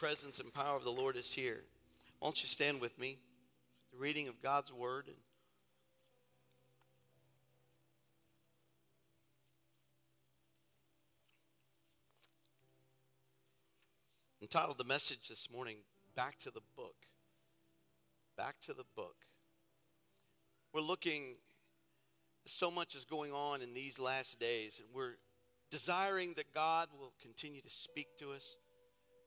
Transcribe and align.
presence 0.00 0.38
and 0.38 0.50
power 0.54 0.76
of 0.76 0.82
the 0.82 0.90
Lord 0.90 1.14
is 1.14 1.30
here. 1.30 1.60
Won't 2.22 2.42
you 2.42 2.48
stand 2.48 2.80
with 2.80 2.98
me? 2.98 3.18
The 3.92 3.98
reading 3.98 4.28
of 4.28 4.40
God's 4.40 4.72
word 4.72 5.08
and 5.08 5.16
entitled 14.40 14.78
the 14.78 14.84
message 14.84 15.28
this 15.28 15.48
morning 15.52 15.76
back 16.16 16.38
to 16.38 16.50
the 16.50 16.62
book 16.76 16.96
back 18.38 18.58
to 18.62 18.72
the 18.72 18.84
book 18.96 19.16
we're 20.72 20.80
looking 20.80 21.34
so 22.46 22.70
much 22.70 22.94
is 22.94 23.04
going 23.04 23.32
on 23.32 23.60
in 23.60 23.74
these 23.74 23.98
last 23.98 24.40
days 24.40 24.80
and 24.80 24.88
we're 24.94 25.16
desiring 25.70 26.32
that 26.36 26.54
god 26.54 26.88
will 26.98 27.12
continue 27.20 27.60
to 27.60 27.70
speak 27.70 28.08
to 28.18 28.32
us 28.32 28.56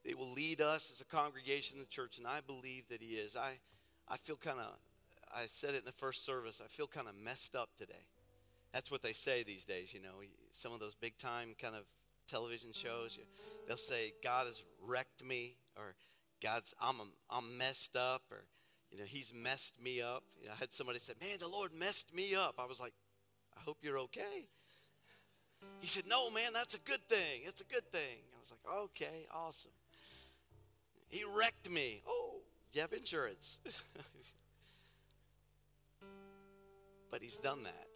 they 0.05 0.13
will 0.13 0.31
lead 0.31 0.61
us 0.61 0.91
as 0.91 1.01
a 1.01 1.05
congregation 1.05 1.79
the 1.79 1.85
church, 1.85 2.17
and 2.17 2.27
I 2.27 2.39
believe 2.45 2.87
that 2.89 3.01
He 3.01 3.15
is. 3.15 3.35
I, 3.35 3.53
I 4.07 4.17
feel 4.17 4.35
kind 4.35 4.59
of, 4.59 4.75
I 5.33 5.45
said 5.49 5.75
it 5.75 5.79
in 5.79 5.85
the 5.85 5.91
first 5.93 6.25
service, 6.25 6.61
I 6.63 6.67
feel 6.67 6.87
kind 6.87 7.07
of 7.07 7.15
messed 7.15 7.55
up 7.55 7.69
today. 7.77 8.05
That's 8.73 8.89
what 8.89 9.01
they 9.01 9.13
say 9.13 9.43
these 9.43 9.65
days, 9.65 9.93
you 9.93 10.01
know. 10.01 10.15
Some 10.51 10.73
of 10.73 10.79
those 10.79 10.95
big 10.95 11.17
time 11.17 11.55
kind 11.61 11.75
of 11.75 11.83
television 12.27 12.73
shows, 12.73 13.17
they'll 13.67 13.77
say, 13.77 14.13
God 14.23 14.47
has 14.47 14.61
wrecked 14.81 15.23
me, 15.23 15.55
or 15.77 15.95
God's, 16.41 16.73
I'm, 16.81 16.95
I'm 17.29 17.57
messed 17.57 17.95
up, 17.95 18.23
or, 18.31 18.43
you 18.91 18.97
know, 18.97 19.05
He's 19.05 19.31
messed 19.33 19.81
me 19.81 20.01
up. 20.01 20.23
You 20.41 20.47
know, 20.47 20.53
I 20.53 20.59
had 20.59 20.73
somebody 20.73 20.99
say, 20.99 21.13
Man, 21.21 21.37
the 21.39 21.47
Lord 21.47 21.71
messed 21.73 22.13
me 22.15 22.35
up. 22.35 22.55
I 22.59 22.65
was 22.65 22.79
like, 22.79 22.93
I 23.55 23.61
hope 23.61 23.77
you're 23.81 23.99
okay. 23.99 24.47
He 25.79 25.87
said, 25.87 26.03
No, 26.07 26.29
man, 26.31 26.51
that's 26.53 26.75
a 26.75 26.79
good 26.79 27.07
thing. 27.07 27.41
It's 27.45 27.61
a 27.61 27.65
good 27.65 27.89
thing. 27.91 28.19
I 28.35 28.39
was 28.39 28.51
like, 28.51 28.75
Okay, 28.75 29.27
awesome. 29.33 29.71
He 31.13 31.23
wrecked 31.31 31.69
me. 31.69 32.01
Oh, 32.07 32.41
you 32.73 32.81
have 32.81 32.91
insurance. 32.91 33.59
but 37.11 37.21
he's 37.21 37.37
done 37.37 37.61
that. 37.65 37.87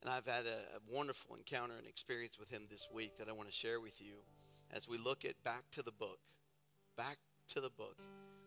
And 0.00 0.10
I've 0.10 0.26
had 0.26 0.46
a, 0.46 0.60
a, 0.76 0.80
wonderful 0.90 1.36
encounter 1.36 1.74
and 1.76 1.86
experience 1.86 2.38
with 2.38 2.48
him 2.48 2.62
this 2.70 2.88
week 2.90 3.18
that 3.18 3.28
I 3.28 3.32
want 3.32 3.50
to 3.50 3.54
share 3.54 3.80
with 3.80 4.00
you 4.00 4.14
as 4.70 4.88
we 4.88 4.96
look 4.96 5.26
at 5.26 5.34
back 5.44 5.64
to 5.72 5.82
the 5.82 5.92
book. 5.92 6.20
Back 6.96 7.18
to 7.48 7.60
the 7.60 7.68
book. 7.68 7.98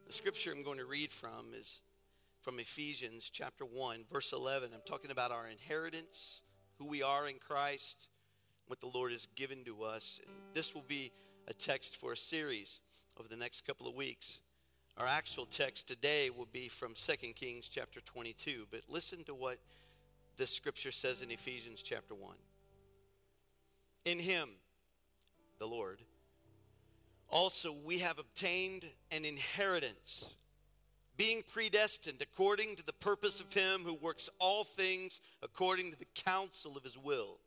The 0.08 0.14
scripture 0.14 0.52
I'm 0.52 0.64
going 0.64 0.80
to 0.80 0.86
read 0.86 1.12
from 1.12 1.54
is 1.56 1.80
from 2.42 2.58
Ephesians 2.58 3.30
chapter 3.32 3.66
1, 3.66 4.06
verse 4.12 4.34
11. 4.34 4.72
I'm 4.74 4.82
talking 4.84 5.12
about 5.12 5.32
our 5.32 5.48
inheritance, 5.48 6.42
who 6.80 6.86
we 6.86 7.04
are 7.04 7.28
in 7.28 7.36
Christ, 7.36 8.08
what 8.66 8.80
the 8.80 8.88
Lord 8.88 9.12
has 9.12 9.28
given 9.36 9.64
to 9.66 9.84
us. 9.84 10.20
And 10.26 10.34
this 10.56 10.74
will 10.74 10.86
be 10.88 11.12
a 11.48 11.54
text 11.54 11.98
for 11.98 12.14
a 12.14 12.18
series 12.18 12.80
over 13.20 13.28
the 13.28 13.36
next 13.36 13.66
couple 13.66 13.88
of 13.88 13.96
weeks. 13.96 14.42
Our 14.98 15.08
actual 15.08 15.46
text 15.46 15.88
today 15.88 16.30
will 16.30 16.48
be 16.52 16.68
from 16.68 16.94
2 16.94 17.14
Kings 17.34 17.68
chapter 17.68 18.00
22, 18.02 18.68
but 18.72 18.82
listen 18.88 19.24
to 19.26 19.34
what 19.34 19.58
the 20.38 20.48
scripture 20.48 20.92
says 20.92 21.22
in 21.22 21.32
Ephesians 21.32 21.82
chapter 21.82 22.16
1. 22.16 22.36
In 24.06 24.20
him, 24.20 24.50
the 25.60 25.66
Lord, 25.68 26.00
also 27.30 27.74
we 27.84 28.00
have 28.00 28.20
obtained 28.20 28.86
an 29.12 29.26
inheritance, 29.26 30.36
being 31.18 31.44
predestined 31.52 32.22
according 32.22 32.76
to 32.76 32.86
the 32.86 32.94
purpose 32.94 33.40
of 33.40 33.54
him 33.54 33.82
who 33.82 33.96
works 33.96 34.30
all 34.40 34.64
things 34.64 35.20
according 35.42 35.92
to 35.92 35.98
the 35.98 36.08
counsel 36.16 36.78
of 36.78 36.84
his 36.84 36.98
will, 36.98 37.40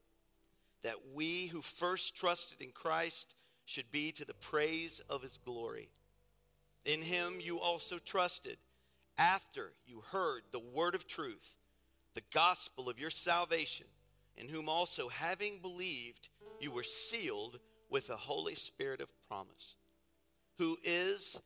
that 0.82 0.96
we 1.14 1.46
who 1.46 1.62
first 1.62 2.14
trusted 2.16 2.60
in 2.60 2.70
Christ 2.70 3.34
should 3.66 3.90
be 3.90 4.12
to 4.12 4.24
the 4.24 4.34
praise 4.34 5.02
of 5.10 5.20
his 5.20 5.38
glory. 5.44 5.90
In 6.86 7.02
him 7.02 7.34
you 7.40 7.60
also 7.60 7.98
trusted 7.98 8.56
after 9.18 9.72
you 9.86 10.02
heard 10.12 10.42
the 10.52 10.60
word 10.60 10.94
of 10.94 11.06
truth, 11.06 11.56
the 12.14 12.22
gospel 12.32 12.88
of 12.88 12.98
your 12.98 13.10
salvation, 13.10 13.86
in 14.36 14.48
whom 14.48 14.68
also, 14.68 15.08
having 15.08 15.58
believed, 15.58 16.28
you 16.60 16.70
were 16.70 16.82
sealed 16.82 17.58
with 17.90 18.06
the 18.06 18.16
Holy 18.16 18.54
Spirit 18.54 19.00
of 19.00 19.10
promise, 19.28 19.76
who 20.58 20.78
is 20.84 21.40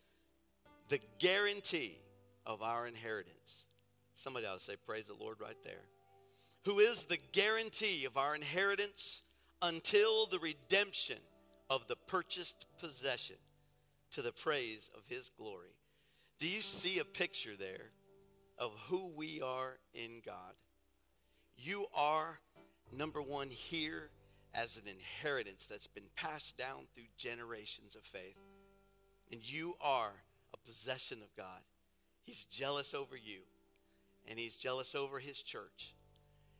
the 0.88 1.00
guarantee 1.18 1.98
of 2.44 2.62
our 2.62 2.86
inheritance. 2.86 3.66
Somebody 4.14 4.46
ought 4.46 4.58
to 4.58 4.64
say, 4.64 4.74
Praise 4.86 5.06
the 5.06 5.14
Lord 5.14 5.40
right 5.40 5.56
there. 5.64 5.84
Who 6.64 6.80
is 6.80 7.04
the 7.04 7.18
guarantee 7.32 8.04
of 8.04 8.18
our 8.18 8.34
inheritance 8.34 9.22
until 9.62 10.26
the 10.26 10.38
redemption 10.38 11.16
of 11.70 11.86
the 11.86 11.96
purchased 11.96 12.66
possession 12.80 13.36
to 14.10 14.22
the 14.22 14.32
praise 14.32 14.90
of 14.96 15.04
his 15.06 15.30
glory. 15.38 15.76
Do 16.40 16.50
you 16.50 16.62
see 16.62 16.98
a 16.98 17.04
picture 17.04 17.56
there 17.56 17.92
of 18.58 18.72
who 18.88 19.12
we 19.16 19.40
are 19.40 19.78
in 19.94 20.20
God? 20.26 20.54
You 21.56 21.86
are, 21.94 22.40
number 22.92 23.22
one, 23.22 23.48
here 23.48 24.10
as 24.52 24.76
an 24.76 24.88
inheritance 24.88 25.66
that's 25.66 25.86
been 25.86 26.08
passed 26.16 26.58
down 26.58 26.86
through 26.92 27.04
generations 27.16 27.94
of 27.94 28.02
faith. 28.02 28.36
And 29.30 29.40
you 29.48 29.76
are 29.80 30.12
a 30.52 30.68
possession 30.68 31.18
of 31.22 31.34
God. 31.36 31.60
He's 32.24 32.46
jealous 32.46 32.94
over 32.94 33.16
you, 33.16 33.40
and 34.26 34.38
He's 34.38 34.56
jealous 34.56 34.96
over 34.96 35.20
His 35.20 35.40
church. 35.42 35.94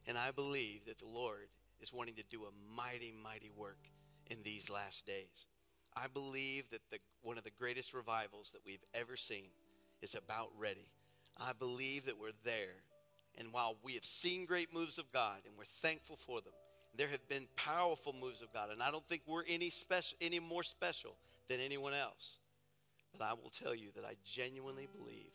And 0.06 0.16
I 0.16 0.31
believe 0.31 0.84
that 0.87 0.98
the 0.98 1.09
Lord 1.09 1.48
is 1.81 1.92
wanting 1.92 2.15
to 2.15 2.22
do 2.31 2.42
a 2.44 2.77
mighty, 2.77 3.12
mighty 3.22 3.50
work 3.56 3.78
in 4.30 4.42
these 4.42 4.70
last 4.70 5.06
days. 5.06 5.46
I 5.96 6.06
believe 6.12 6.70
that 6.70 6.82
the, 6.91 6.98
one 7.22 7.36
of 7.36 7.44
the 7.44 7.50
greatest 7.50 7.92
revivals 7.92 8.52
that 8.52 8.64
we've 8.64 8.84
ever 8.94 9.16
seen 9.16 9.50
is 10.02 10.14
about 10.14 10.50
ready. 10.58 10.88
I 11.38 11.52
believe 11.52 12.06
that 12.06 12.18
we're 12.18 12.30
there. 12.44 12.82
And 13.38 13.52
while 13.52 13.76
we 13.82 13.94
have 13.94 14.04
seen 14.04 14.44
great 14.44 14.72
moves 14.72 14.98
of 14.98 15.10
God 15.12 15.38
and 15.46 15.54
we're 15.56 15.64
thankful 15.64 16.16
for 16.16 16.41
them, 16.41 16.52
there 16.96 17.08
have 17.08 17.28
been 17.28 17.46
powerful 17.56 18.14
moves 18.18 18.42
of 18.42 18.52
God. 18.52 18.70
And 18.70 18.82
I 18.82 18.91
don't 18.91 19.06
think 19.08 19.22
we're 19.26 19.44
any, 19.48 19.70
special, 19.70 20.16
any 20.20 20.41
more 20.41 20.62
special 20.62 21.16
than 21.48 21.60
anyone 21.60 21.94
else. 21.94 22.38
But 23.12 23.24
I 23.24 23.32
will 23.32 23.50
tell 23.50 23.74
you 23.74 23.88
that 23.97 24.04
I 24.04 24.14
genuinely 24.24 24.88
believe 24.97 25.32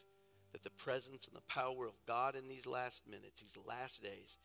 that 0.52 0.64
the 0.64 0.70
presence 0.72 1.28
and 1.28 1.36
the 1.36 1.54
power 1.54 1.86
of 1.86 1.94
God 2.08 2.36
in 2.36 2.48
these 2.48 2.66
last 2.66 3.08
minutes, 3.08 3.42
these 3.42 3.58
last 3.66 4.02
days, 4.02 4.38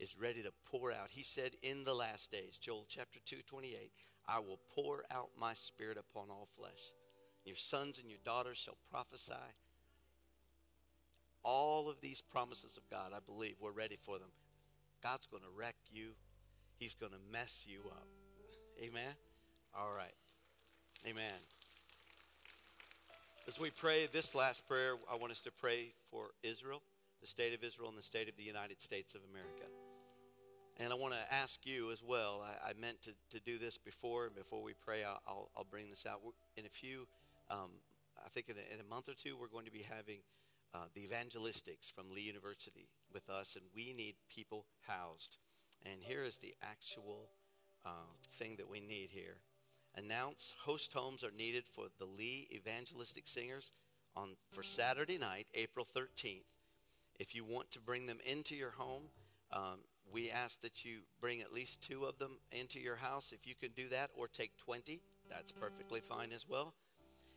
is 0.00 0.16
ready 0.18 0.42
to 0.42 0.50
pour 0.64 0.90
out. 0.90 1.08
He 1.10 1.22
said, 1.22 1.52
In 1.62 1.84
the 1.84 1.94
last 1.94 2.32
days, 2.32 2.58
Joel 2.58 2.86
chapter 2.88 3.20
2, 3.26 3.36
28, 3.46 3.92
I 4.26 4.38
will 4.38 4.58
pour 4.74 5.04
out 5.10 5.28
my 5.38 5.54
spirit 5.54 5.98
upon 5.98 6.30
all 6.30 6.48
flesh. 6.56 6.92
Your 7.44 7.56
sons 7.56 7.98
and 7.98 8.08
your 8.08 8.18
daughters 8.24 8.58
shall 8.58 8.76
prophesy. 8.90 9.34
All 11.42 11.88
of 11.88 12.00
these 12.00 12.20
promises 12.20 12.76
of 12.76 12.88
God, 12.90 13.12
I 13.14 13.18
believe, 13.24 13.56
we're 13.60 13.72
ready 13.72 13.98
for 14.00 14.18
them. 14.18 14.28
God's 15.02 15.26
going 15.26 15.42
to 15.42 15.48
wreck 15.56 15.76
you, 15.92 16.10
He's 16.78 16.94
going 16.94 17.12
to 17.12 17.32
mess 17.32 17.66
you 17.68 17.80
up. 17.90 18.06
Amen? 18.82 19.14
All 19.78 19.92
right. 19.94 20.14
Amen. 21.06 21.38
As 23.48 23.58
we 23.58 23.70
pray 23.70 24.06
this 24.12 24.34
last 24.34 24.66
prayer, 24.68 24.94
I 25.10 25.16
want 25.16 25.32
us 25.32 25.40
to 25.42 25.50
pray 25.50 25.92
for 26.10 26.26
Israel, 26.42 26.82
the 27.20 27.26
state 27.26 27.54
of 27.54 27.64
Israel, 27.64 27.88
and 27.88 27.98
the 27.98 28.02
state 28.02 28.28
of 28.28 28.36
the 28.36 28.42
United 28.42 28.80
States 28.80 29.14
of 29.14 29.22
America. 29.30 29.66
And 30.78 30.92
I 30.92 30.96
want 30.96 31.14
to 31.14 31.34
ask 31.34 31.66
you 31.66 31.90
as 31.90 32.02
well. 32.02 32.42
I, 32.42 32.70
I, 32.70 32.72
meant 32.80 33.02
to, 33.02 33.12
to 33.30 33.40
do 33.40 33.58
this 33.58 33.76
before, 33.76 34.26
and 34.26 34.34
before 34.34 34.62
we 34.62 34.72
pray, 34.72 35.04
I'll, 35.04 35.50
I'll, 35.56 35.66
bring 35.70 35.90
this 35.90 36.06
out. 36.06 36.20
In 36.56 36.64
a 36.64 36.70
few, 36.70 37.06
um, 37.50 37.70
I 38.24 38.28
think 38.30 38.48
in 38.48 38.56
a, 38.56 38.74
in 38.74 38.80
a, 38.80 38.88
month 38.88 39.08
or 39.08 39.14
two, 39.14 39.36
we're 39.38 39.48
going 39.48 39.66
to 39.66 39.72
be 39.72 39.82
having 39.82 40.20
uh, 40.74 40.84
the 40.94 41.06
evangelistics 41.06 41.92
from 41.92 42.10
Lee 42.10 42.22
University 42.22 42.88
with 43.12 43.28
us, 43.28 43.56
and 43.56 43.64
we 43.74 43.92
need 43.92 44.14
people 44.34 44.64
housed. 44.86 45.36
And 45.84 46.02
here 46.02 46.22
is 46.22 46.38
the 46.38 46.54
actual 46.62 47.28
uh, 47.84 48.12
thing 48.38 48.56
that 48.56 48.68
we 48.68 48.80
need 48.80 49.10
here. 49.10 49.38
Announce 49.96 50.54
host 50.62 50.92
homes 50.92 51.24
are 51.24 51.32
needed 51.36 51.64
for 51.66 51.86
the 51.98 52.04
Lee 52.04 52.48
Evangelistic 52.52 53.26
Singers 53.26 53.70
on 54.16 54.30
for 54.50 54.62
Saturday 54.62 55.18
night, 55.18 55.46
April 55.54 55.86
13th. 55.96 56.44
If 57.18 57.34
you 57.34 57.44
want 57.44 57.70
to 57.72 57.80
bring 57.80 58.06
them 58.06 58.18
into 58.24 58.54
your 58.54 58.70
home, 58.70 59.02
um, 59.52 59.80
we 60.12 60.30
ask 60.30 60.60
that 60.62 60.84
you 60.84 60.98
bring 61.20 61.40
at 61.40 61.52
least 61.52 61.82
two 61.82 62.04
of 62.04 62.18
them 62.18 62.38
into 62.52 62.80
your 62.80 62.96
house. 62.96 63.32
If 63.32 63.46
you 63.46 63.54
can 63.54 63.70
do 63.72 63.88
that, 63.90 64.10
or 64.16 64.28
take 64.28 64.56
20, 64.56 65.00
that's 65.28 65.52
perfectly 65.52 66.00
fine 66.00 66.32
as 66.32 66.48
well. 66.48 66.74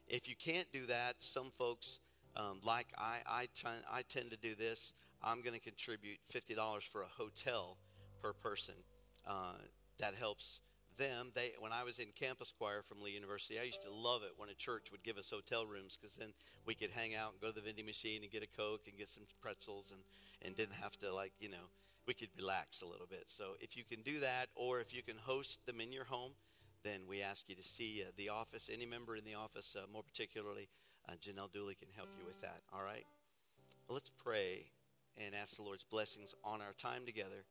If 0.08 0.28
you 0.28 0.36
can't 0.36 0.72
do 0.72 0.86
that, 0.88 1.16
some 1.20 1.52
folks, 1.58 2.00
um, 2.36 2.60
like 2.64 2.88
I, 2.98 3.20
I, 3.28 4.02
tend 4.10 4.32
to 4.32 4.38
do 4.38 4.56
this, 4.56 4.94
I'm 5.24 5.42
going 5.42 5.54
to 5.54 5.60
contribute 5.60 6.18
$50 6.34 6.84
for 6.84 7.04
a 7.04 7.08
hotel 7.08 7.78
per 8.22 8.34
person. 8.34 8.76
Uh, 9.26 9.54
that 10.00 10.16
helps 10.16 10.60
them. 10.98 11.32
They, 11.34 11.54
when 11.60 11.72
I 11.72 11.84
was 11.84 12.00
in 12.00 12.08
campus 12.16 12.52
choir 12.52 12.82
from 12.82 13.02
Lee 13.02 13.12
University, 13.12 13.60
I 13.60 13.64
used 13.64 13.84
to 13.84 13.94
love 13.94 14.24
it 14.24 14.32
when 14.38 14.50
a 14.50 14.56
church 14.56 14.88
would 14.92 15.04
give 15.04 15.18
us 15.18 15.30
hotel 15.30 15.66
rooms 15.66 15.98
because 16.00 16.16
then 16.16 16.34
we 16.66 16.74
could 16.74 16.90
hang 16.90 17.16
out 17.16 17.32
and 17.32 17.42
go 17.42 17.48
to 17.48 17.54
the 17.54 17.62
vending 17.62 17.86
machine 17.86 18.24
and 18.24 18.32
get 18.32 18.44
a 18.44 18.58
Coke 18.58 18.88
and 18.88 18.98
get 18.98 19.10
some 19.10 19.24
pretzels 19.42 19.92
and, 19.92 20.02
and 20.42 20.56
didn't 20.56 20.76
have 20.82 20.98
to, 21.00 21.14
like, 21.14 21.34
you 21.40 21.50
know, 21.50 21.70
we 22.08 22.14
could 22.14 22.30
relax 22.38 22.82
a 22.82 22.86
little 22.86 23.08
bit. 23.08 23.24
So 23.28 23.54
if 23.60 23.78
you 23.78 23.84
can 23.84 24.02
do 24.02 24.20
that, 24.20 24.48
or 24.56 24.80
if 24.80 24.94
you 24.94 25.04
can 25.04 25.18
host 25.18 25.66
them 25.66 25.80
in 25.80 25.92
your 25.92 26.06
home, 26.06 26.32
then 26.84 27.02
we 27.08 27.22
ask 27.22 27.48
you 27.48 27.56
to 27.56 27.64
see 27.64 28.04
uh, 28.06 28.12
the 28.18 28.30
office, 28.30 28.70
any 28.72 28.86
member 28.86 29.16
in 29.16 29.24
the 29.24 29.36
office, 29.36 29.76
uh, 29.78 29.86
more 29.92 30.04
particularly 30.04 30.68
uh, 31.08 31.14
Janelle 31.14 31.52
Dooley 31.52 31.76
can 31.76 31.90
help 31.96 32.10
you 32.20 32.26
with 32.26 32.40
that. 32.42 32.62
All 32.74 32.84
right? 32.84 33.06
Well, 33.88 33.96
let's 33.96 34.10
pray 34.10 34.66
and 35.18 35.36
ask 35.36 35.56
the 35.56 35.64
Lord's 35.64 35.84
blessings 35.84 36.34
on 36.44 36.62
our 36.62 36.74
time 36.78 37.06
together 37.06 37.46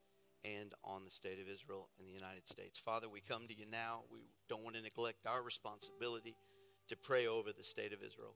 and 0.44 0.72
on 0.84 1.04
the 1.04 1.10
state 1.10 1.38
of 1.40 1.48
Israel 1.48 1.88
and 1.98 2.08
the 2.08 2.12
United 2.12 2.48
States. 2.48 2.78
Father, 2.78 3.08
we 3.08 3.20
come 3.20 3.46
to 3.48 3.56
you 3.56 3.64
now. 3.70 4.02
We 4.10 4.18
don't 4.48 4.64
want 4.64 4.76
to 4.76 4.82
neglect 4.82 5.26
our 5.26 5.42
responsibility 5.42 6.34
to 6.88 6.96
pray 6.96 7.26
over 7.26 7.52
the 7.52 7.64
state 7.64 7.92
of 7.92 8.02
Israel. 8.02 8.34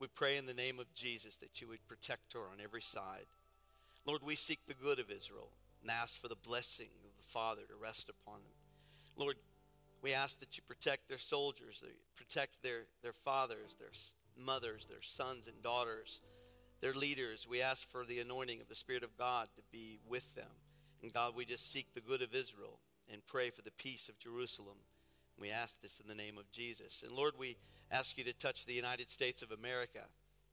We 0.00 0.06
pray 0.08 0.36
in 0.36 0.46
the 0.46 0.54
name 0.54 0.78
of 0.78 0.92
Jesus 0.94 1.36
that 1.36 1.60
you 1.60 1.68
would 1.68 1.86
protect 1.86 2.34
her 2.34 2.40
on 2.40 2.60
every 2.62 2.82
side. 2.82 3.26
Lord, 4.06 4.22
we 4.22 4.36
seek 4.36 4.60
the 4.66 4.74
good 4.74 4.98
of 4.98 5.10
Israel 5.10 5.50
and 5.82 5.90
ask 5.90 6.20
for 6.20 6.28
the 6.28 6.36
blessing 6.36 6.88
of 7.04 7.16
the 7.16 7.28
Father 7.28 7.62
to 7.68 7.74
rest 7.80 8.10
upon 8.10 8.40
them. 8.42 8.52
Lord, 9.16 9.36
we 10.02 10.12
ask 10.12 10.38
that 10.40 10.56
you 10.56 10.62
protect 10.66 11.08
their 11.08 11.18
soldiers, 11.18 11.82
protect 12.16 12.62
their, 12.62 12.82
their 13.02 13.12
fathers, 13.12 13.76
their 13.78 13.92
mothers, 14.36 14.86
their 14.86 15.02
sons 15.02 15.46
and 15.46 15.62
daughters, 15.62 16.20
their 16.80 16.92
leaders. 16.92 17.46
We 17.48 17.62
ask 17.62 17.88
for 17.90 18.04
the 18.04 18.20
anointing 18.20 18.60
of 18.60 18.68
the 18.68 18.74
Spirit 18.74 19.02
of 19.02 19.16
God 19.16 19.48
to 19.56 19.62
be 19.72 19.98
with 20.06 20.34
them. 20.34 20.50
And 21.02 21.12
God, 21.12 21.34
we 21.34 21.44
just 21.44 21.72
seek 21.72 21.86
the 21.94 22.00
good 22.00 22.20
of 22.20 22.34
Israel 22.34 22.78
and 23.10 23.26
pray 23.26 23.50
for 23.50 23.62
the 23.62 23.70
peace 23.70 24.08
of 24.08 24.18
Jerusalem. 24.18 24.76
We 25.38 25.50
ask 25.50 25.80
this 25.80 26.00
in 26.00 26.08
the 26.08 26.14
name 26.14 26.38
of 26.38 26.50
Jesus. 26.50 27.02
And 27.06 27.12
Lord, 27.12 27.34
we 27.38 27.56
ask 27.90 28.18
you 28.18 28.24
to 28.24 28.32
touch 28.32 28.66
the 28.66 28.72
United 28.72 29.10
States 29.10 29.42
of 29.42 29.50
America. 29.50 30.00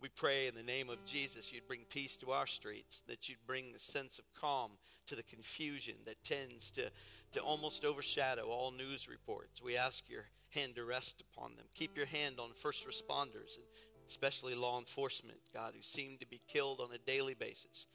We 0.02 0.10
pray 0.10 0.48
in 0.48 0.56
the 0.56 0.64
name 0.64 0.90
of 0.90 1.06
Jesus 1.06 1.54
you'd 1.54 1.68
bring 1.68 1.86
peace 1.90 2.18
to 2.18 2.32
our 2.32 2.48
streets, 2.48 3.04
that 3.08 3.30
you'd 3.30 3.46
bring 3.46 3.66
a 3.76 3.80
sense 3.80 4.18
of 4.18 4.26
calm 4.34 4.72
to 5.06 5.16
the 5.16 5.22
confusion 5.24 5.94
that 6.06 6.24
tends 6.24 6.72
to, 6.72 6.90
to 7.34 7.40
almost 7.40 7.86
overshadow 7.86 8.48
all 8.48 8.72
news 8.72 9.08
reports. 9.08 9.62
We 9.62 9.78
ask 9.78 10.10
your 10.10 10.26
hand 10.50 10.76
to 10.76 10.86
rest 10.86 11.22
upon 11.22 11.56
them. 11.56 11.66
Keep 11.76 11.96
your 11.96 12.08
hand 12.08 12.40
on 12.40 12.50
first 12.56 12.88
responders, 12.88 13.58
and 13.58 13.66
especially 14.10 14.56
law 14.56 14.80
enforcement, 14.80 15.38
God, 15.54 15.74
who 15.76 15.84
seem 15.84 16.18
to 16.20 16.26
be 16.26 16.42
killed 16.48 16.80
on 16.80 16.90
a 16.96 16.98
daily 16.98 17.36
basis. 17.36 17.86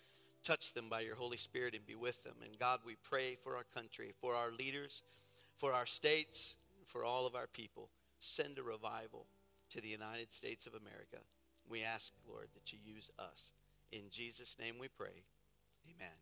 Touch 0.45 0.75
them 0.75 0.89
by 0.89 1.01
your 1.01 1.17
Holy 1.17 1.37
Spirit 1.37 1.75
and 1.75 1.85
be 1.85 1.97
with 1.97 2.23
them. 2.23 2.37
And 2.45 2.57
God, 2.57 2.81
we 2.87 2.95
pray 3.03 3.37
for 3.43 3.57
our 3.57 3.65
country, 3.75 4.13
for 4.21 4.33
our 4.37 4.53
leaders, 4.53 5.03
for 5.57 5.73
our 5.73 5.87
states, 5.87 6.55
for 6.85 7.05
all 7.05 7.27
of 7.27 7.35
our 7.35 7.49
people. 7.49 7.91
Send 8.21 8.59
a 8.59 8.63
revival 8.63 9.27
to 9.71 9.81
the 9.81 9.89
United 9.89 10.33
States 10.33 10.69
of 10.69 10.75
America. 10.75 11.19
We 11.69 11.83
ask, 11.83 12.13
Lord, 12.29 12.49
that 12.55 12.73
you 12.73 12.79
use 12.85 13.11
us. 13.19 13.53
In 13.93 14.11
Jesus' 14.11 14.57
name 14.59 14.77
we 14.79 14.89
pray. 14.89 15.25
Amen. 15.87 16.15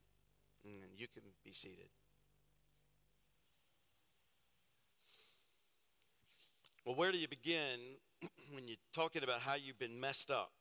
And 0.64 0.98
you 0.98 1.06
can 1.08 1.22
be 1.44 1.52
seated. 1.52 1.88
Well, 6.84 6.94
where 6.94 7.12
do 7.12 7.18
you 7.18 7.28
begin 7.28 7.80
when 8.52 8.68
you're 8.68 8.76
talking 8.92 9.22
about 9.22 9.40
how 9.40 9.54
you've 9.54 9.78
been 9.78 9.98
messed 9.98 10.30
up? 10.30 10.52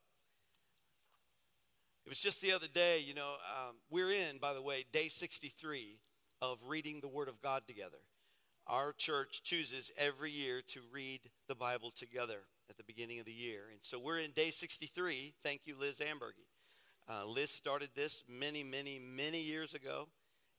It 2.06 2.10
was 2.10 2.20
just 2.20 2.42
the 2.42 2.52
other 2.52 2.68
day, 2.68 3.00
you 3.00 3.14
know, 3.14 3.36
um, 3.50 3.76
we're 3.90 4.12
in, 4.12 4.38
by 4.38 4.54
the 4.54 4.62
way, 4.62 4.86
day 4.92 5.08
63 5.08 6.00
of 6.42 6.58
reading 6.68 7.00
the 7.00 7.08
Word 7.08 7.30
of 7.30 7.42
God 7.42 7.64
together. 7.66 7.98
Our 8.68 8.94
church 8.94 9.44
chooses 9.44 9.92
every 9.98 10.32
year 10.32 10.62
to 10.68 10.80
read 10.94 11.20
the 11.50 11.56
Bible 11.56 11.92
together 11.92 12.40
at 12.70 12.78
the 12.78 12.84
beginning 12.84 13.20
of 13.20 13.26
the 13.26 13.34
year. 13.34 13.64
And 13.70 13.80
so 13.82 14.00
we're 14.00 14.20
in 14.20 14.32
day 14.32 14.52
63. 14.52 15.34
Thank 15.44 15.62
you, 15.66 15.76
Liz 15.78 16.00
Ambergy. 16.00 16.48
Uh, 17.10 17.26
Liz 17.28 17.52
started 17.52 17.90
this 17.94 18.24
many, 18.30 18.64
many, 18.64 19.00
many 19.00 19.42
years 19.42 19.74
ago, 19.74 20.08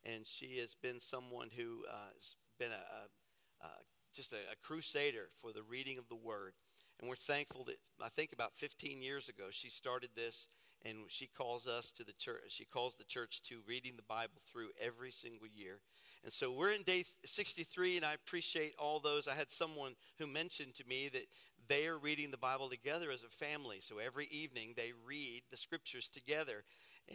and 0.03 0.25
she 0.25 0.59
has 0.59 0.75
been 0.83 0.99
someone 0.99 1.49
who 1.55 1.79
uh, 1.91 2.13
has 2.13 2.35
been 2.59 2.69
a, 2.69 3.65
a, 3.65 3.65
a 3.65 3.69
just 4.13 4.33
a, 4.33 4.37
a 4.51 4.55
crusader 4.63 5.29
for 5.41 5.51
the 5.51 5.63
reading 5.63 5.97
of 5.97 6.07
the 6.07 6.15
Word. 6.15 6.53
And 6.99 7.09
we're 7.09 7.15
thankful 7.15 7.63
that 7.65 7.77
I 8.01 8.09
think 8.09 8.31
about 8.33 8.53
15 8.55 9.01
years 9.01 9.29
ago 9.29 9.45
she 9.49 9.71
started 9.71 10.11
this, 10.15 10.47
and 10.85 10.99
she 11.07 11.25
calls 11.25 11.65
us 11.65 11.91
to 11.93 12.03
the 12.03 12.13
church. 12.13 12.43
She 12.49 12.65
calls 12.65 12.95
the 12.95 13.03
church 13.03 13.41
to 13.43 13.61
reading 13.67 13.93
the 13.95 14.03
Bible 14.03 14.41
through 14.47 14.69
every 14.79 15.11
single 15.11 15.47
year. 15.47 15.79
And 16.25 16.33
so 16.33 16.51
we're 16.51 16.71
in 16.71 16.81
day 16.81 17.05
63, 17.23 17.97
and 17.97 18.05
I 18.05 18.15
appreciate 18.15 18.73
all 18.79 18.99
those. 18.99 19.27
I 19.27 19.35
had 19.35 19.51
someone 19.51 19.93
who 20.17 20.25
mentioned 20.25 20.73
to 20.75 20.87
me 20.87 21.07
that 21.13 21.27
they 21.67 21.85
are 21.85 21.99
reading 21.99 22.31
the 22.31 22.37
Bible 22.37 22.67
together 22.67 23.11
as 23.11 23.21
a 23.21 23.29
family. 23.29 23.77
So 23.79 23.99
every 23.99 24.25
evening 24.31 24.73
they 24.75 24.93
read 25.07 25.43
the 25.51 25.57
scriptures 25.57 26.09
together. 26.09 26.63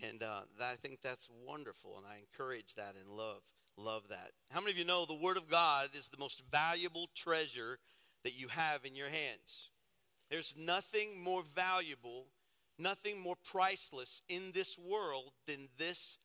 And 0.05 0.23
uh, 0.23 0.43
I 0.61 0.77
think 0.81 1.01
that's 1.03 1.29
wonderful, 1.45 1.97
and 1.97 2.07
I 2.07 2.19
encourage 2.21 2.75
that 2.75 2.95
and 3.01 3.11
love, 3.11 3.43
love 3.77 4.05
that. 4.11 4.31
How 4.53 4.61
many 4.61 4.71
of 4.71 4.79
you 4.79 4.85
know 4.85 5.05
the 5.05 5.15
Word 5.15 5.37
of 5.37 5.51
God 5.51 5.89
is 5.93 6.09
the 6.09 6.21
most 6.21 6.45
valuable 6.49 7.09
treasure 7.13 7.81
that 8.23 8.39
you 8.39 8.47
have 8.47 8.85
in 8.85 8.95
your 8.95 9.09
hands? 9.09 9.71
There's 10.31 10.55
nothing 10.56 11.21
more 11.21 11.43
valuable, 11.43 12.27
nothing 12.79 13.19
more 13.19 13.37
priceless 13.51 14.23
in 14.29 14.53
this 14.55 14.79
world 14.79 15.33
than 15.49 15.69
this 15.77 16.17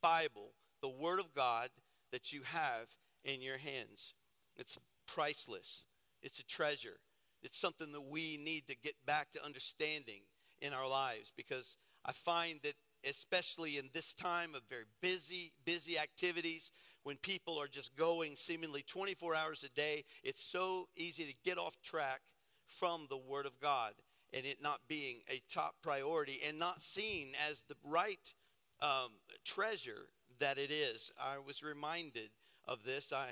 Bible, 0.00 0.52
the 0.80 0.88
Word 0.88 1.18
of 1.18 1.34
God 1.34 1.70
that 2.12 2.32
you 2.32 2.42
have 2.44 2.88
in 3.24 3.42
your 3.42 3.58
hands. 3.58 4.14
It's 4.56 4.78
priceless, 5.06 5.84
it's 6.22 6.38
a 6.38 6.46
treasure. 6.46 6.98
It's 7.40 7.58
something 7.58 7.92
that 7.92 8.00
we 8.00 8.36
need 8.36 8.66
to 8.66 8.76
get 8.82 8.94
back 9.06 9.30
to 9.30 9.44
understanding 9.44 10.22
in 10.60 10.72
our 10.72 10.88
lives 10.88 11.32
because 11.36 11.76
I 12.04 12.10
find 12.10 12.58
that, 12.64 12.74
especially 13.08 13.78
in 13.78 13.90
this 13.94 14.12
time 14.12 14.56
of 14.56 14.62
very 14.68 14.86
busy, 15.00 15.52
busy 15.64 15.98
activities, 15.98 16.72
when 17.04 17.16
people 17.16 17.56
are 17.56 17.68
just 17.68 17.94
going 17.94 18.34
seemingly 18.34 18.82
24 18.82 19.36
hours 19.36 19.64
a 19.64 19.68
day, 19.68 20.04
it's 20.24 20.42
so 20.42 20.88
easy 20.96 21.24
to 21.24 21.34
get 21.44 21.58
off 21.58 21.80
track 21.80 22.20
from 22.66 23.06
the 23.08 23.16
Word 23.16 23.46
of 23.46 23.60
God 23.60 23.92
and 24.32 24.44
it 24.44 24.58
not 24.62 24.80
being 24.88 25.20
a 25.28 25.40
top 25.52 25.76
priority 25.82 26.40
and 26.46 26.58
not 26.58 26.82
seen 26.82 27.28
as 27.48 27.62
the 27.68 27.76
right 27.84 28.34
um, 28.80 29.12
treasure 29.44 30.08
that 30.40 30.58
it 30.58 30.70
is. 30.70 31.10
I 31.20 31.38
was 31.38 31.62
reminded 31.62 32.30
of 32.66 32.84
this. 32.84 33.12
I, 33.12 33.30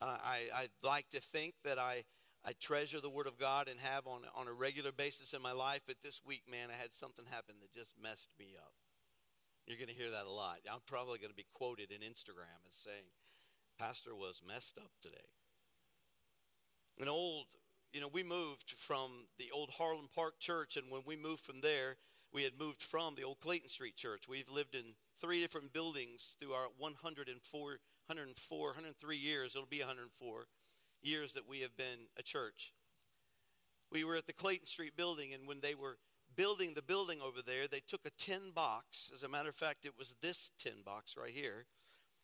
I, 0.00 0.38
I 0.54 0.68
like 0.82 1.08
to 1.10 1.20
think 1.20 1.54
that 1.64 1.78
I 1.78 2.04
I 2.44 2.54
treasure 2.60 3.00
the 3.00 3.10
Word 3.10 3.28
of 3.28 3.38
God 3.38 3.68
and 3.68 3.78
have 3.78 4.08
on, 4.08 4.22
on 4.34 4.48
a 4.48 4.52
regular 4.52 4.90
basis 4.90 5.32
in 5.32 5.40
my 5.42 5.52
life, 5.52 5.82
but 5.86 6.02
this 6.02 6.20
week, 6.26 6.42
man, 6.50 6.70
I 6.70 6.80
had 6.80 6.92
something 6.92 7.24
happen 7.30 7.54
that 7.60 7.72
just 7.72 7.94
messed 8.02 8.30
me 8.36 8.56
up. 8.58 8.72
You're 9.66 9.78
going 9.78 9.88
to 9.88 9.94
hear 9.94 10.10
that 10.10 10.26
a 10.26 10.30
lot. 10.30 10.58
I'm 10.68 10.80
probably 10.88 11.18
going 11.18 11.30
to 11.30 11.36
be 11.36 11.46
quoted 11.54 11.92
in 11.92 12.00
Instagram 12.00 12.58
as 12.68 12.74
saying, 12.74 13.14
Pastor 13.78 14.16
was 14.16 14.42
messed 14.46 14.76
up 14.76 14.90
today. 15.00 15.30
An 16.98 17.08
old, 17.08 17.46
you 17.92 18.00
know, 18.00 18.10
we 18.12 18.24
moved 18.24 18.74
from 18.76 19.28
the 19.38 19.50
old 19.54 19.70
Harlem 19.70 20.08
Park 20.12 20.40
Church, 20.40 20.76
and 20.76 20.90
when 20.90 21.02
we 21.06 21.14
moved 21.14 21.44
from 21.44 21.60
there, 21.60 21.96
we 22.32 22.42
had 22.42 22.58
moved 22.58 22.80
from 22.80 23.14
the 23.14 23.22
old 23.22 23.38
Clayton 23.38 23.68
Street 23.68 23.96
Church. 23.96 24.26
We've 24.28 24.50
lived 24.50 24.74
in 24.74 24.94
three 25.22 25.40
different 25.40 25.72
buildings 25.72 26.36
through 26.40 26.52
our 26.52 26.66
104, 26.78 27.60
104, 27.62 28.66
103 28.66 29.16
years. 29.16 29.54
It'll 29.54 29.66
be 29.66 29.78
104 29.78 30.46
years 31.00 31.32
that 31.34 31.48
we 31.48 31.60
have 31.60 31.76
been 31.76 32.08
a 32.18 32.22
church. 32.22 32.72
We 33.90 34.04
were 34.04 34.16
at 34.16 34.26
the 34.26 34.32
Clayton 34.32 34.66
Street 34.66 34.96
building, 34.96 35.32
and 35.32 35.46
when 35.46 35.60
they 35.60 35.74
were 35.74 35.98
building 36.34 36.72
the 36.74 36.82
building 36.82 37.20
over 37.24 37.40
there, 37.40 37.68
they 37.68 37.82
took 37.86 38.00
a 38.04 38.10
tin 38.18 38.50
box. 38.54 39.10
As 39.14 39.22
a 39.22 39.28
matter 39.28 39.48
of 39.48 39.54
fact, 39.54 39.86
it 39.86 39.98
was 39.98 40.14
this 40.20 40.50
tin 40.58 40.82
box 40.84 41.14
right 41.16 41.32
here. 41.32 41.66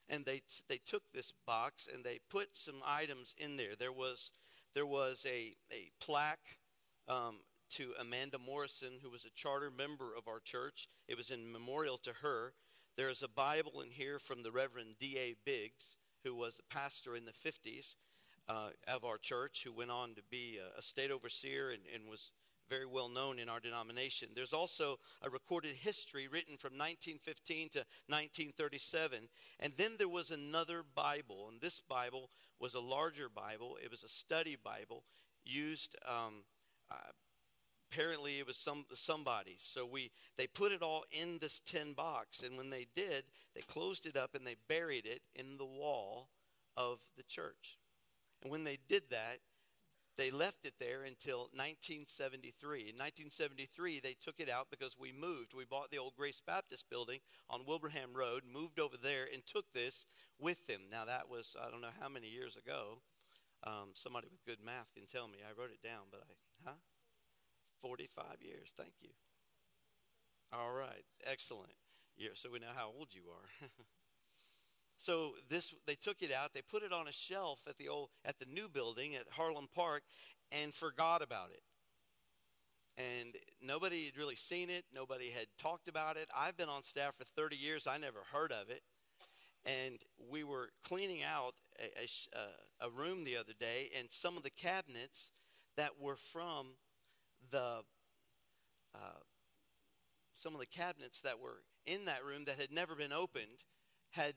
And 0.08 0.24
they, 0.24 0.40
they 0.68 0.78
took 0.78 1.02
this 1.12 1.32
box 1.46 1.86
and 1.92 2.02
they 2.02 2.18
put 2.30 2.48
some 2.54 2.80
items 2.86 3.34
in 3.36 3.58
there. 3.58 3.76
There 3.78 3.92
was, 3.92 4.30
there 4.74 4.86
was 4.86 5.26
a, 5.28 5.52
a 5.70 5.90
plaque 6.00 6.56
um, 7.06 7.40
to 7.74 7.92
Amanda 8.00 8.38
Morrison, 8.38 9.00
who 9.02 9.10
was 9.10 9.26
a 9.26 9.30
charter 9.34 9.70
member 9.70 10.16
of 10.16 10.26
our 10.26 10.40
church. 10.40 10.88
It 11.06 11.18
was 11.18 11.30
in 11.30 11.52
memorial 11.52 11.98
to 11.98 12.12
her. 12.22 12.54
There 12.98 13.10
is 13.10 13.22
a 13.22 13.28
Bible 13.28 13.80
in 13.80 13.92
here 13.92 14.18
from 14.18 14.42
the 14.42 14.50
Reverend 14.50 14.96
D.A. 14.98 15.36
Biggs, 15.44 15.94
who 16.24 16.34
was 16.34 16.58
a 16.58 16.74
pastor 16.74 17.14
in 17.14 17.26
the 17.26 17.30
50s 17.30 17.94
uh, 18.48 18.70
of 18.88 19.04
our 19.04 19.18
church 19.18 19.62
who 19.62 19.72
went 19.72 19.92
on 19.92 20.16
to 20.16 20.22
be 20.28 20.58
a, 20.58 20.80
a 20.80 20.82
state 20.82 21.12
overseer 21.12 21.70
and, 21.70 21.82
and 21.94 22.10
was 22.10 22.32
very 22.68 22.86
well 22.86 23.08
known 23.08 23.38
in 23.38 23.48
our 23.48 23.60
denomination. 23.60 24.30
There's 24.34 24.52
also 24.52 24.98
a 25.22 25.30
recorded 25.30 25.76
history 25.76 26.26
written 26.26 26.56
from 26.56 26.72
1915 26.72 27.68
to 27.68 27.78
1937. 28.08 29.28
And 29.60 29.72
then 29.76 29.92
there 29.96 30.08
was 30.08 30.32
another 30.32 30.82
Bible, 30.96 31.46
and 31.52 31.60
this 31.60 31.78
Bible 31.78 32.30
was 32.58 32.74
a 32.74 32.80
larger 32.80 33.28
Bible. 33.28 33.78
It 33.80 33.92
was 33.92 34.02
a 34.02 34.08
study 34.08 34.56
Bible 34.60 35.04
used. 35.44 35.94
Um, 36.04 36.42
uh, 36.90 37.12
apparently, 37.90 38.38
it 38.38 38.46
was 38.46 38.56
some 38.56 38.84
somebody. 38.94 39.56
So 39.58 39.86
we 39.86 40.10
they 40.36 40.46
put 40.46 40.72
it 40.72 40.82
all 40.82 41.04
in 41.10 41.38
this 41.40 41.60
tin 41.60 41.92
box, 41.92 42.42
and 42.42 42.56
when 42.56 42.70
they 42.70 42.86
did, 42.94 43.24
they 43.54 43.62
closed 43.62 44.06
it 44.06 44.16
up 44.16 44.34
and 44.34 44.46
they 44.46 44.56
buried 44.68 45.06
it 45.06 45.22
in 45.34 45.56
the 45.56 45.64
wall 45.64 46.28
of 46.76 46.98
the 47.16 47.22
church. 47.24 47.78
And 48.42 48.52
when 48.52 48.64
they 48.64 48.78
did 48.88 49.02
that, 49.10 49.38
they 50.16 50.30
left 50.30 50.64
it 50.64 50.74
there 50.80 51.04
until 51.04 51.48
1973. 51.54 52.80
In 52.80 52.98
1973, 52.98 54.00
they 54.00 54.14
took 54.20 54.40
it 54.40 54.50
out 54.50 54.66
because 54.68 54.96
we 54.98 55.12
moved. 55.12 55.54
We 55.54 55.64
bought 55.64 55.90
the 55.90 55.98
old 55.98 56.16
Grace 56.16 56.42
Baptist 56.44 56.90
building 56.90 57.20
on 57.48 57.66
Wilbraham 57.66 58.14
Road, 58.14 58.42
moved 58.52 58.80
over 58.80 58.96
there, 58.96 59.26
and 59.32 59.46
took 59.46 59.72
this 59.72 60.06
with 60.38 60.66
them. 60.66 60.82
Now, 60.90 61.04
that 61.04 61.30
was, 61.30 61.54
I 61.60 61.70
don't 61.70 61.80
know 61.80 61.94
how 62.00 62.08
many 62.08 62.26
years 62.26 62.56
ago. 62.56 62.98
Um, 63.64 63.90
somebody 63.94 64.26
with 64.30 64.44
good 64.44 64.64
math 64.64 64.92
can 64.94 65.06
tell 65.06 65.28
me. 65.28 65.38
I 65.42 65.58
wrote 65.58 65.70
it 65.70 65.82
down, 65.82 66.10
but 66.10 66.20
I, 66.20 66.70
huh? 66.70 66.76
45 67.82 68.24
years. 68.40 68.72
Thank 68.76 68.94
you. 69.00 69.10
All 70.52 70.72
right. 70.72 71.04
Excellent. 71.24 71.72
Yeah, 72.16 72.30
so 72.34 72.50
we 72.50 72.58
know 72.58 72.74
how 72.74 72.90
old 72.98 73.08
you 73.12 73.22
are. 73.30 73.68
so 74.96 75.32
this 75.48 75.72
they 75.86 75.94
took 75.94 76.22
it 76.22 76.32
out, 76.32 76.52
they 76.52 76.62
put 76.62 76.82
it 76.82 76.92
on 76.92 77.06
a 77.06 77.12
shelf 77.12 77.60
at 77.68 77.78
the 77.78 77.88
old 77.88 78.10
at 78.24 78.38
the 78.38 78.46
new 78.46 78.68
building 78.68 79.14
at 79.14 79.26
Harlem 79.30 79.68
Park 79.74 80.02
and 80.50 80.74
forgot 80.74 81.22
about 81.22 81.50
it. 81.50 81.62
And 82.96 83.36
nobody 83.62 84.06
had 84.06 84.16
really 84.16 84.34
seen 84.34 84.70
it, 84.70 84.84
nobody 84.92 85.30
had 85.30 85.46
talked 85.58 85.86
about 85.86 86.16
it. 86.16 86.28
I've 86.36 86.56
been 86.56 86.68
on 86.68 86.82
staff 86.82 87.14
for 87.16 87.24
30 87.24 87.56
years, 87.56 87.86
I 87.86 87.98
never 87.98 88.20
heard 88.32 88.50
of 88.50 88.70
it. 88.70 88.82
And 89.64 89.98
we 90.30 90.42
were 90.42 90.70
cleaning 90.82 91.22
out 91.22 91.54
a, 91.78 91.84
a, 91.84 92.40
uh, 92.40 92.88
a 92.88 92.90
room 92.90 93.22
the 93.24 93.36
other 93.36 93.52
day, 93.58 93.90
and 93.96 94.10
some 94.10 94.36
of 94.36 94.42
the 94.42 94.50
cabinets 94.50 95.30
that 95.76 96.00
were 96.00 96.16
from 96.16 96.74
the 97.50 97.80
uh, 98.94 99.20
some 100.32 100.54
of 100.54 100.60
the 100.60 100.66
cabinets 100.66 101.20
that 101.22 101.40
were 101.40 101.62
in 101.86 102.04
that 102.04 102.24
room 102.24 102.44
that 102.46 102.60
had 102.60 102.72
never 102.72 102.94
been 102.94 103.12
opened 103.12 103.64
had 104.10 104.34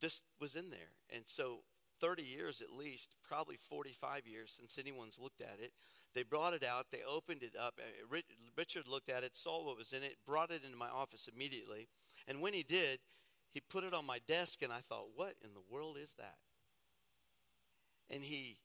just 0.00 0.24
was 0.40 0.56
in 0.56 0.70
there. 0.70 0.90
And 1.14 1.22
so 1.26 1.60
30 2.00 2.22
years 2.22 2.60
at 2.60 2.76
least, 2.76 3.14
probably 3.26 3.56
45 3.56 4.26
years 4.26 4.56
since 4.58 4.78
anyone's 4.78 5.18
looked 5.18 5.40
at 5.40 5.58
it. 5.62 5.72
They 6.14 6.24
brought 6.24 6.52
it 6.52 6.64
out, 6.64 6.86
they 6.90 7.02
opened 7.08 7.42
it 7.42 7.54
up. 7.58 7.78
Uh, 7.78 8.18
Richard 8.56 8.88
looked 8.88 9.08
at 9.08 9.22
it, 9.24 9.36
saw 9.36 9.64
what 9.64 9.78
was 9.78 9.92
in 9.92 10.02
it, 10.02 10.16
brought 10.26 10.50
it 10.50 10.64
into 10.64 10.76
my 10.76 10.88
office 10.88 11.28
immediately. 11.32 11.88
And 12.26 12.40
when 12.40 12.52
he 12.52 12.62
did, 12.62 12.98
he 13.50 13.60
put 13.60 13.84
it 13.84 13.94
on 13.94 14.06
my 14.06 14.18
desk, 14.26 14.62
and 14.62 14.72
I 14.72 14.80
thought, 14.80 15.08
what 15.14 15.34
in 15.44 15.50
the 15.54 15.74
world 15.74 15.96
is 16.02 16.14
that? 16.18 16.36
And 18.10 18.22
he 18.22 18.58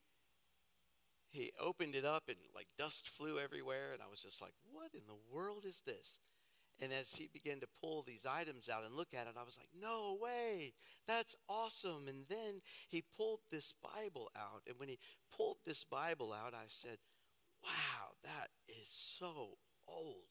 he 1.30 1.52
opened 1.60 1.94
it 1.94 2.04
up 2.04 2.24
and 2.28 2.36
like 2.54 2.66
dust 2.78 3.08
flew 3.08 3.38
everywhere 3.38 3.92
and 3.92 4.02
i 4.02 4.10
was 4.10 4.22
just 4.22 4.40
like 4.40 4.54
what 4.72 4.90
in 4.94 5.02
the 5.06 5.34
world 5.34 5.64
is 5.66 5.82
this? 5.86 6.18
And 6.80 6.92
as 6.92 7.12
he 7.12 7.28
began 7.32 7.58
to 7.58 7.66
pull 7.80 8.04
these 8.04 8.24
items 8.24 8.68
out 8.68 8.84
and 8.84 8.94
look 8.94 9.12
at 9.12 9.26
it 9.26 9.34
i 9.38 9.44
was 9.44 9.58
like 9.58 9.70
no 9.80 10.18
way. 10.20 10.72
That's 11.06 11.36
awesome. 11.48 12.06
And 12.08 12.24
then 12.28 12.60
he 12.88 13.02
pulled 13.16 13.40
this 13.50 13.72
bible 13.82 14.30
out 14.36 14.62
and 14.66 14.78
when 14.78 14.88
he 14.88 14.98
pulled 15.36 15.58
this 15.66 15.84
bible 15.84 16.32
out 16.32 16.54
i 16.54 16.66
said 16.68 16.98
wow 17.64 18.12
that 18.22 18.48
is 18.68 18.88
so 18.88 19.58
old. 19.86 20.28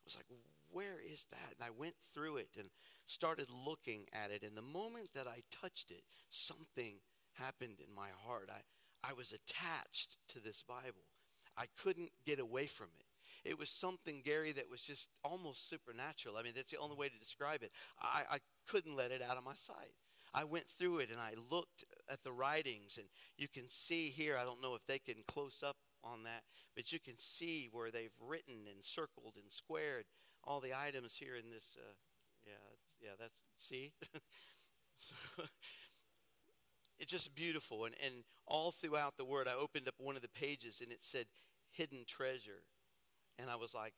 I 0.00 0.02
was 0.04 0.16
like 0.16 0.26
where 0.70 1.00
is 1.04 1.26
that? 1.30 1.54
And 1.58 1.66
i 1.66 1.70
went 1.70 1.94
through 2.14 2.38
it 2.38 2.48
and 2.58 2.70
started 3.06 3.48
looking 3.50 4.06
at 4.12 4.30
it 4.30 4.42
and 4.42 4.56
the 4.56 4.62
moment 4.62 5.10
that 5.14 5.26
i 5.26 5.42
touched 5.50 5.90
it 5.90 6.02
something 6.30 6.94
happened 7.34 7.80
in 7.80 7.94
my 7.94 8.08
heart. 8.24 8.50
I 8.50 8.60
I 9.04 9.12
was 9.12 9.32
attached 9.32 10.16
to 10.28 10.40
this 10.40 10.62
Bible. 10.66 11.06
I 11.56 11.66
couldn't 11.82 12.10
get 12.24 12.38
away 12.38 12.66
from 12.66 12.88
it. 12.98 13.06
It 13.48 13.58
was 13.58 13.70
something, 13.70 14.22
Gary, 14.24 14.52
that 14.52 14.70
was 14.70 14.82
just 14.82 15.08
almost 15.24 15.68
supernatural. 15.68 16.36
I 16.36 16.42
mean, 16.42 16.52
that's 16.54 16.70
the 16.70 16.78
only 16.78 16.96
way 16.96 17.08
to 17.08 17.18
describe 17.18 17.62
it. 17.62 17.72
I, 18.00 18.22
I 18.30 18.38
couldn't 18.68 18.96
let 18.96 19.10
it 19.10 19.22
out 19.22 19.36
of 19.36 19.44
my 19.44 19.54
sight. 19.54 19.94
I 20.34 20.44
went 20.44 20.66
through 20.66 20.98
it 20.98 21.10
and 21.10 21.20
I 21.20 21.34
looked 21.50 21.84
at 22.08 22.22
the 22.22 22.32
writings, 22.32 22.96
and 22.98 23.06
you 23.36 23.48
can 23.48 23.68
see 23.68 24.08
here, 24.08 24.36
I 24.38 24.44
don't 24.44 24.62
know 24.62 24.74
if 24.74 24.86
they 24.86 24.98
can 24.98 25.24
close 25.26 25.62
up 25.66 25.76
on 26.04 26.22
that, 26.22 26.42
but 26.74 26.92
you 26.92 27.00
can 27.00 27.18
see 27.18 27.68
where 27.70 27.90
they've 27.90 28.14
written 28.20 28.66
and 28.72 28.82
circled 28.82 29.34
and 29.36 29.50
squared 29.50 30.04
all 30.44 30.60
the 30.60 30.74
items 30.74 31.14
here 31.16 31.36
in 31.36 31.50
this. 31.50 31.76
Uh, 31.78 31.92
yeah, 32.46 32.52
yeah, 33.00 33.12
that's, 33.18 33.42
see? 33.58 33.92
so, 35.00 35.14
it's 37.02 37.10
just 37.10 37.34
beautiful. 37.34 37.84
And, 37.84 37.96
and 38.04 38.14
all 38.46 38.70
throughout 38.70 39.16
the 39.16 39.24
word, 39.24 39.48
I 39.48 39.60
opened 39.60 39.88
up 39.88 39.94
one 39.98 40.14
of 40.14 40.22
the 40.22 40.28
pages 40.28 40.80
and 40.80 40.92
it 40.92 41.02
said 41.02 41.26
hidden 41.72 42.04
treasure. 42.06 42.62
And 43.40 43.50
I 43.50 43.56
was 43.56 43.74
like, 43.74 43.92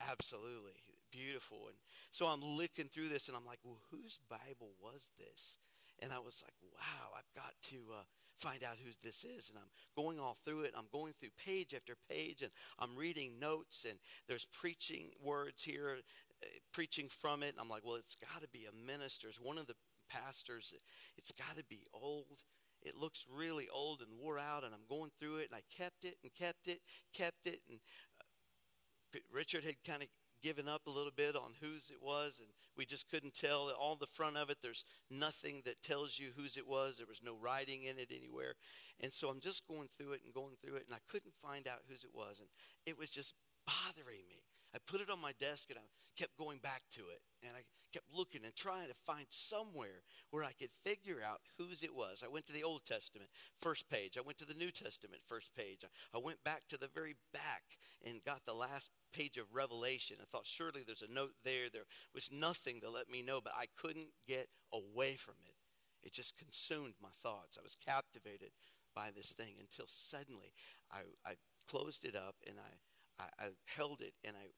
absolutely 0.00 0.72
beautiful. 1.12 1.68
And 1.68 1.76
so 2.12 2.26
I'm 2.26 2.42
looking 2.42 2.88
through 2.88 3.10
this 3.10 3.28
and 3.28 3.36
I'm 3.36 3.44
like, 3.44 3.58
well, 3.62 3.78
whose 3.90 4.18
Bible 4.30 4.72
was 4.82 5.10
this? 5.18 5.58
And 6.00 6.12
I 6.12 6.18
was 6.18 6.42
like, 6.42 6.54
wow, 6.62 7.10
I've 7.16 7.34
got 7.34 7.52
to 7.70 7.76
uh, 7.92 8.02
find 8.38 8.64
out 8.64 8.76
who 8.82 8.90
this 9.02 9.22
is. 9.22 9.50
And 9.50 9.58
I'm 9.58 9.70
going 9.94 10.18
all 10.18 10.38
through 10.46 10.62
it. 10.62 10.72
I'm 10.76 10.88
going 10.90 11.12
through 11.20 11.30
page 11.44 11.74
after 11.74 11.94
page 12.10 12.40
and 12.40 12.50
I'm 12.78 12.96
reading 12.96 13.38
notes 13.38 13.84
and 13.86 13.98
there's 14.28 14.46
preaching 14.46 15.10
words 15.22 15.62
here, 15.62 15.98
uh, 16.42 16.46
preaching 16.72 17.08
from 17.10 17.42
it. 17.42 17.50
And 17.50 17.60
I'm 17.60 17.68
like, 17.68 17.84
well, 17.84 17.96
it's 17.96 18.16
got 18.16 18.40
to 18.40 18.48
be 18.48 18.64
a 18.64 18.86
minister's. 18.86 19.38
One 19.40 19.58
of 19.58 19.66
the 19.66 19.74
pastors. 20.08 20.74
It's 21.16 21.32
got 21.32 21.56
to 21.56 21.64
be 21.64 21.86
old. 21.92 22.42
It 22.82 22.96
looks 22.96 23.24
really 23.34 23.68
old 23.72 24.00
and 24.00 24.18
wore 24.18 24.38
out, 24.38 24.64
and 24.64 24.74
I'm 24.74 24.86
going 24.88 25.10
through 25.18 25.36
it, 25.36 25.48
and 25.50 25.56
I 25.56 25.62
kept 25.76 26.04
it 26.04 26.16
and 26.22 26.32
kept 26.34 26.68
it, 26.68 26.80
kept 27.12 27.46
it. 27.46 27.60
And 27.68 27.80
uh, 28.20 29.18
Richard 29.32 29.64
had 29.64 29.82
kind 29.84 30.02
of 30.02 30.08
given 30.42 30.68
up 30.68 30.86
a 30.86 30.90
little 30.90 31.12
bit 31.14 31.34
on 31.34 31.52
whose 31.60 31.90
it 31.90 32.00
was, 32.00 32.38
and 32.38 32.48
we 32.76 32.84
just 32.84 33.08
couldn't 33.10 33.34
tell. 33.34 33.70
All 33.70 33.96
the 33.96 34.06
front 34.06 34.36
of 34.36 34.50
it, 34.50 34.58
there's 34.62 34.84
nothing 35.10 35.62
that 35.64 35.82
tells 35.82 36.18
you 36.18 36.28
whose 36.36 36.56
it 36.56 36.68
was. 36.68 36.96
There 36.96 37.06
was 37.06 37.22
no 37.24 37.36
writing 37.40 37.84
in 37.84 37.98
it 37.98 38.12
anywhere. 38.14 38.54
And 39.00 39.12
so 39.12 39.28
I'm 39.28 39.40
just 39.40 39.66
going 39.66 39.88
through 39.88 40.12
it 40.12 40.20
and 40.24 40.32
going 40.34 40.54
through 40.62 40.76
it, 40.76 40.84
and 40.86 40.94
I 40.94 41.00
couldn't 41.10 41.34
find 41.42 41.66
out 41.66 41.80
whose 41.88 42.04
it 42.04 42.14
was. 42.14 42.38
And 42.38 42.48
it 42.84 42.98
was 42.98 43.10
just 43.10 43.34
bothering 43.66 44.22
me. 44.28 44.42
I 44.76 44.78
put 44.86 45.00
it 45.00 45.08
on 45.08 45.20
my 45.22 45.32
desk 45.40 45.70
and 45.70 45.78
I 45.78 45.88
kept 46.18 46.36
going 46.36 46.58
back 46.58 46.82
to 46.92 47.00
it. 47.08 47.22
And 47.42 47.56
I 47.56 47.62
kept 47.92 48.12
looking 48.14 48.44
and 48.44 48.54
trying 48.54 48.88
to 48.88 48.94
find 49.06 49.24
somewhere 49.30 50.04
where 50.30 50.44
I 50.44 50.52
could 50.52 50.68
figure 50.84 51.22
out 51.26 51.40
whose 51.56 51.82
it 51.82 51.94
was. 51.94 52.22
I 52.22 52.28
went 52.28 52.46
to 52.48 52.52
the 52.52 52.62
Old 52.62 52.84
Testament, 52.84 53.30
first 53.58 53.88
page. 53.88 54.18
I 54.18 54.20
went 54.20 54.36
to 54.38 54.44
the 54.44 54.52
New 54.52 54.70
Testament, 54.70 55.22
first 55.26 55.54
page. 55.56 55.80
I 56.14 56.18
went 56.18 56.44
back 56.44 56.68
to 56.68 56.76
the 56.76 56.88
very 56.92 57.14
back 57.32 57.62
and 58.04 58.22
got 58.22 58.44
the 58.44 58.52
last 58.52 58.90
page 59.14 59.38
of 59.38 59.54
Revelation. 59.54 60.18
I 60.20 60.26
thought, 60.30 60.46
surely 60.46 60.82
there's 60.84 61.00
a 61.08 61.12
note 61.12 61.32
there. 61.42 61.70
There 61.72 61.88
was 62.14 62.28
nothing 62.30 62.80
to 62.82 62.90
let 62.90 63.08
me 63.08 63.22
know, 63.22 63.40
but 63.42 63.54
I 63.56 63.64
couldn't 63.80 64.12
get 64.28 64.48
away 64.74 65.14
from 65.14 65.36
it. 65.46 65.54
It 66.02 66.12
just 66.12 66.36
consumed 66.36 66.94
my 67.02 67.16
thoughts. 67.22 67.56
I 67.58 67.62
was 67.62 67.78
captivated 67.82 68.50
by 68.94 69.08
this 69.14 69.32
thing 69.32 69.54
until 69.58 69.86
suddenly 69.88 70.52
I, 70.92 71.00
I 71.24 71.34
closed 71.66 72.04
it 72.04 72.14
up 72.14 72.36
and 72.46 72.56
I, 72.58 73.24
I, 73.24 73.46
I 73.46 73.48
held 73.64 74.02
it 74.02 74.12
and 74.22 74.36
I 74.36 74.48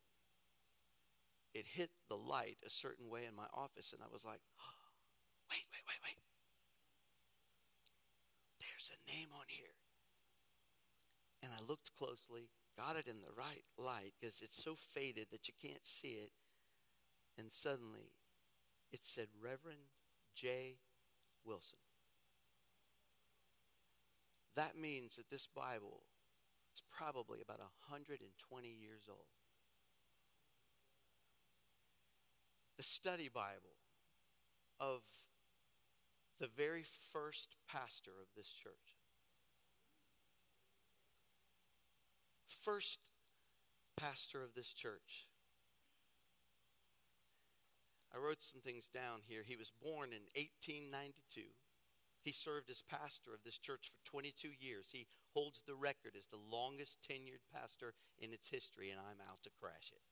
it 1.55 1.67
hit 1.67 1.91
the 2.09 2.17
light 2.17 2.59
a 2.67 2.71
certain 2.71 3.09
way 3.09 3.25
in 3.27 3.35
my 3.35 3.47
office, 3.55 3.93
and 3.93 4.03
I 4.03 4.13
was 4.13 4.25
like, 4.25 4.41
oh, 4.61 4.79
wait, 5.51 5.65
wait, 5.73 5.85
wait, 5.87 6.01
wait. 6.05 6.19
There's 8.61 8.91
a 8.93 9.11
name 9.11 9.29
on 9.33 9.47
here. 9.49 9.75
And 11.43 11.53
I 11.53 11.67
looked 11.69 11.95
closely, 11.97 12.51
got 12.77 12.97
it 12.97 13.07
in 13.07 13.21
the 13.21 13.35
right 13.37 13.65
light 13.79 14.13
because 14.21 14.41
it's 14.43 14.63
so 14.63 14.75
faded 14.75 15.29
that 15.31 15.49
you 15.49 15.55
can't 15.63 15.87
see 15.87 16.19
it. 16.19 16.31
And 17.39 17.53
suddenly 17.53 18.13
it 18.93 19.01
said 19.03 19.29
Reverend 19.41 19.95
J. 20.35 20.79
Wilson. 21.45 21.79
That 24.57 24.77
means 24.77 25.17
that 25.17 25.31
this 25.31 25.47
Bible 25.47 26.03
is 26.75 26.83
probably 26.91 27.41
about 27.41 27.61
120 27.61 28.69
years 28.69 29.05
old. 29.09 29.38
The 32.79 32.85
study 32.85 33.29
Bible 33.29 33.77
of 34.81 35.03
the 36.41 36.47
very 36.47 36.85
first 37.13 37.57
pastor 37.69 38.13
of 38.23 38.29
this 38.37 38.53
church. 38.53 38.97
First 42.63 43.11
pastor 43.97 44.45
of 44.45 44.55
this 44.55 44.73
church. 44.73 45.27
I 48.15 48.19
wrote 48.19 48.43
some 48.43 48.61
things 48.61 48.89
down 48.89 49.21
here. 49.27 49.43
He 49.45 49.57
was 49.57 49.73
born 49.83 50.11
in 50.11 50.23
1892. 50.39 51.43
He 52.23 52.33
served 52.33 52.71
as 52.71 52.83
pastor 52.83 53.35
of 53.35 53.43
this 53.45 53.59
church 53.59 53.91
for 53.91 54.11
22 54.11 54.51
years. 54.59 54.87
He 54.93 55.09
holds 55.35 55.63
the 55.67 55.75
record 55.75 56.15
as 56.17 56.27
the 56.27 56.39
longest 56.51 56.99
tenured 57.03 57.43
pastor 57.53 57.95
in 58.19 58.33
its 58.33 58.49
history, 58.49 58.91
and 58.91 59.01
I'm 59.01 59.21
out 59.29 59.43
to 59.43 59.51
crash 59.61 59.91
it. 59.93 60.03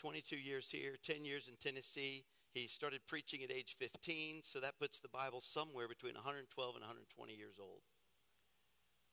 22 0.00 0.36
years 0.36 0.70
here, 0.70 0.96
10 1.02 1.24
years 1.24 1.48
in 1.48 1.56
Tennessee. 1.56 2.24
He 2.54 2.66
started 2.66 3.00
preaching 3.06 3.42
at 3.44 3.52
age 3.52 3.76
15, 3.78 4.40
so 4.42 4.58
that 4.58 4.78
puts 4.78 4.98
the 4.98 5.08
Bible 5.08 5.40
somewhere 5.40 5.88
between 5.88 6.14
112 6.14 6.74
and 6.74 6.82
120 6.82 7.34
years 7.34 7.56
old. 7.60 7.82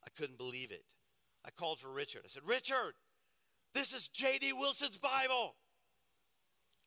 I 0.06 0.10
couldn't 0.18 0.38
believe 0.38 0.72
it. 0.72 0.84
I 1.46 1.52
called 1.52 1.80
for 1.80 1.90
Richard. 1.90 2.22
I 2.26 2.30
said, 2.30 2.44
Richard, 2.46 2.94
this 3.74 3.94
is 3.94 4.08
J.D. 4.08 4.54
Wilson's 4.54 4.98
Bible. 4.98 5.56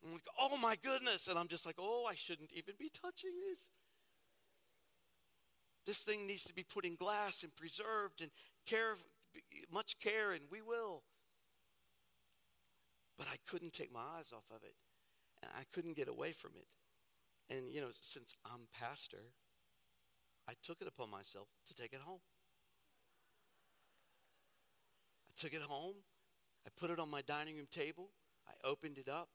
I'm 0.03 0.13
like, 0.13 0.27
oh 0.39 0.57
my 0.57 0.75
goodness. 0.83 1.27
And 1.27 1.37
I'm 1.37 1.47
just 1.47 1.65
like, 1.65 1.77
oh, 1.79 2.05
I 2.09 2.15
shouldn't 2.15 2.51
even 2.53 2.73
be 2.79 2.89
touching 2.89 3.31
this. 3.49 3.69
This 5.85 5.99
thing 5.99 6.27
needs 6.27 6.43
to 6.45 6.53
be 6.53 6.63
put 6.63 6.85
in 6.85 6.95
glass 6.95 7.43
and 7.43 7.55
preserved 7.55 8.21
and 8.21 8.31
care, 8.65 8.95
much 9.71 9.99
care, 9.99 10.31
and 10.31 10.43
we 10.51 10.61
will. 10.61 11.03
But 13.21 13.29
I 13.31 13.35
couldn't 13.47 13.71
take 13.71 13.93
my 13.93 13.99
eyes 14.17 14.31
off 14.33 14.45
of 14.49 14.63
it. 14.63 14.73
And 15.43 15.51
I 15.55 15.61
couldn't 15.71 15.95
get 15.95 16.07
away 16.07 16.31
from 16.31 16.53
it. 16.55 17.53
And, 17.53 17.71
you 17.71 17.79
know, 17.79 17.89
since 18.01 18.33
I'm 18.43 18.61
pastor, 18.73 19.21
I 20.49 20.53
took 20.63 20.81
it 20.81 20.87
upon 20.87 21.11
myself 21.11 21.47
to 21.67 21.75
take 21.75 21.93
it 21.93 21.99
home. 22.03 22.21
I 25.29 25.33
took 25.39 25.53
it 25.53 25.61
home. 25.61 25.97
I 26.65 26.69
put 26.75 26.89
it 26.89 26.97
on 26.97 27.11
my 27.11 27.21
dining 27.21 27.57
room 27.57 27.67
table. 27.69 28.09
I 28.47 28.53
opened 28.67 28.97
it 28.97 29.07
up. 29.07 29.29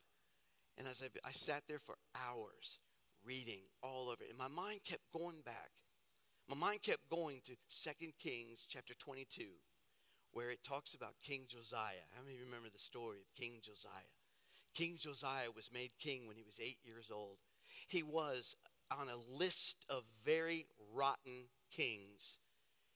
And 0.77 0.89
as 0.89 1.01
I, 1.01 1.29
I 1.29 1.31
sat 1.31 1.63
there 1.69 1.79
for 1.79 1.95
hours 2.17 2.81
reading 3.25 3.63
all 3.85 4.09
over 4.09 4.25
it, 4.25 4.31
and 4.31 4.39
my 4.39 4.49
mind 4.49 4.81
kept 4.85 5.03
going 5.13 5.43
back. 5.45 5.71
My 6.49 6.57
mind 6.57 6.83
kept 6.83 7.09
going 7.09 7.41
to 7.45 7.53
2 7.55 8.11
Kings 8.19 8.67
chapter 8.69 8.95
22, 8.95 9.45
where 10.37 10.51
it 10.51 10.63
talks 10.63 10.93
about 10.93 11.15
King 11.23 11.45
Josiah. 11.49 12.05
How 12.15 12.23
many 12.23 12.37
remember 12.39 12.69
the 12.71 12.79
story 12.79 13.21
of 13.21 13.35
King 13.41 13.61
Josiah? 13.63 14.13
King 14.75 14.99
Josiah 14.99 15.49
was 15.57 15.73
made 15.73 15.93
king 15.99 16.27
when 16.27 16.37
he 16.37 16.43
was 16.43 16.61
eight 16.61 16.77
years 16.85 17.11
old. 17.11 17.39
He 17.89 18.03
was 18.03 18.55
on 18.91 19.09
a 19.09 19.35
list 19.35 19.87
of 19.89 20.03
very 20.27 20.67
rotten 20.95 21.49
kings. 21.75 22.37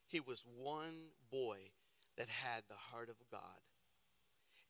He 0.07 0.21
was 0.21 0.45
one 0.55 1.17
boy 1.31 1.71
that 2.19 2.29
had 2.29 2.65
the 2.69 2.75
heart 2.75 3.09
of 3.09 3.17
God. 3.31 3.65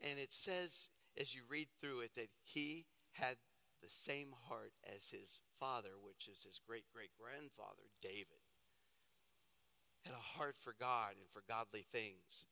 And 0.00 0.20
it 0.20 0.32
says, 0.32 0.90
as 1.20 1.34
you 1.34 1.40
read 1.50 1.66
through 1.80 2.02
it, 2.02 2.12
that 2.14 2.30
he 2.44 2.86
had 3.14 3.34
the 3.82 3.90
same 3.90 4.28
heart 4.48 4.74
as 4.96 5.08
his 5.08 5.40
father, 5.58 5.98
which 6.00 6.28
is 6.28 6.44
his 6.44 6.60
great 6.64 6.84
great 6.94 7.10
grandfather, 7.20 7.90
David. 8.00 8.46
Had 10.04 10.14
a 10.14 10.38
heart 10.38 10.54
for 10.56 10.72
God 10.78 11.14
and 11.18 11.28
for 11.32 11.42
godly 11.48 11.84
things. 11.90 12.44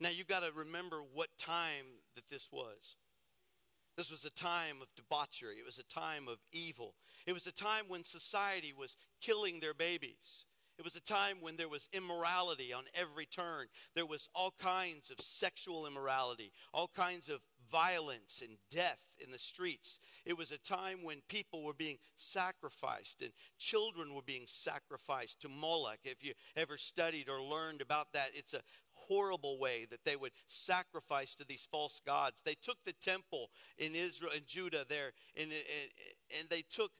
Now 0.00 0.08
you've 0.08 0.28
got 0.28 0.42
to 0.42 0.52
remember 0.52 1.02
what 1.12 1.28
time 1.36 1.84
that 2.14 2.28
this 2.28 2.48
was. 2.50 2.96
This 3.96 4.10
was 4.10 4.24
a 4.24 4.30
time 4.30 4.76
of 4.80 4.88
debauchery. 4.96 5.56
It 5.56 5.66
was 5.66 5.78
a 5.78 5.94
time 5.94 6.26
of 6.26 6.38
evil. 6.52 6.94
It 7.26 7.34
was 7.34 7.46
a 7.46 7.52
time 7.52 7.84
when 7.88 8.02
society 8.02 8.72
was 8.76 8.96
killing 9.20 9.60
their 9.60 9.74
babies. 9.74 10.46
It 10.78 10.84
was 10.84 10.96
a 10.96 11.02
time 11.02 11.36
when 11.42 11.58
there 11.58 11.68
was 11.68 11.90
immorality 11.92 12.72
on 12.72 12.84
every 12.94 13.26
turn. 13.26 13.66
There 13.94 14.06
was 14.06 14.30
all 14.34 14.54
kinds 14.58 15.10
of 15.10 15.20
sexual 15.20 15.86
immorality, 15.86 16.52
all 16.72 16.88
kinds 16.88 17.28
of 17.28 17.40
violence 17.70 18.42
and 18.42 18.56
death 18.70 18.98
in 19.22 19.30
the 19.30 19.38
streets. 19.38 20.00
It 20.24 20.38
was 20.38 20.50
a 20.50 20.58
time 20.58 21.04
when 21.04 21.20
people 21.28 21.62
were 21.62 21.74
being 21.74 21.98
sacrificed 22.16 23.20
and 23.20 23.32
children 23.58 24.14
were 24.14 24.22
being 24.22 24.44
sacrificed 24.46 25.42
to 25.42 25.50
Moloch. 25.50 26.00
If 26.04 26.24
you 26.24 26.32
ever 26.56 26.78
studied 26.78 27.28
or 27.28 27.42
learned 27.42 27.82
about 27.82 28.14
that, 28.14 28.30
it's 28.32 28.54
a 28.54 28.62
horrible 28.94 29.58
way 29.58 29.86
that 29.90 30.04
they 30.04 30.16
would 30.16 30.32
sacrifice 30.46 31.34
to 31.34 31.44
these 31.44 31.66
false 31.70 32.00
gods. 32.04 32.42
They 32.44 32.56
took 32.60 32.78
the 32.84 32.92
temple 32.92 33.50
in 33.78 33.94
Israel 33.94 34.32
and 34.34 34.46
Judah 34.46 34.84
there, 34.88 35.12
and, 35.36 35.50
and 36.38 36.48
they 36.48 36.62
took 36.62 36.92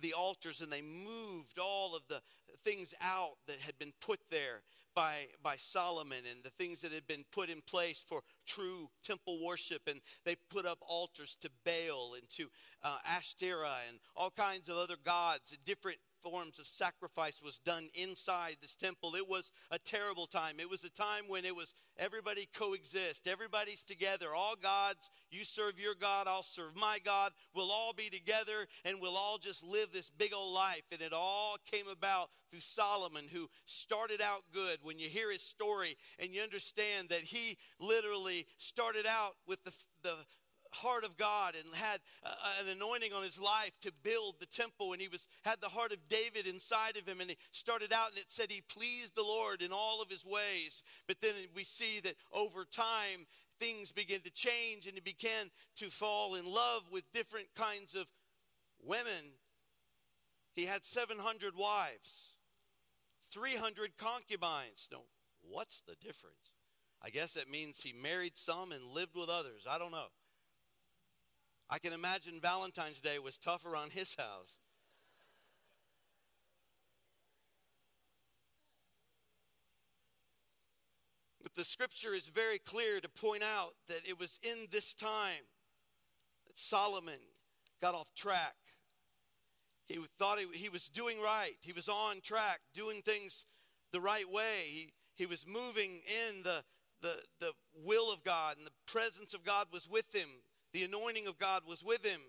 the 0.00 0.14
altars 0.14 0.60
and 0.60 0.72
they 0.72 0.80
moved 0.82 1.58
all 1.58 1.94
of 1.94 2.02
the 2.08 2.22
things 2.64 2.94
out 3.00 3.36
that 3.46 3.58
had 3.58 3.78
been 3.78 3.92
put 4.00 4.20
there 4.30 4.62
by, 4.94 5.26
by 5.42 5.56
Solomon 5.56 6.24
and 6.30 6.42
the 6.42 6.50
things 6.50 6.80
that 6.82 6.92
had 6.92 7.06
been 7.06 7.24
put 7.32 7.48
in 7.48 7.60
place 7.62 8.04
for 8.06 8.22
true 8.46 8.90
temple 9.02 9.44
worship. 9.44 9.82
And 9.86 10.00
they 10.24 10.36
put 10.50 10.66
up 10.66 10.78
altars 10.82 11.36
to 11.40 11.50
Baal 11.64 12.14
and 12.14 12.28
to 12.36 12.48
uh, 12.82 12.98
Ashtoreth 13.06 13.88
and 13.88 13.98
all 14.16 14.30
kinds 14.30 14.68
of 14.68 14.76
other 14.76 14.96
gods, 15.02 15.56
different 15.64 15.98
forms 16.22 16.58
of 16.58 16.66
sacrifice 16.66 17.40
was 17.42 17.58
done 17.58 17.88
inside 17.94 18.56
this 18.60 18.74
temple. 18.74 19.14
It 19.14 19.28
was 19.28 19.50
a 19.70 19.78
terrible 19.78 20.26
time. 20.26 20.56
It 20.58 20.70
was 20.70 20.84
a 20.84 20.90
time 20.90 21.24
when 21.28 21.44
it 21.44 21.54
was 21.54 21.74
everybody 21.98 22.48
coexist, 22.54 23.26
everybody's 23.26 23.82
together, 23.82 24.28
all 24.34 24.54
gods. 24.60 25.10
You 25.30 25.44
serve 25.44 25.78
your 25.78 25.94
God, 25.94 26.26
I'll 26.28 26.42
serve 26.42 26.76
my 26.76 26.98
God. 27.04 27.32
We'll 27.54 27.70
all 27.70 27.92
be 27.92 28.08
together 28.08 28.66
and 28.84 28.98
we'll 29.00 29.16
all 29.16 29.38
just 29.38 29.64
live 29.64 29.88
this 29.92 30.10
big 30.10 30.32
old 30.34 30.54
life. 30.54 30.84
And 30.92 31.00
it 31.00 31.12
all 31.12 31.56
came 31.70 31.88
about 31.88 32.30
through 32.50 32.60
Solomon, 32.60 33.24
who 33.32 33.48
started 33.64 34.20
out 34.20 34.42
good. 34.52 34.78
When 34.82 34.98
you 34.98 35.08
hear 35.08 35.32
his 35.32 35.42
story 35.42 35.96
and 36.18 36.30
you 36.30 36.42
understand 36.42 37.08
that 37.08 37.20
he 37.20 37.56
literally 37.80 38.46
started 38.58 39.06
out 39.06 39.34
with 39.46 39.64
the, 39.64 39.72
the 40.02 40.14
heart 40.72 41.04
of 41.04 41.16
God 41.16 41.54
and 41.54 41.74
had 41.74 42.00
uh, 42.24 42.34
an 42.62 42.68
anointing 42.68 43.12
on 43.12 43.22
his 43.22 43.40
life 43.40 43.72
to 43.82 43.92
build 44.02 44.36
the 44.38 44.46
temple. 44.46 44.92
And 44.92 45.00
he 45.00 45.08
was 45.08 45.26
had 45.42 45.60
the 45.60 45.68
heart 45.68 45.92
of 45.92 45.98
David 46.08 46.46
inside 46.46 46.96
of 46.96 47.06
him. 47.06 47.20
And 47.20 47.30
he 47.30 47.36
started 47.52 47.92
out 47.92 48.10
and 48.10 48.18
it 48.18 48.26
said 48.28 48.50
he 48.50 48.62
pleased 48.62 49.14
the 49.14 49.22
Lord 49.22 49.62
in 49.62 49.72
all 49.72 50.02
of 50.02 50.10
his 50.10 50.24
ways. 50.24 50.82
But 51.06 51.20
then 51.20 51.34
we 51.54 51.64
see 51.64 52.00
that 52.00 52.14
over 52.32 52.64
time 52.64 53.26
things 53.60 53.92
began 53.92 54.20
to 54.20 54.32
change 54.32 54.86
and 54.86 54.94
he 54.94 55.00
began 55.00 55.50
to 55.76 55.90
fall 55.90 56.34
in 56.34 56.46
love 56.46 56.82
with 56.90 57.04
different 57.12 57.48
kinds 57.56 57.94
of 57.94 58.06
women. 58.84 59.36
He 60.54 60.66
had 60.66 60.84
700 60.84 61.56
wives 61.56 62.34
300 63.30 63.96
concubines. 63.96 64.88
No 64.90 65.02
what's 65.42 65.80
the 65.80 65.94
difference? 65.94 66.52
I 67.04 67.10
guess 67.10 67.36
it 67.36 67.50
means 67.50 67.82
he 67.82 67.92
married 67.92 68.36
some 68.36 68.72
and 68.72 68.84
lived 68.86 69.16
with 69.16 69.28
others. 69.28 69.66
I 69.68 69.78
don't 69.78 69.90
know. 69.90 70.06
I 71.72 71.78
can 71.78 71.94
imagine 71.94 72.38
Valentine's 72.38 73.00
Day 73.00 73.18
was 73.18 73.38
tough 73.38 73.64
around 73.64 73.92
his 73.92 74.14
house. 74.14 74.58
But 81.42 81.54
the 81.54 81.64
scripture 81.64 82.12
is 82.12 82.26
very 82.26 82.58
clear 82.58 83.00
to 83.00 83.08
point 83.08 83.42
out 83.42 83.72
that 83.88 84.06
it 84.06 84.20
was 84.20 84.38
in 84.42 84.66
this 84.70 84.92
time 84.92 85.46
that 86.46 86.58
Solomon 86.58 87.20
got 87.80 87.94
off 87.94 88.12
track. 88.14 88.54
He 89.86 89.98
thought 90.18 90.38
he, 90.40 90.46
he 90.52 90.68
was 90.68 90.90
doing 90.90 91.22
right, 91.22 91.56
he 91.62 91.72
was 91.72 91.88
on 91.88 92.20
track, 92.20 92.60
doing 92.74 93.00
things 93.00 93.46
the 93.94 94.00
right 94.00 94.30
way. 94.30 94.64
He, 94.66 94.92
he 95.14 95.24
was 95.24 95.46
moving 95.46 96.02
in 96.28 96.42
the, 96.42 96.64
the, 97.00 97.16
the 97.40 97.52
will 97.82 98.12
of 98.12 98.22
God, 98.22 98.58
and 98.58 98.66
the 98.66 98.72
presence 98.86 99.32
of 99.32 99.42
God 99.42 99.68
was 99.72 99.88
with 99.88 100.14
him. 100.14 100.28
The 100.72 100.84
anointing 100.84 101.26
of 101.26 101.38
God 101.38 101.62
was 101.66 101.84
with 101.84 102.04
him. 102.04 102.20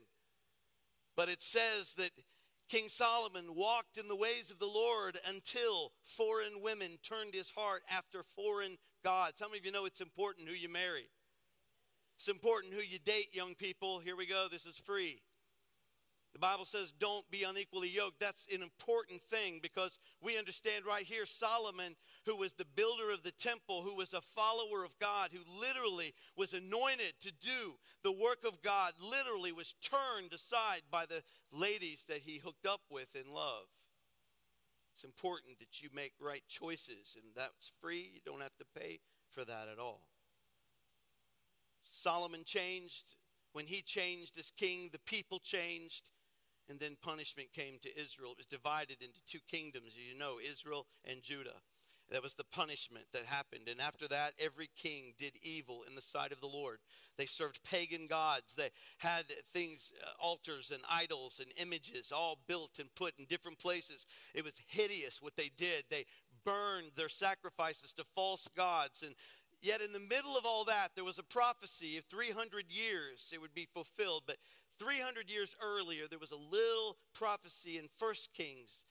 But 1.15 1.29
it 1.29 1.41
says 1.41 1.93
that 1.97 2.11
King 2.69 2.87
Solomon 2.87 3.55
walked 3.55 3.97
in 3.97 4.07
the 4.07 4.15
ways 4.15 4.49
of 4.49 4.59
the 4.59 4.65
Lord 4.65 5.17
until 5.27 5.91
foreign 6.03 6.61
women 6.61 6.97
turned 7.03 7.33
his 7.33 7.51
heart 7.51 7.83
after 7.89 8.23
foreign 8.35 8.77
gods. 9.03 9.39
How 9.39 9.47
many 9.47 9.59
of 9.59 9.65
you 9.65 9.71
know 9.71 9.85
it's 9.85 10.01
important 10.01 10.47
who 10.47 10.55
you 10.55 10.69
marry? 10.69 11.07
It's 12.17 12.27
important 12.29 12.73
who 12.73 12.81
you 12.81 12.99
date, 12.99 13.35
young 13.35 13.53
people. 13.55 13.99
Here 13.99 14.15
we 14.15 14.25
go. 14.25 14.47
This 14.49 14.65
is 14.65 14.77
free. 14.77 15.21
The 16.33 16.39
Bible 16.39 16.65
says, 16.65 16.91
don't 16.99 17.29
be 17.29 17.43
unequally 17.43 17.89
yoked. 17.89 18.19
That's 18.19 18.47
an 18.51 18.63
important 18.63 19.21
thing 19.21 19.59
because 19.61 19.99
we 20.19 20.37
understand 20.37 20.85
right 20.85 21.05
here 21.05 21.27
Solomon, 21.27 21.95
who 22.25 22.35
was 22.35 22.53
the 22.53 22.65
builder 22.75 23.11
of 23.11 23.23
the 23.23 23.31
temple, 23.31 23.81
who 23.81 23.95
was 23.95 24.13
a 24.13 24.21
follower 24.21 24.83
of 24.83 24.97
God, 24.99 25.31
who 25.31 25.39
literally 25.59 26.13
was 26.37 26.53
anointed 26.53 27.13
to 27.21 27.31
do 27.31 27.75
the 28.03 28.11
work 28.11 28.45
of 28.45 28.61
God, 28.61 28.93
literally 28.99 29.51
was 29.51 29.75
turned 29.81 30.33
aside 30.33 30.81
by 30.91 31.05
the 31.05 31.23
ladies 31.51 32.05
that 32.07 32.19
he 32.19 32.37
hooked 32.37 32.65
up 32.65 32.81
with 32.89 33.15
in 33.15 33.33
love. 33.33 33.65
It's 34.93 35.03
important 35.03 35.59
that 35.59 35.81
you 35.81 35.89
make 35.93 36.13
right 36.19 36.43
choices, 36.47 37.15
and 37.15 37.25
that's 37.35 37.71
free. 37.81 38.11
You 38.13 38.21
don't 38.25 38.41
have 38.41 38.55
to 38.57 38.79
pay 38.79 38.99
for 39.31 39.43
that 39.43 39.67
at 39.71 39.79
all. 39.79 40.01
Solomon 41.83 42.43
changed. 42.45 43.15
When 43.53 43.65
he 43.65 43.81
changed 43.81 44.37
as 44.39 44.51
king, 44.51 44.89
the 44.91 44.99
people 44.99 45.39
changed 45.39 46.09
and 46.69 46.79
then 46.79 46.95
punishment 47.01 47.49
came 47.53 47.77
to 47.81 48.01
Israel. 48.01 48.31
It 48.31 48.37
was 48.37 48.45
divided 48.45 48.97
into 49.01 49.19
two 49.27 49.39
kingdoms, 49.49 49.93
as 49.97 50.07
you 50.07 50.17
know, 50.17 50.37
Israel 50.39 50.87
and 51.05 51.21
Judah. 51.21 51.61
That 52.13 52.21
was 52.21 52.35
the 52.35 52.43
punishment 52.43 53.05
that 53.11 53.25
happened. 53.25 53.67
And 53.67 53.81
after 53.81 54.07
that, 54.07 54.35
every 54.37 54.69
king 54.75 55.15
did 55.17 55.33
evil 55.41 55.83
in 55.89 55.95
the 55.95 56.01
sight 56.01 56.31
of 56.31 56.41
the 56.41 56.47
Lord. 56.47 56.77
They 57.17 57.25
served 57.25 57.63
pagan 57.63 58.05
gods. 58.05 58.53
They 58.53 58.69
had 58.99 59.25
things, 59.51 59.91
uh, 59.99 60.11
altars 60.23 60.69
and 60.71 60.83
idols 60.87 61.41
and 61.41 61.51
images 61.57 62.11
all 62.11 62.37
built 62.47 62.77
and 62.77 62.93
put 62.93 63.15
in 63.17 63.25
different 63.25 63.57
places. 63.57 64.05
It 64.35 64.43
was 64.43 64.53
hideous 64.67 65.23
what 65.23 65.35
they 65.35 65.49
did. 65.57 65.85
They 65.89 66.05
burned 66.45 66.91
their 66.95 67.09
sacrifices 67.09 67.93
to 67.93 68.03
false 68.03 68.47
gods. 68.55 69.01
And 69.01 69.15
yet, 69.63 69.81
in 69.81 69.91
the 69.91 69.99
middle 69.99 70.37
of 70.37 70.45
all 70.45 70.65
that, 70.65 70.91
there 70.93 71.03
was 71.03 71.17
a 71.17 71.23
prophecy 71.23 71.97
of 71.97 72.05
300 72.05 72.65
years 72.69 73.31
it 73.33 73.41
would 73.41 73.55
be 73.55 73.67
fulfilled. 73.73 74.21
But 74.27 74.37
300 74.77 75.31
years 75.31 75.55
earlier, 75.59 76.03
there 76.07 76.19
was 76.19 76.31
a 76.31 76.35
little 76.35 76.95
prophecy 77.15 77.79
in 77.79 77.89
1 77.97 78.13
Kings 78.35 78.85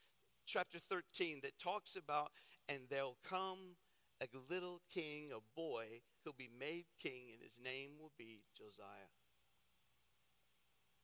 chapter 0.44 0.78
13 0.78 1.40
that 1.42 1.58
talks 1.58 1.96
about, 1.96 2.32
and 2.68 2.80
there'll 2.88 3.18
come 3.28 3.76
a 4.20 4.26
little 4.50 4.80
king, 4.92 5.30
a 5.34 5.40
boy, 5.56 6.00
who'll 6.24 6.34
be 6.34 6.50
made 6.58 6.84
king, 7.00 7.30
and 7.32 7.42
his 7.42 7.58
name 7.62 7.90
will 8.00 8.12
be 8.16 8.42
Josiah. 8.56 9.10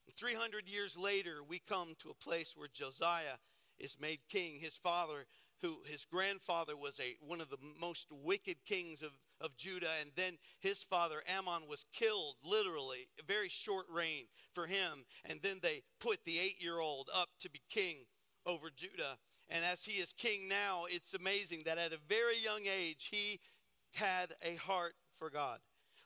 And 0.07 0.15
300 0.15 0.67
years 0.67 0.97
later, 0.97 1.43
we 1.47 1.59
come 1.59 1.95
to 1.99 2.09
a 2.09 2.23
place 2.23 2.53
where 2.55 2.69
Josiah 2.73 3.37
is 3.77 3.97
made 3.99 4.19
king. 4.29 4.59
His 4.59 4.75
father 4.75 5.25
who 5.61 5.79
his 5.85 6.05
grandfather 6.05 6.75
was 6.77 6.99
a 6.99 7.15
one 7.19 7.41
of 7.41 7.49
the 7.49 7.57
most 7.79 8.07
wicked 8.11 8.57
kings 8.65 9.01
of, 9.01 9.11
of 9.41 9.55
Judah, 9.57 9.91
and 10.01 10.11
then 10.15 10.37
his 10.59 10.83
father 10.83 11.21
Amon 11.37 11.67
was 11.67 11.85
killed, 11.93 12.35
literally, 12.43 13.09
a 13.19 13.23
very 13.23 13.49
short 13.49 13.85
reign 13.89 14.25
for 14.53 14.67
him. 14.67 15.05
And 15.25 15.41
then 15.41 15.59
they 15.61 15.83
put 15.99 16.23
the 16.25 16.39
eight-year-old 16.39 17.09
up 17.13 17.29
to 17.41 17.49
be 17.49 17.61
king 17.69 18.05
over 18.45 18.69
Judah. 18.75 19.17
And 19.49 19.63
as 19.65 19.83
he 19.83 19.93
is 19.93 20.13
king 20.13 20.47
now, 20.47 20.85
it's 20.89 21.13
amazing 21.13 21.63
that 21.65 21.77
at 21.77 21.93
a 21.93 21.97
very 22.07 22.37
young 22.43 22.61
age 22.65 23.09
he 23.11 23.39
had 23.93 24.33
a 24.43 24.55
heart 24.55 24.93
for 25.17 25.29
God. 25.29 25.59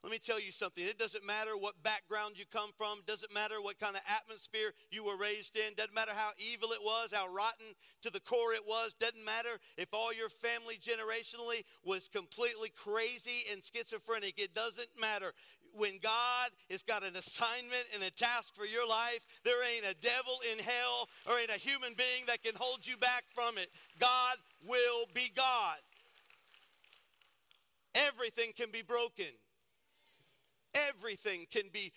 Let 0.03 0.11
me 0.11 0.19
tell 0.19 0.39
you 0.39 0.51
something. 0.51 0.83
It 0.83 0.99
doesn't 0.99 1.25
matter 1.25 1.55
what 1.57 1.81
background 1.81 2.37
you 2.37 2.43
come 2.51 2.71
from, 2.77 2.99
doesn't 3.07 3.33
matter 3.33 3.61
what 3.61 3.79
kind 3.79 3.95
of 3.95 4.01
atmosphere 4.05 4.73
you 4.91 5.01
were 5.01 5.15
raised 5.15 5.55
in, 5.55 5.75
doesn't 5.75 5.95
matter 5.95 6.11
how 6.13 6.31
evil 6.37 6.73
it 6.73 6.83
was, 6.83 7.13
how 7.13 7.29
rotten 7.29 7.67
to 8.01 8.09
the 8.09 8.19
core 8.19 8.51
it 8.51 8.67
was, 8.67 8.93
doesn't 8.95 9.23
matter 9.23 9.61
if 9.77 9.93
all 9.93 10.13
your 10.13 10.27
family 10.27 10.75
generationally 10.75 11.63
was 11.85 12.09
completely 12.09 12.67
crazy 12.75 13.45
and 13.49 13.63
schizophrenic. 13.63 14.37
It 14.37 14.53
doesn't 14.53 14.89
matter. 14.99 15.31
When 15.73 15.97
God 16.01 16.49
has 16.69 16.83
got 16.83 17.03
an 17.03 17.15
assignment 17.15 17.85
and 17.93 18.03
a 18.03 18.11
task 18.11 18.55
for 18.55 18.65
your 18.65 18.87
life, 18.87 19.25
there 19.43 19.63
ain't 19.63 19.85
a 19.85 19.95
devil 19.95 20.39
in 20.51 20.59
hell 20.59 21.09
or 21.27 21.39
ain't 21.39 21.49
a 21.49 21.59
human 21.59 21.93
being 21.97 22.25
that 22.27 22.43
can 22.43 22.53
hold 22.55 22.85
you 22.85 22.95
back 22.97 23.23
from 23.33 23.57
it. 23.57 23.69
God 23.99 24.37
will 24.67 25.05
be 25.13 25.31
God. 25.35 25.77
Everything 27.95 28.51
can 28.55 28.71
be 28.71 28.81
broken 28.81 29.25
everything 30.73 31.45
can 31.51 31.63
be 31.71 31.91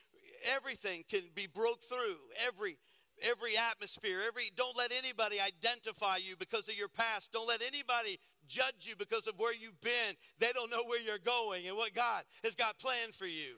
everything 0.54 1.04
can 1.08 1.22
be 1.34 1.46
broke 1.46 1.82
through 1.82 2.16
every 2.46 2.78
every 3.22 3.56
atmosphere 3.56 4.20
every 4.26 4.50
don't 4.56 4.76
let 4.76 4.92
anybody 4.92 5.36
identify 5.40 6.16
you 6.16 6.36
because 6.36 6.68
of 6.68 6.76
your 6.76 6.88
past 6.88 7.32
don't 7.32 7.48
let 7.48 7.62
anybody 7.62 8.18
judge 8.48 8.86
you 8.86 8.94
because 8.96 9.26
of 9.26 9.38
where 9.38 9.54
you've 9.54 9.80
been. 9.80 10.14
They 10.38 10.52
don't 10.52 10.70
know 10.70 10.84
where 10.86 11.00
you're 11.00 11.18
going 11.18 11.66
and 11.66 11.76
what 11.76 11.94
god 11.94 12.24
has 12.44 12.54
got 12.54 12.78
planned 12.78 13.14
for 13.14 13.26
you. 13.26 13.56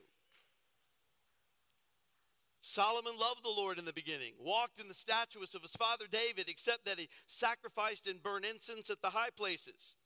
Solomon 2.60 3.14
loved 3.18 3.44
the 3.44 3.48
Lord 3.48 3.78
in 3.78 3.86
the 3.86 3.92
beginning, 3.92 4.34
walked 4.38 4.78
in 4.78 4.88
the 4.88 4.94
statutes 4.94 5.54
of 5.54 5.62
his 5.62 5.72
father 5.72 6.04
David, 6.10 6.50
except 6.50 6.84
that 6.84 6.98
he 6.98 7.08
sacrificed 7.26 8.06
and 8.06 8.22
burned 8.22 8.44
incense 8.44 8.90
at 8.90 9.00
the 9.00 9.10
high 9.10 9.30
places. 9.34 9.96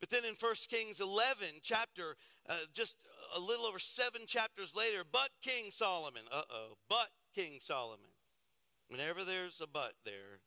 But 0.00 0.10
then 0.10 0.24
in 0.24 0.34
1 0.38 0.54
Kings 0.68 0.98
11, 1.00 1.46
chapter, 1.62 2.16
uh, 2.48 2.56
just 2.72 2.96
a 3.36 3.40
little 3.40 3.64
over 3.64 3.78
seven 3.78 4.22
chapters 4.26 4.74
later, 4.74 5.04
but 5.10 5.30
King 5.40 5.70
Solomon, 5.70 6.22
uh 6.32 6.42
oh, 6.50 6.76
but 6.88 7.10
King 7.34 7.58
Solomon, 7.60 8.10
whenever 8.88 9.24
there's 9.24 9.60
a 9.60 9.66
but 9.66 9.92
there, 10.04 10.40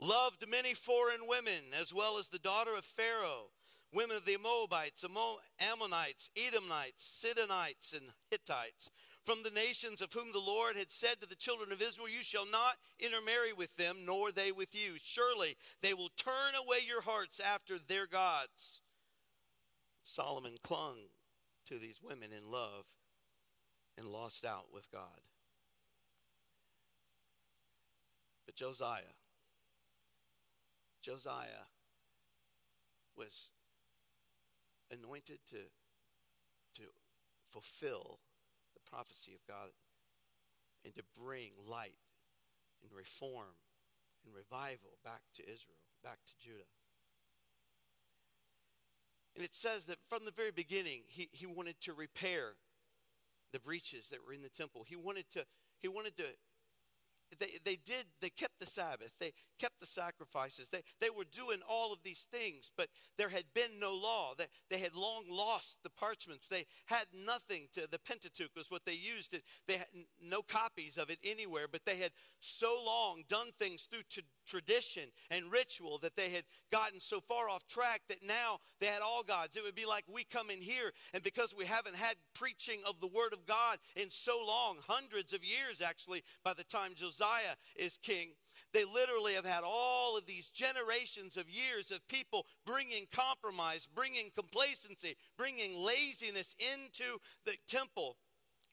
loved 0.00 0.48
many 0.48 0.74
foreign 0.74 1.26
women, 1.28 1.62
as 1.80 1.92
well 1.92 2.18
as 2.18 2.28
the 2.28 2.38
daughter 2.38 2.74
of 2.76 2.84
Pharaoh, 2.84 3.50
women 3.92 4.16
of 4.16 4.24
the 4.24 4.36
Moabites, 4.36 5.04
Ammonites, 5.60 6.30
Edomites, 6.36 7.04
Sidonites, 7.04 7.92
and 7.92 8.12
Hittites, 8.30 8.90
from 9.24 9.42
the 9.42 9.50
nations 9.50 10.02
of 10.02 10.12
whom 10.12 10.32
the 10.32 10.38
Lord 10.38 10.76
had 10.76 10.90
said 10.90 11.20
to 11.20 11.28
the 11.28 11.34
children 11.34 11.72
of 11.72 11.80
Israel, 11.80 12.08
You 12.08 12.22
shall 12.22 12.46
not 12.46 12.74
intermarry 12.98 13.52
with 13.52 13.74
them, 13.76 13.98
nor 14.04 14.30
they 14.30 14.52
with 14.52 14.74
you. 14.74 14.94
Surely 15.02 15.56
they 15.80 15.94
will 15.94 16.10
turn 16.16 16.54
away 16.58 16.78
your 16.86 17.00
hearts 17.00 17.40
after 17.40 17.78
their 17.78 18.06
gods. 18.06 18.82
Solomon 20.02 20.58
clung 20.62 20.96
to 21.68 21.78
these 21.78 22.00
women 22.02 22.30
in 22.36 22.50
love 22.50 22.84
and 23.96 24.06
lost 24.06 24.44
out 24.44 24.66
with 24.72 24.90
God. 24.92 25.22
But 28.44 28.56
Josiah, 28.56 29.02
Josiah 31.04 31.68
was 33.14 33.50
anointed 34.90 35.38
to, 35.50 35.58
to 36.76 36.88
fulfill 37.50 38.20
the 38.72 38.90
prophecy 38.90 39.32
of 39.34 39.46
God 39.46 39.68
and 40.84 40.94
to 40.94 41.02
bring 41.20 41.50
light 41.68 41.92
and 42.82 42.90
reform 42.96 43.52
and 44.24 44.34
revival 44.34 44.96
back 45.04 45.20
to 45.34 45.42
Israel, 45.42 45.84
back 46.02 46.18
to 46.26 46.32
Judah. 46.42 46.64
And 49.36 49.44
it 49.44 49.54
says 49.54 49.84
that 49.86 49.98
from 50.08 50.24
the 50.24 50.30
very 50.30 50.52
beginning, 50.52 51.02
he, 51.06 51.28
he 51.32 51.44
wanted 51.44 51.80
to 51.82 51.92
repair 51.92 52.52
the 53.52 53.60
breaches 53.60 54.08
that 54.08 54.24
were 54.26 54.32
in 54.32 54.42
the 54.42 54.48
temple. 54.48 54.86
He 54.88 54.96
wanted 54.96 55.28
to, 55.32 55.44
he 55.82 55.88
wanted 55.88 56.16
to 56.16 56.24
they, 57.38 57.58
they 57.64 57.76
did, 57.84 58.06
they 58.20 58.30
kept 58.30 58.60
the 58.60 58.66
Sabbath, 58.66 59.12
they 59.20 59.32
kept 59.58 59.80
the 59.80 59.86
sacrifices, 59.86 60.68
they, 60.68 60.82
they 61.00 61.10
were 61.10 61.24
doing 61.24 61.60
all 61.68 61.92
of 61.92 61.98
these 62.02 62.26
things, 62.30 62.70
but 62.76 62.88
there 63.18 63.28
had 63.28 63.44
been 63.54 63.78
no 63.80 63.94
law. 63.94 64.34
They, 64.36 64.46
they 64.70 64.78
had 64.78 64.94
long 64.94 65.24
lost 65.28 65.78
the 65.82 65.90
parchments. 65.90 66.46
They 66.46 66.66
had 66.86 67.06
nothing 67.26 67.66
to, 67.74 67.88
the 67.90 67.98
Pentateuch 67.98 68.54
was 68.56 68.70
what 68.70 68.84
they 68.84 68.92
used. 68.92 69.34
it 69.34 69.42
They 69.66 69.78
had 69.78 69.88
no 70.22 70.42
copies 70.42 70.96
of 70.96 71.10
it 71.10 71.18
anywhere, 71.24 71.66
but 71.70 71.84
they 71.84 71.96
had 71.96 72.12
so 72.40 72.76
long 72.84 73.24
done 73.28 73.48
things 73.58 73.88
through 73.90 74.02
tradition 74.46 75.04
and 75.30 75.50
ritual 75.50 75.98
that 75.98 76.16
they 76.16 76.30
had 76.30 76.44
gotten 76.70 77.00
so 77.00 77.20
far 77.20 77.48
off 77.48 77.66
track 77.66 78.02
that 78.08 78.26
now 78.26 78.58
they 78.80 78.86
had 78.86 79.02
all 79.02 79.22
gods. 79.22 79.56
It 79.56 79.64
would 79.64 79.74
be 79.74 79.86
like 79.86 80.04
we 80.12 80.24
come 80.24 80.50
in 80.50 80.60
here, 80.60 80.92
and 81.12 81.22
because 81.22 81.54
we 81.54 81.66
haven't 81.66 81.96
had 81.96 82.16
preaching 82.34 82.80
of 82.86 83.00
the 83.00 83.08
Word 83.08 83.32
of 83.32 83.46
God 83.46 83.78
in 83.96 84.10
so 84.10 84.38
long, 84.46 84.78
hundreds 84.86 85.32
of 85.32 85.44
years 85.44 85.80
actually, 85.80 86.22
by 86.42 86.54
the 86.54 86.64
time 86.64 86.92
Josiah 86.94 87.56
is 87.76 87.98
king, 88.02 88.30
they 88.72 88.84
literally 88.84 89.34
have 89.34 89.44
had 89.44 89.62
all 89.64 90.16
of 90.16 90.26
these 90.26 90.48
generations 90.48 91.36
of 91.36 91.48
years 91.48 91.90
of 91.90 92.06
people 92.08 92.46
bringing 92.66 93.06
compromise, 93.12 93.88
bringing 93.94 94.30
complacency, 94.34 95.16
bringing 95.38 95.78
laziness 95.78 96.56
into 96.58 97.18
the 97.46 97.54
temple 97.68 98.16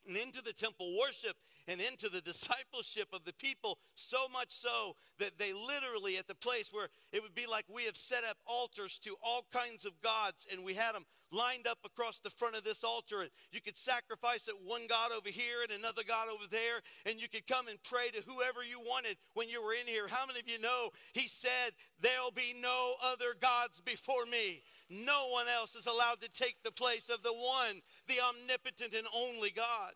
and 0.07 0.17
into 0.17 0.41
the 0.41 0.53
temple 0.53 0.97
worship 0.99 1.35
and 1.67 1.79
into 1.79 2.09
the 2.09 2.21
discipleship 2.31 3.07
of 3.13 3.23
the 3.23 3.33
people, 3.33 3.77
so 3.95 4.27
much 4.31 4.51
so 4.51 4.95
that 5.19 5.37
they 5.37 5.53
literally, 5.53 6.17
at 6.17 6.27
the 6.27 6.35
place 6.35 6.69
where 6.71 6.89
it 7.11 7.21
would 7.21 7.35
be 7.35 7.45
like 7.45 7.65
we 7.69 7.83
have 7.83 7.95
set 7.95 8.23
up 8.29 8.37
altars 8.45 8.99
to 8.99 9.15
all 9.23 9.45
kinds 9.51 9.85
of 9.85 9.99
gods, 10.01 10.47
and 10.51 10.63
we 10.63 10.73
had 10.73 10.95
them 10.95 11.05
lined 11.31 11.67
up 11.67 11.79
across 11.85 12.19
the 12.19 12.29
front 12.29 12.55
of 12.55 12.63
this 12.63 12.83
altar, 12.83 13.21
and 13.21 13.29
you 13.51 13.61
could 13.61 13.77
sacrifice 13.77 14.47
at 14.47 14.55
one 14.65 14.81
God 14.87 15.11
over 15.15 15.29
here 15.29 15.63
and 15.63 15.71
another 15.71 16.03
God 16.05 16.27
over 16.27 16.43
there, 16.49 16.81
and 17.05 17.21
you 17.21 17.29
could 17.29 17.47
come 17.47 17.67
and 17.67 17.81
pray 17.83 18.09
to 18.09 18.23
whoever 18.27 18.63
you 18.63 18.79
wanted 18.79 19.17
when 19.33 19.49
you 19.49 19.63
were 19.63 19.73
in 19.73 19.87
here. 19.87 20.07
How 20.07 20.25
many 20.25 20.39
of 20.39 20.49
you 20.49 20.59
know 20.59 20.89
He 21.13 21.27
said, 21.27 21.71
There'll 22.01 22.31
be 22.31 22.53
no 22.61 22.93
other 23.03 23.35
gods 23.39 23.81
before 23.81 24.25
me? 24.25 24.63
No 24.91 25.29
one 25.29 25.47
else 25.47 25.73
is 25.73 25.85
allowed 25.85 26.19
to 26.19 26.29
take 26.29 26.57
the 26.63 26.71
place 26.71 27.07
of 27.07 27.23
the 27.23 27.31
one, 27.31 27.81
the 28.09 28.19
omnipotent 28.19 28.93
and 28.93 29.07
only 29.15 29.49
God. 29.49 29.93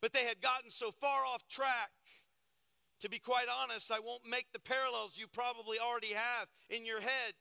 But 0.00 0.14
they 0.14 0.24
had 0.24 0.40
gotten 0.40 0.70
so 0.70 0.90
far 0.90 1.26
off 1.26 1.46
track. 1.46 1.90
To 3.00 3.10
be 3.10 3.18
quite 3.18 3.46
honest, 3.62 3.92
I 3.92 4.00
won't 4.00 4.28
make 4.28 4.46
the 4.52 4.60
parallels 4.60 5.18
you 5.18 5.26
probably 5.26 5.78
already 5.78 6.14
have 6.14 6.48
in 6.70 6.86
your 6.86 7.00
head. 7.00 7.34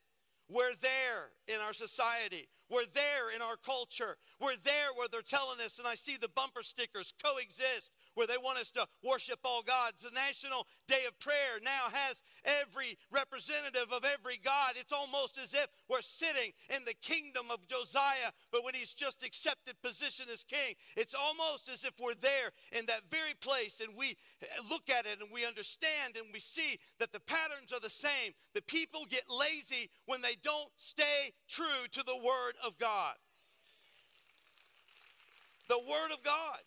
We're 0.50 0.76
there 0.82 1.32
in 1.48 1.60
our 1.66 1.74
society. 1.74 2.48
We're 2.70 2.90
there 2.94 3.32
in 3.34 3.42
our 3.42 3.56
culture. 3.56 4.18
We're 4.42 4.60
there 4.64 4.92
where 4.96 5.08
they're 5.08 5.22
telling 5.22 5.60
us, 5.64 5.78
and 5.80 5.88
I 5.88 5.96
see 5.96 6.18
the 6.18 6.30
bumper 6.30 6.64
stickers 6.64 7.14
coexist 7.24 7.92
where 8.14 8.28
they 8.28 8.38
want 8.38 8.60
us 8.60 8.72
to 8.72 8.86
worship 9.04 9.40
all 9.46 9.62
gods. 9.62 10.04
The 10.04 10.12
National 10.12 10.68
Day 10.88 11.06
of 11.08 11.18
Prayer 11.20 11.62
now 11.64 11.88
has 11.94 12.22
every 12.44 12.98
representative 13.12 13.88
of 13.94 14.04
every 14.04 14.38
God. 14.44 14.74
It's 14.76 14.92
almost 14.92 15.38
as 15.38 15.54
if 15.54 15.68
we're 15.88 16.02
sitting 16.02 16.52
in 16.76 16.84
the 16.84 16.96
kingdom 17.02 17.46
of 17.52 17.66
Josiah, 17.68 18.36
but 18.52 18.66
when 18.66 18.74
he's 18.74 18.94
just 18.94 19.24
accepted 19.24 19.80
position 19.82 20.26
as 20.34 20.44
king, 20.44 20.76
it's 20.98 21.14
almost 21.14 21.70
as 21.70 21.84
if 21.84 21.94
we're 22.02 22.20
there 22.20 22.52
in 22.72 22.86
that 22.88 23.08
very 23.10 23.36
place 23.40 23.80
and 23.80 23.96
we 23.96 24.18
look 24.70 24.90
at 24.90 25.06
it 25.06 25.22
and 25.22 25.30
we 25.32 25.46
understand 25.46 26.18
and 26.18 26.26
we 26.34 26.40
see 26.40 26.80
that 27.00 27.14
the 27.14 27.22
patterns 27.22 27.72
are 27.72 27.80
the 27.80 27.90
same. 27.90 28.34
The 28.54 28.62
people 28.64 29.06
get 29.10 29.24
lazy 29.30 29.90
when 30.06 30.22
they 30.22 30.36
don't 30.44 30.70
stay 30.76 31.32
true 31.48 31.88
to 31.92 32.04
the 32.04 32.16
Word 32.16 32.54
of 32.66 32.78
God. 32.78 33.16
The 35.70 35.80
Word 35.80 36.12
of 36.12 36.24
God. 36.24 36.60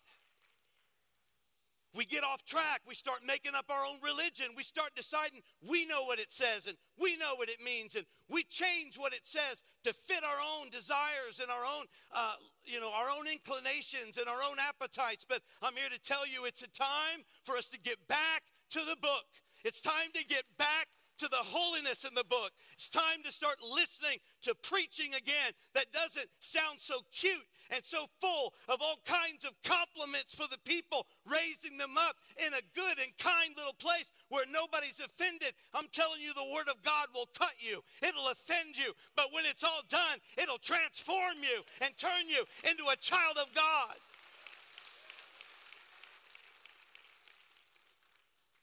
We 1.93 2.05
get 2.05 2.23
off 2.23 2.45
track. 2.45 2.81
We 2.87 2.95
start 2.95 3.19
making 3.27 3.53
up 3.53 3.65
our 3.69 3.85
own 3.85 3.97
religion. 4.01 4.47
We 4.55 4.63
start 4.63 4.91
deciding 4.95 5.41
we 5.61 5.85
know 5.85 6.03
what 6.05 6.19
it 6.19 6.31
says 6.31 6.65
and 6.65 6.77
we 6.97 7.17
know 7.17 7.35
what 7.35 7.49
it 7.49 7.61
means, 7.63 7.95
and 7.95 8.05
we 8.29 8.43
change 8.43 8.97
what 8.97 9.11
it 9.11 9.21
says 9.25 9.61
to 9.83 9.91
fit 9.91 10.23
our 10.23 10.39
own 10.39 10.69
desires 10.69 11.41
and 11.41 11.51
our 11.51 11.65
own, 11.65 11.85
uh, 12.15 12.35
you 12.63 12.79
know, 12.79 12.91
our 12.93 13.09
own 13.09 13.27
inclinations 13.27 14.17
and 14.17 14.29
our 14.29 14.39
own 14.39 14.55
appetites. 14.57 15.25
But 15.27 15.41
I'm 15.61 15.73
here 15.73 15.89
to 15.91 15.99
tell 15.99 16.25
you, 16.25 16.45
it's 16.45 16.61
a 16.61 16.69
time 16.69 17.25
for 17.43 17.57
us 17.57 17.67
to 17.69 17.79
get 17.79 17.97
back 18.07 18.43
to 18.71 18.79
the 18.79 18.95
book. 19.01 19.27
It's 19.65 19.81
time 19.81 20.11
to 20.15 20.25
get 20.25 20.43
back 20.57 20.87
to 21.21 21.29
the 21.29 21.45
holiness 21.53 22.03
in 22.03 22.17
the 22.17 22.25
book. 22.25 22.49
It's 22.73 22.89
time 22.89 23.21
to 23.25 23.31
start 23.31 23.61
listening 23.61 24.17
to 24.41 24.57
preaching 24.65 25.13
again 25.13 25.53
that 25.77 25.93
doesn't 25.93 26.25
sound 26.41 26.81
so 26.81 27.05
cute 27.13 27.45
and 27.69 27.85
so 27.85 28.09
full 28.19 28.57
of 28.67 28.81
all 28.81 28.97
kinds 29.05 29.45
of 29.45 29.53
compliments 29.61 30.33
for 30.33 30.49
the 30.49 30.57
people, 30.65 31.05
raising 31.29 31.77
them 31.77 31.93
up 31.93 32.17
in 32.41 32.49
a 32.57 32.65
good 32.73 32.97
and 32.97 33.13
kind 33.21 33.53
little 33.53 33.77
place 33.77 34.09
where 34.33 34.49
nobody's 34.49 34.97
offended. 34.97 35.53
I'm 35.77 35.85
telling 35.93 36.25
you, 36.25 36.33
the 36.33 36.57
Word 36.57 36.73
of 36.73 36.81
God 36.81 37.13
will 37.13 37.29
cut 37.37 37.53
you, 37.61 37.85
it'll 38.01 38.33
offend 38.33 38.73
you, 38.73 38.89
but 39.15 39.29
when 39.29 39.45
it's 39.45 39.63
all 39.63 39.85
done, 39.89 40.17
it'll 40.41 40.57
transform 40.57 41.45
you 41.45 41.61
and 41.85 41.95
turn 41.97 42.25
you 42.25 42.41
into 42.65 42.89
a 42.89 42.97
child 42.97 43.37
of 43.37 43.53
God. 43.53 43.93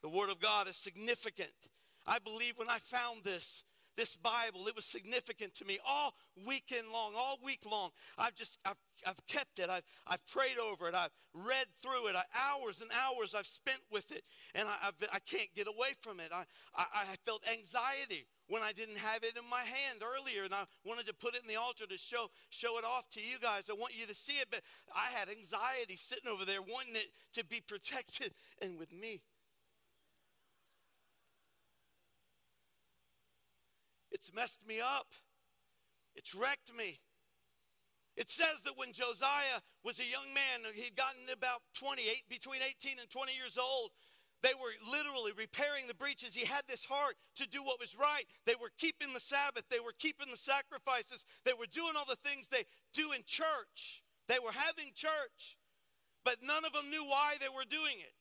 The 0.03 0.09
Word 0.09 0.29
of 0.29 0.41
God 0.41 0.67
is 0.67 0.75
significant. 0.75 1.55
I 2.07 2.19
believe 2.19 2.53
when 2.57 2.69
I 2.69 2.79
found 2.79 3.23
this, 3.23 3.63
this 3.97 4.15
Bible, 4.15 4.67
it 4.67 4.75
was 4.75 4.85
significant 4.85 5.53
to 5.55 5.65
me 5.65 5.77
all 5.87 6.13
weekend 6.45 6.87
long, 6.91 7.13
all 7.17 7.37
week 7.43 7.61
long. 7.69 7.91
I've 8.17 8.35
just, 8.35 8.57
I've, 8.65 8.77
I've 9.05 9.25
kept 9.27 9.59
it. 9.59 9.69
I've, 9.69 9.83
I've 10.07 10.25
prayed 10.27 10.57
over 10.57 10.87
it. 10.87 10.95
I've 10.95 11.11
read 11.33 11.67
through 11.81 12.07
it. 12.07 12.15
I, 12.15 12.23
hours 12.33 12.81
and 12.81 12.89
hours 12.91 13.35
I've 13.35 13.47
spent 13.47 13.81
with 13.91 14.11
it. 14.11 14.23
And 14.55 14.67
I, 14.67 14.87
I've 14.87 14.97
been, 14.99 15.09
I 15.13 15.19
can't 15.19 15.49
get 15.55 15.67
away 15.67 15.93
from 16.01 16.19
it. 16.19 16.31
I, 16.33 16.43
I, 16.75 16.85
I 16.93 17.15
felt 17.25 17.43
anxiety 17.51 18.25
when 18.47 18.61
I 18.63 18.73
didn't 18.73 18.97
have 18.97 19.23
it 19.23 19.37
in 19.37 19.47
my 19.49 19.61
hand 19.61 20.01
earlier, 20.01 20.43
and 20.43 20.53
I 20.53 20.63
wanted 20.83 21.05
to 21.07 21.13
put 21.13 21.35
it 21.35 21.41
in 21.43 21.47
the 21.47 21.59
altar 21.59 21.85
to 21.85 21.97
show 21.97 22.27
show 22.49 22.77
it 22.79 22.83
off 22.83 23.09
to 23.11 23.21
you 23.21 23.37
guys. 23.39 23.69
I 23.69 23.73
want 23.73 23.93
you 23.97 24.07
to 24.07 24.15
see 24.15 24.41
it, 24.41 24.47
but 24.49 24.61
I 24.93 25.07
had 25.13 25.29
anxiety 25.29 25.97
sitting 25.97 26.29
over 26.29 26.45
there, 26.45 26.61
wanting 26.61 26.95
it 26.95 27.13
to 27.33 27.45
be 27.45 27.61
protected 27.67 28.33
and 28.61 28.77
with 28.77 28.91
me. 28.91 29.21
It's 34.19 34.35
messed 34.35 34.67
me 34.67 34.81
up. 34.81 35.07
It's 36.15 36.35
wrecked 36.35 36.75
me. 36.75 36.99
It 38.17 38.29
says 38.29 38.59
that 38.65 38.75
when 38.75 38.91
Josiah 38.91 39.63
was 39.83 39.99
a 39.99 40.03
young 40.03 40.27
man, 40.35 40.67
he'd 40.75 40.95
gotten 40.95 41.31
about 41.31 41.63
28, 41.79 42.27
between 42.27 42.59
18 42.59 42.99
and 42.99 43.09
20 43.09 43.31
years 43.31 43.57
old, 43.57 43.91
they 44.43 44.51
were 44.55 44.75
literally 44.91 45.31
repairing 45.31 45.87
the 45.87 45.95
breaches. 45.95 46.35
He 46.35 46.45
had 46.45 46.63
this 46.67 46.83
heart 46.83 47.15
to 47.35 47.47
do 47.47 47.63
what 47.63 47.79
was 47.79 47.95
right. 47.95 48.27
They 48.45 48.59
were 48.59 48.71
keeping 48.77 49.13
the 49.13 49.23
Sabbath. 49.23 49.63
They 49.69 49.79
were 49.79 49.95
keeping 49.97 50.27
the 50.31 50.37
sacrifices. 50.37 51.23
They 51.45 51.55
were 51.55 51.71
doing 51.71 51.95
all 51.95 52.07
the 52.07 52.19
things 52.19 52.47
they 52.47 52.67
do 52.93 53.11
in 53.15 53.23
church. 53.25 54.03
They 54.27 54.39
were 54.39 54.51
having 54.51 54.91
church, 54.93 55.55
but 56.23 56.43
none 56.43 56.65
of 56.65 56.73
them 56.73 56.91
knew 56.91 57.03
why 57.07 57.35
they 57.39 57.49
were 57.49 57.67
doing 57.67 57.99
it. 57.99 58.18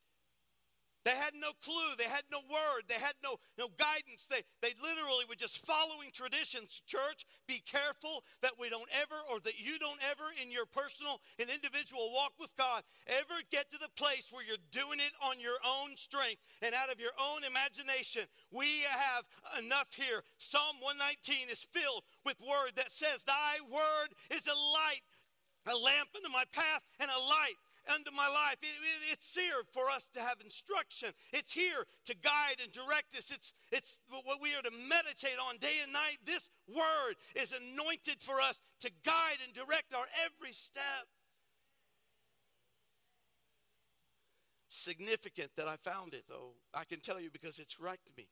They 1.09 1.17
had 1.17 1.33
no 1.41 1.57
clue. 1.65 1.97
They 1.97 2.05
had 2.05 2.29
no 2.29 2.45
word. 2.53 2.85
They 2.85 3.01
had 3.01 3.17
no, 3.25 3.41
no 3.57 3.73
guidance. 3.81 4.29
They, 4.29 4.45
they 4.61 4.77
literally 4.77 5.25
were 5.25 5.41
just 5.41 5.65
following 5.65 6.13
traditions. 6.13 6.85
Church, 6.85 7.25
be 7.49 7.65
careful 7.65 8.29
that 8.45 8.61
we 8.61 8.69
don't 8.69 8.93
ever, 8.93 9.17
or 9.33 9.41
that 9.41 9.57
you 9.57 9.81
don't 9.81 10.05
ever, 10.05 10.29
in 10.37 10.53
your 10.53 10.69
personal 10.69 11.25
and 11.41 11.49
individual 11.49 12.13
walk 12.13 12.37
with 12.37 12.53
God, 12.61 12.85
ever 13.09 13.41
get 13.49 13.73
to 13.73 13.81
the 13.81 13.89
place 13.97 14.29
where 14.29 14.45
you're 14.45 14.61
doing 14.69 15.01
it 15.01 15.17
on 15.25 15.41
your 15.41 15.57
own 15.65 15.97
strength 15.97 16.45
and 16.61 16.77
out 16.77 16.93
of 16.93 17.01
your 17.01 17.17
own 17.17 17.41
imagination. 17.41 18.29
We 18.53 18.85
have 18.85 19.25
enough 19.57 19.89
here. 19.97 20.21
Psalm 20.37 20.77
119 20.85 21.49
is 21.49 21.65
filled 21.73 22.05
with 22.29 22.37
word 22.45 22.77
that 22.77 22.93
says, 22.93 23.25
Thy 23.25 23.65
word 23.65 24.13
is 24.29 24.45
a 24.45 24.53
light, 24.77 25.09
a 25.73 25.73
lamp 25.73 26.13
unto 26.13 26.29
my 26.29 26.45
path, 26.53 26.85
and 27.01 27.09
a 27.09 27.17
light 27.33 27.57
unto 27.93 28.11
my 28.11 28.29
life. 28.29 28.57
It, 28.63 28.67
it, 28.67 29.13
it's 29.13 29.35
here 29.35 29.65
for 29.73 29.91
us 29.91 30.07
to 30.15 30.21
have 30.21 30.39
instruction. 30.45 31.11
It's 31.33 31.53
here 31.53 31.85
to 32.07 32.15
guide 32.17 32.61
and 32.63 32.71
direct 32.73 33.17
us. 33.17 33.31
It's, 33.33 33.53
it's 33.73 34.01
what 34.09 34.41
we 34.41 34.55
are 34.55 34.63
to 34.63 34.73
meditate 34.89 35.39
on 35.49 35.59
day 35.59 35.81
and 35.83 35.93
night. 35.93 36.19
This 36.25 36.49
word 36.69 37.17
is 37.35 37.53
anointed 37.53 38.21
for 38.21 38.41
us 38.41 38.61
to 38.81 38.91
guide 39.05 39.41
and 39.45 39.53
direct 39.55 39.95
our 39.95 40.07
every 40.25 40.53
step. 40.53 41.09
Significant 44.69 45.51
that 45.57 45.67
I 45.67 45.77
found 45.77 46.15
it, 46.15 46.25
though. 46.29 46.53
I 46.75 46.85
can 46.85 47.01
tell 47.01 47.21
you 47.21 47.31
because 47.31 47.59
it's 47.59 47.81
wrecked 47.81 48.11
me. 48.17 48.29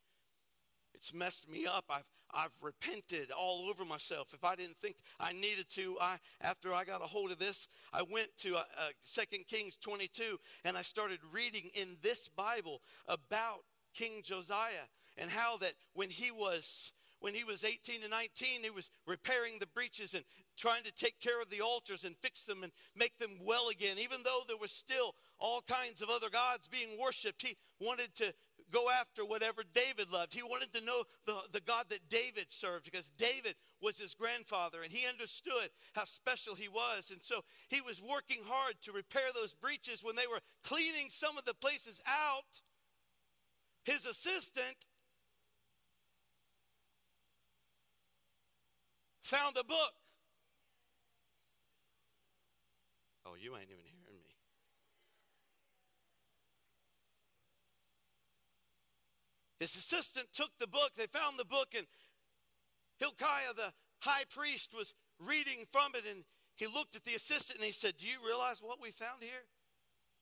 It's 0.97 1.13
messed 1.13 1.51
me 1.51 1.67
up. 1.67 1.85
I've, 1.91 2.09
I've 2.33 2.53
repented 2.63 3.31
all 3.31 3.69
over 3.69 3.85
myself. 3.85 4.33
If 4.33 4.45
I 4.45 4.57
didn't 4.57 4.79
think 4.79 4.97
I 5.21 5.33
needed 5.33 5.69
to, 5.73 5.99
I, 6.01 6.17
after 6.41 6.73
I 6.73 6.85
got 6.85 7.03
a 7.03 7.07
hold 7.07 7.31
of 7.31 7.39
this, 7.39 7.69
I 7.93 8.03
went 8.03 8.35
to 8.39 8.57
uh, 8.57 8.63
uh, 8.79 8.89
2 9.31 9.39
Kings 9.47 9.77
22 9.77 10.39
and 10.65 10.77
I 10.77 10.83
started 10.83 11.19
reading 11.33 11.71
in 11.75 11.99
this 12.03 12.29
Bible 12.29 12.81
about 13.07 13.61
King 13.95 14.23
Josiah 14.23 14.89
and 15.19 15.31
how 15.31 15.59
that 15.59 15.75
when 15.93 16.09
he 16.09 16.31
was 16.31 16.93
when 17.21 17.35
he 17.35 17.45
was 17.45 17.65
18 17.65 18.03
and 18.03 18.11
19, 18.11 18.63
he 18.63 18.71
was 18.71 18.91
repairing 19.07 19.55
the 19.59 19.67
breaches 19.69 20.13
and 20.13 20.23
trying 20.57 20.83
to 20.85 20.93
take 20.93 21.19
care 21.19 21.41
of 21.41 21.49
the 21.49 21.63
altars 21.63 22.05
and 22.05 22.15
fix 22.19 22.45
them 22.45 22.63
and 22.63 22.73
make 22.95 23.19
them 23.19 23.39
well 23.43 23.69
again. 23.71 23.97
Even 23.99 24.19
though 24.23 24.43
there 24.47 24.59
was 24.59 24.71
still 24.71 25.15
all 25.39 25.63
kinds 25.67 26.03
of 26.03 26.11
other 26.11 26.29
gods 26.29 26.69
being 26.69 27.01
worshiped, 27.01 27.43
he 27.43 27.57
wanted 27.81 28.15
to 28.17 28.35
go 28.73 28.91
after 28.91 29.25
whatever 29.25 29.63
David 29.75 30.11
loved. 30.13 30.35
He 30.35 30.43
wanted 30.43 30.73
to 30.75 30.85
know 30.85 31.05
the, 31.27 31.37
the 31.53 31.61
God 31.61 31.87
that 31.91 32.09
David 32.09 32.47
served 32.49 32.85
because 32.85 33.11
David 33.19 33.55
was 33.81 33.99
his 33.99 34.15
grandfather 34.15 34.83
and 34.83 34.93
he 34.93 35.07
understood 35.09 35.71
how 35.95 36.05
special 36.05 36.55
he 36.55 36.69
was. 36.69 37.11
And 37.11 37.23
so 37.23 37.43
he 37.69 37.81
was 37.81 38.03
working 38.03 38.41
hard 38.45 38.75
to 38.83 38.93
repair 38.93 39.29
those 39.35 39.55
breaches 39.55 40.03
when 40.03 40.17
they 40.17 40.27
were 40.27 40.41
cleaning 40.65 41.09
some 41.09 41.39
of 41.39 41.45
the 41.45 41.55
places 41.55 42.01
out. 42.07 42.63
His 43.85 44.05
assistant 44.05 44.77
found 49.23 49.57
a 49.57 49.65
book. 49.65 49.93
Oh, 53.25 53.35
you 53.41 53.55
ain't 53.57 53.71
even 53.71 53.85
here. 53.85 53.97
His 59.59 59.75
assistant 59.75 60.27
took 60.33 60.51
the 60.59 60.67
book. 60.67 60.93
They 60.97 61.07
found 61.07 61.39
the 61.39 61.45
book, 61.45 61.69
and 61.77 61.87
Hilkiah, 62.99 63.55
the 63.55 63.73
high 64.01 64.25
priest, 64.29 64.75
was 64.77 64.93
reading 65.19 65.67
from 65.71 65.93
it. 65.95 66.05
And 66.11 66.25
he 66.57 66.67
looked 66.67 66.97
at 66.97 67.05
the 67.05 67.15
assistant 67.15 67.59
and 67.59 67.67
he 67.67 67.73
said, 67.73 67.95
Do 67.99 68.07
you 68.07 68.19
realize 68.27 68.63
what 68.63 68.81
we 68.81 68.91
found 68.91 69.23
here? 69.23 69.45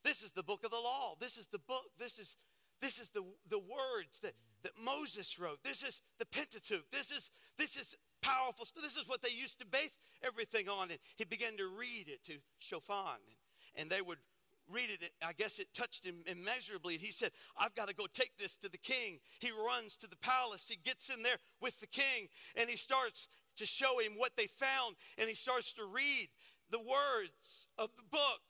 This 0.05 0.23
is 0.23 0.33
the 0.33 0.43
book 0.43 0.65
of 0.65 0.71
the 0.71 0.79
law. 0.79 1.15
This 1.19 1.37
is 1.37 1.47
the 1.47 1.59
book. 1.59 1.85
This 1.99 2.19
is 2.19 2.37
this 2.81 2.99
is 2.99 3.09
the, 3.11 3.23
the 3.49 3.59
words 3.59 4.19
that, 4.23 4.35
that 4.63 4.73
Moses 4.83 5.39
wrote. 5.39 5.63
This 5.65 5.83
is 5.83 6.03
the 6.19 6.27
Pentateuch. 6.27 6.85
This 6.93 7.11
is 7.11 7.31
this 7.57 7.77
is 7.77 7.97
powerful. 8.21 8.67
This 8.83 8.97
is 8.97 9.09
what 9.09 9.23
they 9.23 9.31
used 9.31 9.59
to 9.61 9.67
base 9.67 9.97
everything 10.23 10.69
on. 10.69 10.91
And 10.91 10.99
he 11.17 11.25
began 11.25 11.57
to 11.57 11.67
read 11.67 12.09
it 12.09 12.23
to 12.25 12.35
Shaphan. 12.59 13.21
And, 13.29 13.83
and 13.83 13.91
they 13.91 14.03
would 14.03 14.19
read 14.71 14.91
it, 14.91 15.11
I 15.25 15.33
guess 15.33 15.59
it 15.59 15.69
touched 15.75 16.05
him 16.05 16.17
immeasurably. 16.27 16.97
He 16.97 17.13
said, 17.13 17.31
I've 17.59 17.75
got 17.75 17.89
to 17.89 17.95
go 17.95 18.07
take 18.13 18.37
this 18.39 18.57
to 18.57 18.69
the 18.69 18.79
king. 18.79 19.19
He 19.41 19.51
runs 19.51 19.97
to 19.97 20.09
the 20.09 20.17
palace. 20.17 20.67
He 20.69 20.79
gets 20.85 21.09
in 21.09 21.23
there 21.23 21.37
with 21.61 21.79
the 21.81 21.87
king 21.87 22.29
and 22.57 22.69
he 22.69 22.77
starts 22.77 23.29
to 23.57 23.67
show 23.67 23.99
him 23.99 24.13
what 24.17 24.33
they 24.37 24.47
found 24.47 24.97
and 25.19 25.29
he 25.29 25.35
starts 25.35 25.73
to 25.75 25.85
read 25.85 26.29
the 26.71 26.79
words 26.79 27.69
of 27.79 27.91
the 27.97 28.03
book 28.11 28.41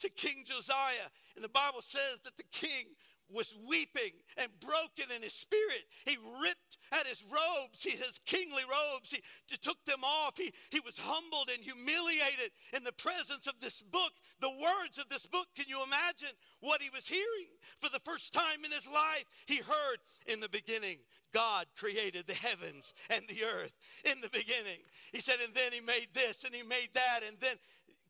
to 0.00 0.10
King 0.10 0.44
Josiah. 0.44 1.10
And 1.36 1.44
the 1.44 1.48
Bible 1.48 1.82
says 1.82 2.18
that 2.24 2.36
the 2.36 2.44
king 2.50 2.86
was 3.32 3.54
weeping 3.66 4.12
and 4.36 4.48
broken 4.60 5.14
in 5.14 5.22
his 5.22 5.32
spirit. 5.32 5.84
He 6.04 6.16
ripped 6.42 6.78
at 6.92 7.06
his 7.06 7.24
robes, 7.24 7.82
his 7.82 8.20
kingly 8.26 8.62
robes. 8.62 9.10
He 9.46 9.56
took 9.56 9.82
them 9.84 10.04
off. 10.04 10.36
He, 10.36 10.52
he 10.70 10.80
was 10.80 10.98
humbled 10.98 11.50
and 11.52 11.62
humiliated 11.62 12.52
in 12.76 12.84
the 12.84 12.92
presence 12.92 13.46
of 13.46 13.54
this 13.60 13.82
book, 13.82 14.12
the 14.40 14.50
words 14.50 14.98
of 14.98 15.08
this 15.08 15.26
book. 15.26 15.46
Can 15.56 15.66
you 15.68 15.82
imagine 15.82 16.34
what 16.60 16.82
he 16.82 16.90
was 16.90 17.08
hearing? 17.08 17.50
For 17.80 17.88
the 17.90 18.02
first 18.04 18.32
time 18.32 18.64
in 18.64 18.70
his 18.70 18.86
life, 18.86 19.24
he 19.46 19.56
heard 19.56 19.98
in 20.26 20.40
the 20.40 20.48
beginning, 20.48 20.98
God 21.32 21.66
created 21.76 22.26
the 22.26 22.34
heavens 22.34 22.92
and 23.08 23.22
the 23.28 23.44
earth 23.44 23.72
in 24.04 24.20
the 24.20 24.28
beginning. 24.28 24.84
He 25.12 25.20
said, 25.20 25.36
and 25.44 25.54
then 25.54 25.72
he 25.72 25.80
made 25.80 26.08
this 26.12 26.44
and 26.44 26.54
he 26.54 26.62
made 26.62 26.90
that, 26.94 27.20
and 27.26 27.38
then 27.40 27.56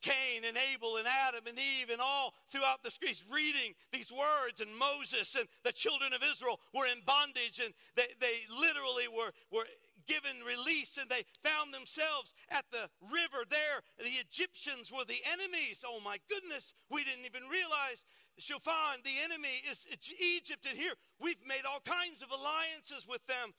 Cain 0.02 0.42
and 0.46 0.58
Abel 0.74 0.96
and 0.98 1.06
Adam 1.06 1.46
and 1.46 1.56
Eve 1.56 1.90
and 1.90 2.00
all 2.02 2.34
throughout 2.50 2.82
the 2.82 2.90
scriptures 2.90 3.24
reading 3.30 3.72
these 3.92 4.10
words 4.10 4.60
and 4.60 4.70
Moses 4.76 5.34
and 5.38 5.46
the 5.64 5.72
children 5.72 6.12
of 6.12 6.22
Israel 6.22 6.60
were 6.74 6.86
in 6.86 7.00
bondage 7.06 7.62
and 7.62 7.72
they, 7.94 8.10
they 8.20 8.42
literally 8.50 9.06
were, 9.06 9.30
were 9.50 9.66
given 10.06 10.42
release 10.42 10.98
and 10.98 11.08
they 11.08 11.22
found 11.46 11.72
themselves 11.72 12.34
at 12.50 12.66
the 12.74 12.90
river 13.00 13.46
there. 13.48 13.86
The 14.02 14.18
Egyptians 14.18 14.90
were 14.90 15.06
the 15.06 15.22
enemies. 15.30 15.86
Oh 15.86 16.02
my 16.04 16.18
goodness, 16.28 16.74
we 16.90 17.04
didn't 17.04 17.26
even 17.26 17.48
realize. 17.48 18.02
Shaphan, 18.38 19.04
the 19.04 19.20
enemy, 19.22 19.60
is 19.70 19.86
Egypt, 20.18 20.64
and 20.66 20.76
here 20.76 20.94
we've 21.20 21.44
made 21.46 21.68
all 21.68 21.84
kinds 21.84 22.22
of 22.22 22.32
alliances 22.32 23.06
with 23.06 23.24
them. 23.26 23.52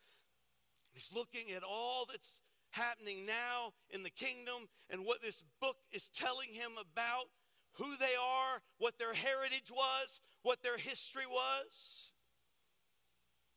He's 0.93 1.09
looking 1.13 1.51
at 1.55 1.63
all 1.63 2.05
that's 2.09 2.41
happening 2.73 3.25
now 3.25 3.73
in 3.89 4.03
the 4.03 4.09
kingdom 4.09 4.67
and 4.89 5.05
what 5.05 5.21
this 5.21 5.43
book 5.61 5.77
is 5.91 6.09
telling 6.09 6.49
him 6.49 6.71
about 6.79 7.25
who 7.73 7.97
they 7.97 8.15
are, 8.21 8.61
what 8.77 8.99
their 8.99 9.13
heritage 9.13 9.71
was, 9.71 10.19
what 10.43 10.61
their 10.61 10.77
history 10.77 11.25
was. 11.27 12.11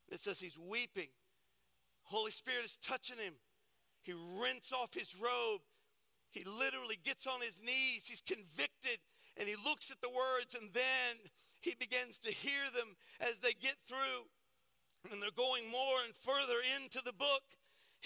It 0.08 0.20
says 0.20 0.38
he's 0.38 0.58
weeping 0.58 1.08
Holy 2.06 2.30
Spirit 2.30 2.64
is 2.64 2.78
touching 2.78 3.18
him. 3.18 3.34
He 4.02 4.14
rents 4.40 4.72
off 4.72 4.94
his 4.94 5.14
robe. 5.18 5.60
He 6.30 6.44
literally 6.44 6.98
gets 7.04 7.26
on 7.26 7.40
his 7.40 7.58
knees. 7.58 8.06
He's 8.06 8.22
convicted 8.22 8.98
and 9.36 9.48
he 9.48 9.56
looks 9.56 9.90
at 9.90 10.00
the 10.00 10.08
words 10.08 10.54
and 10.54 10.72
then 10.72 11.18
he 11.60 11.74
begins 11.74 12.18
to 12.20 12.30
hear 12.30 12.62
them 12.74 12.96
as 13.20 13.40
they 13.40 13.52
get 13.52 13.74
through 13.88 14.30
and 15.10 15.20
they're 15.20 15.34
going 15.36 15.68
more 15.68 15.98
and 16.04 16.14
further 16.14 16.62
into 16.78 17.02
the 17.04 17.12
book. 17.12 17.42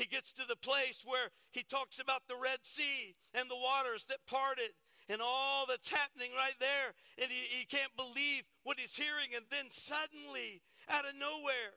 He 0.00 0.06
gets 0.06 0.32
to 0.32 0.48
the 0.48 0.56
place 0.56 1.04
where 1.04 1.28
he 1.50 1.62
talks 1.62 1.98
about 1.98 2.22
the 2.26 2.40
Red 2.42 2.64
Sea 2.64 3.14
and 3.34 3.50
the 3.50 3.60
waters 3.60 4.06
that 4.08 4.24
parted 4.26 4.72
and 5.10 5.20
all 5.20 5.66
that's 5.68 5.90
happening 5.90 6.30
right 6.34 6.56
there. 6.58 6.96
And 7.20 7.30
he, 7.30 7.44
he 7.44 7.66
can't 7.66 7.94
believe 7.98 8.44
what 8.62 8.80
he's 8.80 8.96
hearing. 8.96 9.36
And 9.36 9.44
then 9.50 9.66
suddenly, 9.68 10.62
out 10.88 11.04
of 11.04 11.12
nowhere, 11.20 11.76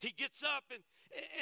he 0.00 0.14
gets 0.16 0.42
up 0.42 0.64
and, 0.72 0.80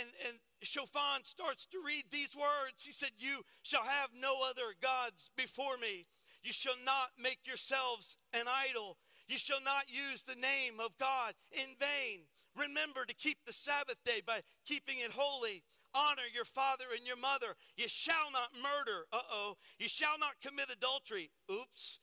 and, 0.01 0.09
and 0.27 0.39
Shaphan 0.61 1.23
starts 1.23 1.67
to 1.71 1.79
read 1.87 2.03
these 2.11 2.35
words. 2.35 2.83
He 2.83 2.91
said, 2.91 3.15
You 3.21 3.43
shall 3.63 3.85
have 3.85 4.11
no 4.13 4.43
other 4.51 4.75
gods 4.83 5.31
before 5.37 5.77
me. 5.77 6.07
You 6.43 6.53
shall 6.53 6.79
not 6.85 7.15
make 7.17 7.47
yourselves 7.47 8.17
an 8.33 8.47
idol. 8.69 8.97
You 9.29 9.39
shall 9.39 9.63
not 9.63 9.85
use 9.87 10.25
the 10.25 10.35
name 10.35 10.81
of 10.81 10.99
God 10.99 11.35
in 11.53 11.79
vain. 11.79 12.27
Remember 12.57 13.05
to 13.05 13.15
keep 13.15 13.39
the 13.47 13.53
Sabbath 13.53 13.97
day 14.05 14.21
by 14.27 14.41
keeping 14.67 14.97
it 14.99 15.13
holy. 15.13 15.63
Honor 15.95 16.29
your 16.33 16.45
father 16.45 16.85
and 16.97 17.07
your 17.07 17.17
mother. 17.17 17.55
You 17.77 17.89
shall 17.89 18.31
not 18.33 18.51
murder. 18.55 19.07
Uh 19.13 19.23
oh. 19.31 19.57
You 19.79 19.89
shall 19.89 20.19
not 20.19 20.41
commit 20.43 20.71
adultery. 20.71 21.31
Oops. 21.51 21.99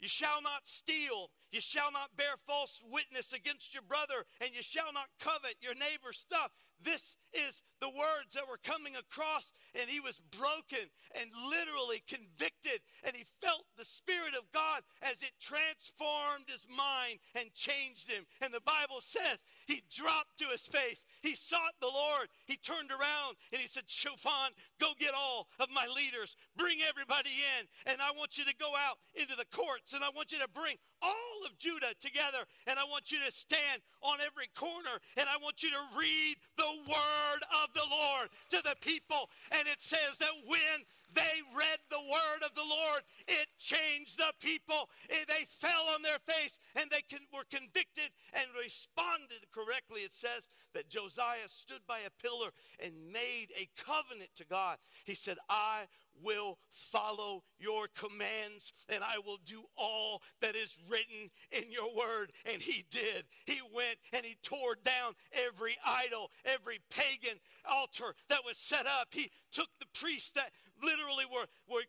You 0.00 0.08
shall 0.08 0.42
not 0.42 0.64
steal. 0.64 1.30
You 1.50 1.60
shall 1.60 1.90
not 1.90 2.16
bear 2.16 2.36
false 2.46 2.82
witness 2.90 3.32
against 3.32 3.72
your 3.72 3.82
brother. 3.82 4.24
And 4.40 4.50
you 4.54 4.62
shall 4.62 4.92
not 4.92 5.08
covet 5.20 5.56
your 5.60 5.74
neighbor's 5.74 6.18
stuff. 6.18 6.52
This 6.82 7.16
is 7.32 7.62
the 7.80 7.88
words 7.88 8.32
that 8.32 8.48
were 8.48 8.60
coming 8.62 8.96
across, 8.96 9.52
and 9.78 9.88
he 9.90 10.00
was 10.00 10.20
broken 10.32 10.88
and 11.12 11.28
literally 11.50 12.02
convicted, 12.08 12.80
and 13.04 13.14
he 13.14 13.24
felt 13.44 13.66
the 13.76 13.84
Spirit 13.84 14.32
of 14.32 14.50
God 14.52 14.80
as 15.02 15.20
it 15.20 15.32
transformed 15.40 16.48
his 16.48 16.64
mind 16.72 17.20
and 17.36 17.52
changed 17.52 18.10
him. 18.10 18.24
And 18.40 18.52
the 18.52 18.64
Bible 18.64 19.04
says 19.04 19.38
he 19.66 19.82
dropped 19.92 20.38
to 20.38 20.48
his 20.48 20.64
face, 20.64 21.04
he 21.20 21.34
sought 21.34 21.76
the 21.80 21.92
Lord, 21.92 22.28
he 22.46 22.56
turned 22.56 22.90
around, 22.90 23.36
and 23.52 23.60
he 23.60 23.68
said, 23.68 23.84
Shaphan, 23.86 24.56
go 24.80 24.96
get 24.98 25.12
all 25.12 25.48
of 25.60 25.68
my 25.74 25.86
leaders, 25.92 26.36
bring 26.56 26.78
everybody 26.88 27.36
in, 27.60 27.68
and 27.92 28.00
I 28.00 28.16
want 28.16 28.38
you 28.38 28.44
to 28.44 28.56
go 28.56 28.72
out 28.88 28.96
into 29.14 29.36
the 29.36 29.48
courts, 29.52 29.92
and 29.92 30.02
I 30.02 30.10
want 30.14 30.32
you 30.32 30.38
to 30.40 30.48
bring 30.48 30.76
all 31.06 31.46
of 31.46 31.56
Judah 31.58 31.94
together, 32.00 32.42
and 32.66 32.78
I 32.78 32.84
want 32.84 33.12
you 33.12 33.18
to 33.22 33.32
stand 33.32 33.80
on 34.02 34.18
every 34.20 34.50
corner, 34.58 34.98
and 35.16 35.26
I 35.30 35.38
want 35.38 35.62
you 35.62 35.70
to 35.70 35.82
read 35.94 36.36
the 36.58 36.72
word 36.90 37.40
of 37.62 37.70
the 37.74 37.86
Lord 37.86 38.28
to 38.50 38.58
the 38.62 38.74
people. 38.80 39.30
And 39.52 39.66
it 39.68 39.78
says 39.78 40.18
that 40.18 40.34
when 40.46 40.84
they 41.16 41.40
read 41.56 41.80
the 41.88 42.04
word 42.04 42.44
of 42.44 42.54
the 42.54 42.68
Lord, 42.68 43.02
it 43.26 43.48
changed 43.58 44.18
the 44.18 44.32
people. 44.38 44.90
Eh, 45.08 45.24
they 45.26 45.48
fell 45.48 45.88
on 45.94 46.02
their 46.02 46.20
face 46.28 46.58
and 46.76 46.90
they 46.90 47.02
were 47.32 47.48
convicted 47.50 48.12
and 48.34 48.44
responded 48.60 49.48
correctly. 49.50 50.02
It 50.02 50.14
says 50.14 50.46
that 50.74 50.90
Josiah 50.90 51.48
stood 51.48 51.80
by 51.88 52.00
a 52.00 52.22
pillar 52.22 52.50
and 52.84 52.92
made 53.12 53.48
a 53.56 53.68
covenant 53.80 54.30
to 54.36 54.44
God. 54.44 54.76
He 55.04 55.14
said, 55.14 55.38
I 55.48 55.88
will 56.22 56.58
follow 56.70 57.42
your 57.58 57.88
commands 57.96 58.72
and 58.88 59.02
I 59.02 59.18
will 59.24 59.38
do 59.44 59.62
all 59.76 60.22
that 60.40 60.54
is 60.54 60.76
written 60.88 61.30
in 61.50 61.70
your 61.70 61.88
word. 61.96 62.32
And 62.50 62.60
he 62.60 62.84
did. 62.90 63.24
He 63.46 63.60
went 63.74 63.98
and 64.12 64.24
he 64.24 64.36
tore 64.42 64.76
down 64.84 65.14
every 65.48 65.76
idol, 65.86 66.30
every 66.44 66.80
pagan 66.90 67.38
altar 67.68 68.14
that 68.28 68.44
was 68.44 68.56
set 68.56 68.86
up. 68.86 69.08
He 69.10 69.30
took 69.52 69.68
the 69.78 69.86
priests 69.98 70.32
that 70.32 70.50
literally 70.82 71.24
were, 71.30 71.46
were 71.68 71.82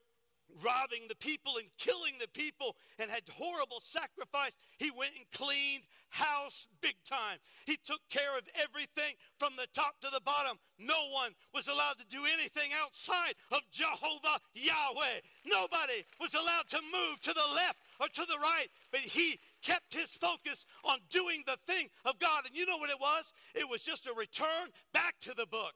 robbing 0.64 1.08
the 1.08 1.16
people 1.16 1.58
and 1.58 1.68
killing 1.78 2.14
the 2.20 2.28
people 2.30 2.76
and 3.00 3.12
had 3.12 3.24
horrible 3.30 3.82
sacrifice. 3.82 4.56
He 4.78 4.92
went 4.92 5.12
and 5.18 5.26
cleaned 5.32 5.84
house 6.10 6.68
big 6.82 6.96
time. 7.04 7.38
He 7.66 7.78
took 7.84 8.00
care 8.10 8.38
of 8.38 8.48
everything 8.56 9.16
from 9.38 9.54
the 9.58 9.68
top 9.74 10.00
to 10.02 10.10
the 10.12 10.22
bottom. 10.22 10.58
No 10.80 11.12
one 11.12 11.34
was 11.54 11.68
allowed 11.68 12.00
to 12.00 12.06
do 12.10 12.24
anything 12.26 12.72
outside 12.82 13.36
of 13.52 13.62
Jehovah 13.72 14.40
Yahweh. 14.54 15.20
Nobody 15.46 16.06
was 16.20 16.34
allowed 16.34 16.68
to 16.70 16.80
move 16.82 17.22
to 17.22 17.34
the 17.34 17.56
left 17.56 17.80
or 18.00 18.08
to 18.08 18.26
the 18.26 18.40
right, 18.42 18.68
but 18.92 19.02
he 19.02 19.40
kept 19.62 19.94
his 19.94 20.12
focus 20.12 20.66
on 20.84 21.00
doing 21.10 21.44
the 21.46 21.58
thing 21.68 21.90
of 22.06 22.20
God. 22.20 22.46
And 22.46 22.56
you 22.56 22.66
know 22.66 22.78
what 22.78 22.90
it 22.90 23.00
was? 23.00 23.26
It 23.54 23.70
was 23.70 23.84
just 23.84 24.08
a 24.08 24.14
return 24.14 24.72
back 24.94 25.16
to 25.22 25.34
the 25.34 25.46
book. 25.46 25.74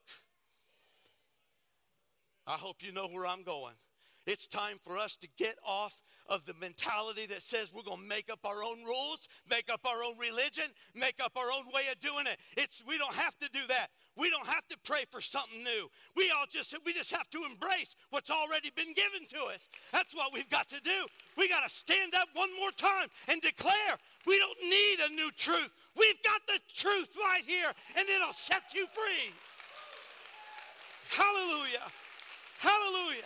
I 2.48 2.54
hope 2.54 2.78
you 2.82 2.92
know 2.92 3.08
where 3.08 3.28
I'm 3.28 3.44
going. 3.44 3.76
It's 4.28 4.48
time 4.48 4.78
for 4.84 4.98
us 4.98 5.18
to 5.18 5.28
get 5.38 5.56
off 5.66 5.96
of 6.28 6.46
the 6.46 6.54
mentality 6.62 7.26
that 7.26 7.42
says 7.42 7.74
we're 7.74 7.82
going 7.82 8.02
to 8.02 8.08
make 8.08 8.32
up 8.32 8.40
our 8.46 8.64
own 8.64 8.84
rules, 8.86 9.28
make 9.50 9.72
up 9.72 9.82
our 9.86 10.04
own 10.04 10.18
religion, 10.18 10.66
make 10.96 11.16
up 11.24 11.34
our 11.36 11.52
own 11.52 11.66
way 11.74 11.84
of 11.92 12.00
doing 12.00 12.28
it. 12.28 12.38
It's 12.56 12.84
we 12.88 12.98
don't 12.98 13.14
have 13.14 13.38
to 13.40 13.50
do 13.50 13.60
that. 13.68 13.88
We 14.16 14.30
don't 14.30 14.46
have 14.46 14.68
to 14.70 14.78
pray 14.84 15.06
for 15.10 15.22
something 15.22 15.64
new. 15.64 15.90
We 16.16 16.32
all 16.32 16.46
just 16.50 16.76
we 16.86 16.94
just 16.94 17.12
have 17.12 17.30
to 17.32 17.44
embrace 17.50 17.96
what's 18.12 18.30
already 18.30 18.70
been 18.76 18.94
given 18.94 19.28
to 19.30 19.46
us. 19.52 19.68
That's 19.92 20.14
what 20.14 20.32
we've 20.32 20.50
got 20.50 20.70
to 20.70 20.82
do. 20.82 21.06
We 21.38 21.50
got 21.50 21.68
to 21.68 21.74
stand 21.74 22.14
up 22.14 22.28
one 22.34 22.50
more 22.60 22.72
time 22.72 23.08
and 23.28 23.42
declare 23.42 23.98
we 24.28 24.38
don't 24.38 24.62
need 24.62 25.00
a 25.10 25.14
new 25.14 25.32
truth. 25.32 25.72
We've 25.98 26.22
got 26.24 26.42
the 26.48 26.60
truth 26.74 27.16
right 27.20 27.44
here 27.46 27.72
and 27.98 28.08
it'll 28.08 28.34
set 28.34 28.74
you 28.76 28.86
free. 28.94 29.34
Hallelujah. 31.10 31.92
Hallelujah. 32.62 33.26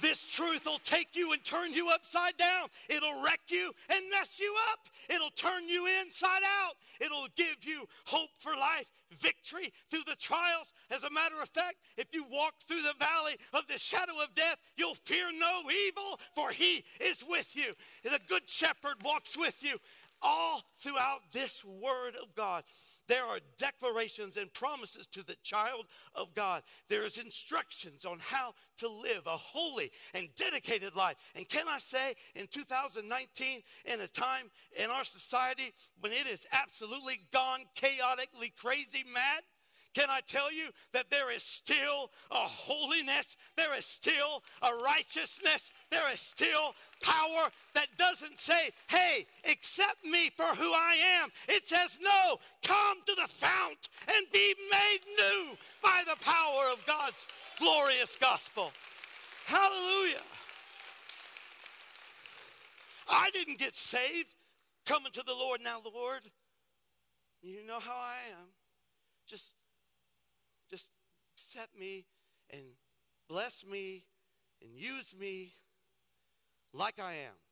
This 0.00 0.24
truth 0.24 0.64
will 0.64 0.80
take 0.82 1.14
you 1.14 1.32
and 1.32 1.44
turn 1.44 1.72
you 1.72 1.90
upside 1.90 2.36
down. 2.36 2.66
It'll 2.88 3.22
wreck 3.22 3.40
you 3.48 3.72
and 3.88 4.10
mess 4.10 4.40
you 4.40 4.52
up. 4.72 4.80
It'll 5.08 5.30
turn 5.30 5.68
you 5.68 5.86
inside 5.86 6.42
out. 6.64 6.74
It'll 7.00 7.28
give 7.36 7.58
you 7.62 7.84
hope 8.04 8.30
for 8.40 8.52
life, 8.56 8.86
victory 9.20 9.72
through 9.90 10.02
the 10.08 10.16
trials. 10.16 10.72
As 10.90 11.04
a 11.04 11.10
matter 11.10 11.36
of 11.40 11.50
fact, 11.50 11.76
if 11.96 12.12
you 12.12 12.24
walk 12.32 12.54
through 12.66 12.82
the 12.82 12.94
valley 12.98 13.36
of 13.52 13.66
the 13.68 13.78
shadow 13.78 14.14
of 14.20 14.34
death, 14.34 14.56
you'll 14.76 14.96
fear 15.04 15.26
no 15.38 15.60
evil, 15.86 16.18
for 16.34 16.50
he 16.50 16.82
is 17.00 17.22
with 17.28 17.54
you. 17.54 17.74
The 18.02 18.18
good 18.28 18.48
shepherd 18.48 18.96
walks 19.04 19.36
with 19.36 19.62
you 19.62 19.76
all 20.22 20.62
throughout 20.78 21.20
this 21.32 21.64
word 21.64 22.14
of 22.20 22.34
God. 22.34 22.64
There 23.10 23.24
are 23.24 23.40
declarations 23.58 24.36
and 24.36 24.54
promises 24.54 25.08
to 25.08 25.26
the 25.26 25.34
child 25.42 25.86
of 26.14 26.32
God. 26.32 26.62
There 26.88 27.02
is 27.02 27.18
instructions 27.18 28.04
on 28.04 28.18
how 28.20 28.54
to 28.78 28.88
live 28.88 29.26
a 29.26 29.36
holy 29.36 29.90
and 30.14 30.28
dedicated 30.36 30.94
life. 30.94 31.16
And 31.34 31.48
can 31.48 31.66
I 31.66 31.80
say, 31.80 32.14
in 32.36 32.46
2019, 32.46 33.62
in 33.86 34.00
a 34.00 34.06
time 34.06 34.48
in 34.80 34.90
our 34.90 35.02
society 35.02 35.72
when 35.98 36.12
it 36.12 36.28
is 36.28 36.46
absolutely 36.52 37.22
gone 37.32 37.64
chaotically 37.74 38.52
crazy 38.56 39.04
mad, 39.12 39.42
can 39.94 40.08
I 40.08 40.20
tell 40.26 40.52
you 40.52 40.68
that 40.92 41.10
there 41.10 41.30
is 41.30 41.42
still 41.42 42.10
a 42.30 42.36
holiness, 42.36 43.36
there 43.56 43.76
is 43.76 43.84
still 43.84 44.42
a 44.62 44.70
righteousness, 44.84 45.72
there 45.90 46.12
is 46.12 46.20
still 46.20 46.74
power 47.02 47.50
that 47.74 47.88
doesn't 47.98 48.38
say, 48.38 48.70
hey, 48.88 49.26
accept 49.50 50.04
me 50.04 50.30
for 50.36 50.44
who 50.44 50.72
I 50.72 50.96
am. 51.20 51.30
It 51.48 51.66
says, 51.66 51.98
no, 52.00 52.38
come 52.62 52.98
to 53.06 53.14
the 53.20 53.28
fount 53.28 53.88
and 54.14 54.26
be 54.32 54.54
made 54.70 55.00
new 55.18 55.56
by 55.82 56.02
the 56.06 56.16
power 56.24 56.72
of 56.72 56.84
God's 56.86 57.26
glorious 57.58 58.16
gospel. 58.20 58.72
Hallelujah. 59.46 60.22
I 63.08 63.30
didn't 63.30 63.58
get 63.58 63.74
saved 63.74 64.34
coming 64.86 65.10
to 65.12 65.22
the 65.26 65.34
Lord. 65.34 65.60
Now, 65.62 65.80
Lord, 65.92 66.22
you 67.42 67.66
know 67.66 67.80
how 67.80 67.96
I 67.96 68.14
am. 68.30 68.46
Just 69.26 69.54
accept 71.50 71.78
me 71.78 72.04
and 72.50 72.62
bless 73.28 73.64
me 73.64 74.04
and 74.62 74.70
use 74.76 75.14
me 75.18 75.52
like 76.72 77.00
I 77.00 77.12
am. 77.12 77.49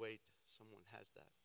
Wait. 0.00 0.20
Someone 0.56 0.82
has 0.92 1.06
that. 1.14 1.39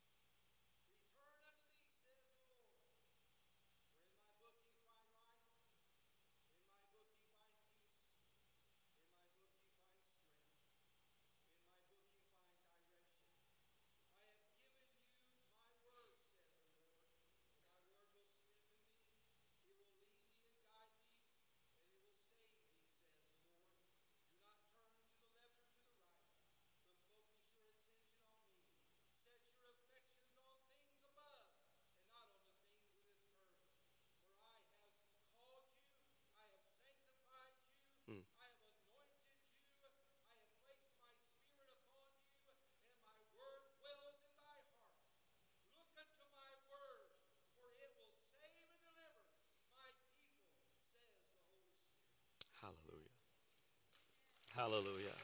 Hallelujah. 54.55 55.15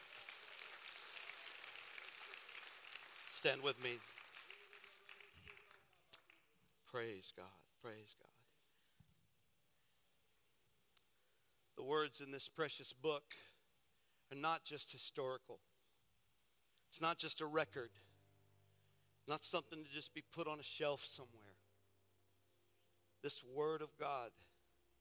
Stand 3.29 3.61
with 3.61 3.81
me. 3.81 3.91
Praise 6.91 7.31
God. 7.35 7.45
Praise 7.81 8.15
God. 8.19 8.27
The 11.77 11.83
words 11.83 12.19
in 12.19 12.31
this 12.31 12.49
precious 12.49 12.91
book 12.93 13.23
are 14.31 14.37
not 14.37 14.65
just 14.65 14.91
historical, 14.91 15.59
it's 16.89 17.01
not 17.01 17.17
just 17.17 17.39
a 17.39 17.45
record, 17.45 17.89
not 19.27 19.45
something 19.45 19.81
to 19.81 19.89
just 19.89 20.13
be 20.13 20.23
put 20.33 20.47
on 20.47 20.59
a 20.59 20.63
shelf 20.63 21.05
somewhere. 21.09 21.55
This 23.23 23.41
Word 23.55 23.81
of 23.81 23.97
God, 23.97 24.31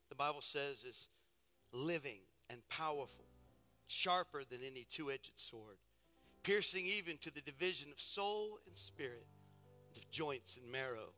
the 0.09 0.15
Bible 0.15 0.41
says, 0.41 0.85
is 0.85 1.09
living 1.73 2.21
and 2.49 2.61
powerful, 2.69 3.27
sharper 3.91 4.43
than 4.49 4.61
any 4.65 4.87
two 4.89 5.11
edged 5.11 5.33
sword, 5.35 5.79
piercing 6.43 6.87
even 6.87 7.17
to 7.19 7.35
the 7.35 7.41
division 7.41 7.91
of 7.91 8.01
soul 8.01 8.59
and 8.67 8.77
spirit, 8.77 9.27
and 9.89 10.03
of 10.03 10.11
joints 10.11 10.57
and 10.57 10.71
marrow, 10.71 11.13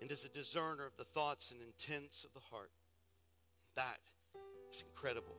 and 0.00 0.10
is 0.10 0.24
a 0.24 0.28
discerner 0.28 0.86
of 0.86 0.96
the 0.96 1.04
thoughts 1.04 1.50
and 1.50 1.60
intents 1.60 2.24
of 2.24 2.32
the 2.32 2.40
heart. 2.50 2.70
That 3.74 3.98
is 4.72 4.84
incredible. 4.88 5.36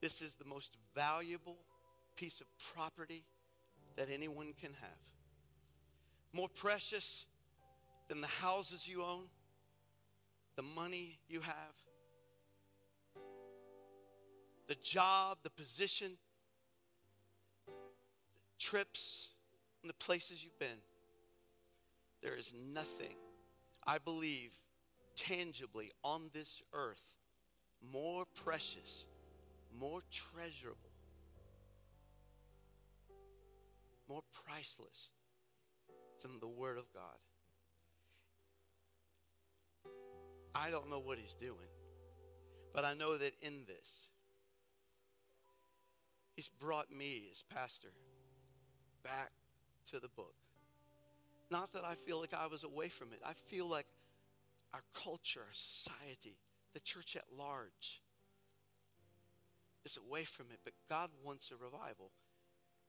This 0.00 0.20
is 0.20 0.34
the 0.34 0.44
most 0.44 0.76
valuable 0.94 1.58
piece 2.16 2.40
of 2.40 2.46
property 2.74 3.24
that 3.96 4.08
anyone 4.12 4.52
can 4.60 4.72
have. 4.80 4.98
More 6.34 6.48
precious 6.48 7.24
than 8.08 8.20
the 8.20 8.26
houses 8.26 8.86
you 8.86 9.02
own, 9.02 9.24
the 10.56 10.62
money 10.62 11.18
you 11.28 11.40
have, 11.40 11.74
the 14.68 14.76
job, 14.76 15.38
the 15.42 15.50
position, 15.50 16.12
the 17.66 17.72
trips, 18.58 19.28
and 19.82 19.90
the 19.90 19.94
places 19.94 20.42
you've 20.42 20.58
been. 20.58 20.80
There 22.22 22.36
is 22.36 22.52
nothing, 22.72 23.16
I 23.86 23.98
believe, 23.98 24.52
tangibly 25.16 25.90
on 26.04 26.30
this 26.32 26.62
earth 26.72 27.02
more 27.90 28.24
precious, 28.44 29.04
more 29.78 30.00
treasurable, 30.10 30.78
more 34.08 34.22
priceless 34.46 35.10
than 36.22 36.38
the 36.40 36.46
Word 36.46 36.78
of 36.78 36.84
God. 36.92 37.18
I 40.54 40.70
don't 40.70 40.90
know 40.90 41.00
what 41.00 41.18
He's 41.18 41.34
doing, 41.34 41.56
but 42.72 42.84
I 42.84 42.94
know 42.94 43.16
that 43.16 43.32
in 43.42 43.64
this, 43.66 44.08
He's 46.34 46.48
brought 46.48 46.90
me 46.90 47.28
as 47.30 47.42
pastor 47.42 47.88
back 49.02 49.32
to 49.90 50.00
the 50.00 50.08
book. 50.08 50.34
Not 51.50 51.72
that 51.74 51.84
I 51.84 51.94
feel 51.94 52.18
like 52.20 52.32
I 52.32 52.46
was 52.46 52.64
away 52.64 52.88
from 52.88 53.08
it. 53.12 53.20
I 53.24 53.34
feel 53.34 53.66
like 53.66 53.86
our 54.72 54.82
culture, 54.94 55.40
our 55.40 55.52
society, 55.52 56.36
the 56.72 56.80
church 56.80 57.16
at 57.16 57.24
large 57.36 58.00
is 59.84 59.98
away 59.98 60.24
from 60.24 60.46
it. 60.50 60.60
But 60.64 60.72
God 60.88 61.10
wants 61.22 61.50
a 61.50 61.62
revival. 61.62 62.10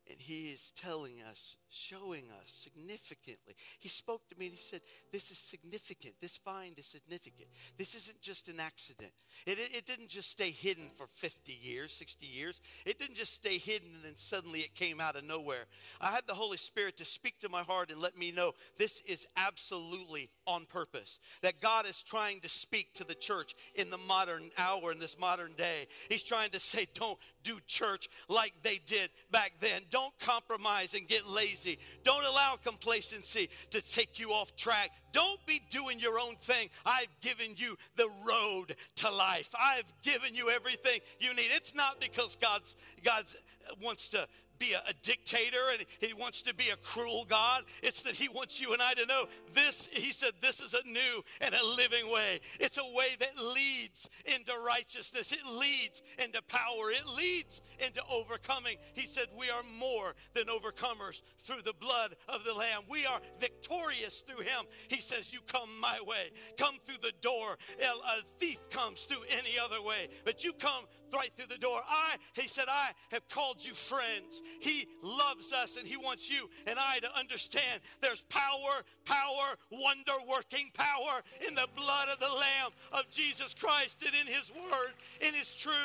And 0.09 0.19
he 0.19 0.49
is 0.49 0.71
telling 0.75 1.21
us, 1.29 1.55
showing 1.69 2.25
us 2.41 2.51
significantly. 2.51 3.55
He 3.79 3.87
spoke 3.87 4.27
to 4.29 4.37
me 4.37 4.47
and 4.47 4.55
he 4.55 4.59
said, 4.59 4.81
This 5.11 5.31
is 5.31 5.37
significant. 5.37 6.15
This 6.21 6.37
find 6.37 6.77
is 6.77 6.87
significant. 6.87 7.47
This 7.77 7.95
isn't 7.95 8.21
just 8.21 8.49
an 8.49 8.59
accident. 8.59 9.11
It, 9.45 9.57
it, 9.57 9.77
it, 9.77 9.85
didn't 9.85 10.09
just 10.09 10.29
stay 10.29 10.51
hidden 10.51 10.91
for 10.95 11.07
50 11.07 11.53
years, 11.53 11.91
60 11.93 12.25
years. 12.25 12.61
It 12.85 12.99
didn't 12.99 13.15
just 13.15 13.33
stay 13.33 13.57
hidden 13.57 13.89
and 13.95 14.03
then 14.03 14.15
suddenly 14.15 14.59
it 14.59 14.75
came 14.75 14.99
out 14.99 15.15
of 15.15 15.23
nowhere. 15.23 15.65
I 16.01 16.11
had 16.11 16.27
the 16.27 16.33
Holy 16.33 16.57
Spirit 16.57 16.97
to 16.97 17.05
speak 17.05 17.39
to 17.39 17.49
my 17.49 17.61
heart 17.61 17.89
and 17.89 18.01
let 18.01 18.17
me 18.17 18.31
know 18.31 18.53
this 18.77 19.01
is 19.05 19.25
absolutely 19.37 20.29
on 20.45 20.65
purpose. 20.65 21.19
That 21.41 21.61
God 21.61 21.85
is 21.85 22.03
trying 22.03 22.41
to 22.41 22.49
speak 22.49 22.93
to 22.95 23.05
the 23.05 23.15
church 23.15 23.55
in 23.75 23.89
the 23.89 23.97
modern 23.97 24.49
hour, 24.57 24.91
in 24.91 24.99
this 24.99 25.17
modern 25.19 25.53
day. 25.57 25.87
He's 26.09 26.23
trying 26.23 26.49
to 26.51 26.59
say, 26.59 26.87
Don't 26.93 27.17
do 27.43 27.59
church 27.67 28.09
like 28.29 28.53
they 28.63 28.79
did 28.85 29.09
back 29.31 29.53
then. 29.59 29.81
Don't 29.93 30.17
compromise 30.19 30.95
and 30.95 31.07
get 31.07 31.29
lazy. 31.29 31.77
Don't 32.03 32.25
allow 32.25 32.55
complacency 32.63 33.47
to 33.69 33.79
take 33.79 34.19
you 34.19 34.29
off 34.31 34.55
track. 34.55 34.89
Don't 35.11 35.39
be 35.45 35.61
doing 35.69 35.99
your 35.99 36.17
own 36.17 36.35
thing. 36.41 36.69
I've 36.83 37.09
given 37.21 37.53
you 37.55 37.77
the 37.95 38.09
road 38.27 38.75
to 38.95 39.11
life. 39.11 39.49
I've 39.53 39.85
given 40.01 40.33
you 40.33 40.49
everything 40.49 40.99
you 41.19 41.35
need. 41.35 41.45
It's 41.51 41.75
not 41.75 42.01
because 42.01 42.35
God's 42.41 42.75
God's 43.03 43.35
wants 43.83 44.09
to 44.09 44.27
be 44.59 44.73
a, 44.73 44.89
a, 44.89 44.93
dictator 45.01 45.57
and 45.71 45.85
he 45.99 46.13
wants 46.13 46.41
to 46.43 46.53
be 46.53 46.69
a 46.69 46.77
cruel 46.77 47.25
God. 47.27 47.63
It's 47.81 48.01
that 48.03 48.13
he 48.13 48.29
wants 48.29 48.61
you 48.61 48.73
and 48.73 48.81
I 48.81 48.93
to 48.93 49.05
know 49.05 49.25
this, 49.53 49.89
he 49.91 50.11
said, 50.11 50.31
this 50.41 50.59
is 50.59 50.73
a 50.73 50.87
new 50.87 51.23
and 51.41 51.53
a 51.53 51.65
living 51.75 52.11
way. 52.11 52.39
It's 52.59 52.77
a 52.77 52.95
way 52.95 53.15
that 53.19 53.37
leads 53.37 54.09
into 54.25 54.53
righteousness, 54.65 55.31
it 55.31 55.45
leads 55.45 56.01
into 56.17 56.41
power, 56.43 56.91
it 56.91 57.05
leads 57.17 57.61
into 57.79 58.01
overcoming. 58.11 58.77
He 58.93 59.07
said, 59.07 59.27
We 59.37 59.49
are 59.49 59.63
more 59.77 60.13
than 60.33 60.45
overcomers 60.45 61.21
through 61.39 61.61
the 61.63 61.73
blood 61.73 62.15
of 62.29 62.43
the 62.43 62.53
Lamb. 62.53 62.83
We 62.89 63.05
are 63.05 63.19
victorious 63.39 64.23
through 64.25 64.43
him. 64.45 64.65
He 64.87 65.01
says, 65.01 65.33
You 65.33 65.39
come 65.47 65.69
my 65.79 65.99
way, 66.05 66.31
come 66.57 66.75
through 66.85 67.01
the 67.01 67.13
door. 67.21 67.57
A 67.81 68.39
thief 68.39 68.59
comes 68.69 69.01
through 69.01 69.23
any 69.29 69.57
other 69.59 69.81
way, 69.81 70.09
but 70.25 70.43
you 70.43 70.53
come 70.53 70.85
right 71.14 71.32
through 71.36 71.47
the 71.47 71.57
door. 71.57 71.80
I, 71.88 72.16
he 72.34 72.47
said, 72.47 72.66
I 72.68 72.91
have 73.11 73.28
called 73.30 73.57
you 73.64 73.74
friends. 73.74 74.41
He 74.59 74.88
loves 75.01 75.51
us 75.51 75.78
and 75.78 75.88
he 75.88 75.97
wants 75.97 76.30
you 76.30 76.49
and 76.68 76.78
I 76.80 76.99
to 76.99 77.18
understand 77.18 77.82
there's 78.01 78.22
power, 78.30 78.84
power, 79.05 79.55
wonder 79.72 80.14
working 80.30 80.70
power 80.74 81.22
in 81.47 81.55
the 81.55 81.68
blood 81.76 82.09
of 82.09 82.20
the 82.20 82.26
Lamb 82.26 82.72
of 82.91 83.09
Jesus 83.09 83.53
Christ 83.53 84.03
and 84.05 84.14
in 84.22 84.34
his 84.34 84.51
word, 84.51 84.93
in 85.22 85.34
his 85.34 85.55
truth. 85.55 85.76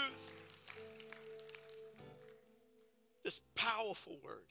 This 3.24 3.40
powerful 3.54 4.16
word. 4.24 4.46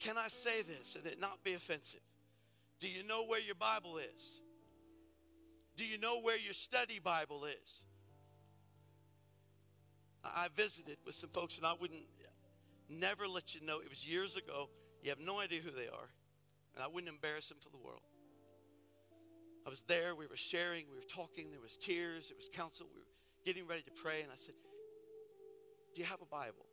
Can 0.00 0.18
I 0.18 0.28
say 0.28 0.62
this 0.62 0.96
and 0.96 1.06
it 1.06 1.20
not 1.20 1.42
be 1.44 1.54
offensive? 1.54 2.00
Do 2.80 2.88
you 2.88 3.04
know 3.04 3.24
where 3.24 3.40
your 3.40 3.54
Bible 3.54 3.98
is? 3.98 4.41
Do 5.76 5.84
you 5.86 5.98
know 5.98 6.20
where 6.20 6.36
your 6.36 6.54
study 6.54 7.00
Bible 7.02 7.44
is? 7.44 7.82
I 10.24 10.48
visited 10.54 10.98
with 11.04 11.14
some 11.14 11.30
folks 11.30 11.56
and 11.56 11.66
I 11.66 11.72
wouldn't 11.80 12.04
never 12.88 13.26
let 13.26 13.54
you 13.54 13.60
know. 13.66 13.80
It 13.80 13.88
was 13.88 14.06
years 14.06 14.36
ago. 14.36 14.68
You 15.02 15.10
have 15.10 15.18
no 15.18 15.40
idea 15.40 15.60
who 15.60 15.70
they 15.70 15.88
are. 15.88 16.08
And 16.74 16.82
I 16.82 16.86
wouldn't 16.86 17.12
embarrass 17.12 17.48
them 17.48 17.58
for 17.60 17.70
the 17.70 17.78
world. 17.78 18.02
I 19.66 19.70
was 19.70 19.82
there. 19.88 20.14
We 20.14 20.26
were 20.26 20.36
sharing. 20.36 20.86
We 20.90 20.96
were 20.96 21.08
talking. 21.08 21.50
There 21.50 21.60
was 21.60 21.76
tears. 21.76 22.28
There 22.28 22.36
was 22.36 22.48
counsel. 22.52 22.86
We 22.92 23.00
were 23.00 23.06
getting 23.44 23.66
ready 23.66 23.82
to 23.82 23.90
pray. 23.90 24.22
And 24.22 24.30
I 24.30 24.36
said, 24.36 24.54
Do 25.94 26.00
you 26.00 26.06
have 26.06 26.20
a 26.22 26.26
Bible? 26.26 26.66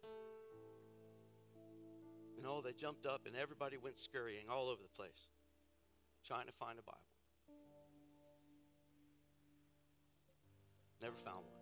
And 2.37 2.47
oh, 2.47 2.61
they 2.61 2.71
jumped 2.71 3.05
up 3.05 3.25
and 3.25 3.35
everybody 3.35 3.75
went 3.77 3.99
scurrying 3.99 4.47
all 4.49 4.69
over 4.69 4.81
the 4.81 4.95
place 4.95 5.27
trying 6.25 6.45
to 6.45 6.53
find 6.53 6.77
a 6.79 6.83
Bible. 6.83 7.08
Never 11.01 11.15
found 11.23 11.45
one. 11.45 11.59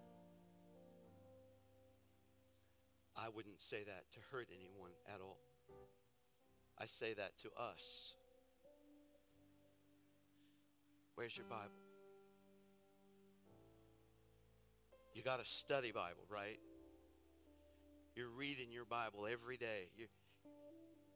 I 3.15 3.29
wouldn't 3.29 3.59
say 3.59 3.83
that 3.83 4.11
to 4.13 4.19
hurt 4.31 4.47
anyone 4.51 4.91
at 5.13 5.21
all. 5.21 5.39
I 6.79 6.85
say 6.85 7.13
that 7.15 7.37
to 7.39 7.49
us. 7.59 8.13
Where's 11.15 11.35
your 11.35 11.47
Bible? 11.49 11.73
You 15.15 15.23
got 15.23 15.41
a 15.41 15.45
study 15.45 15.91
Bible, 15.91 16.23
right? 16.29 16.59
You're 18.15 18.29
reading 18.29 18.71
your 18.71 18.85
Bible 18.85 19.25
every 19.25 19.57
day. 19.57 19.89
You're, 19.97 20.09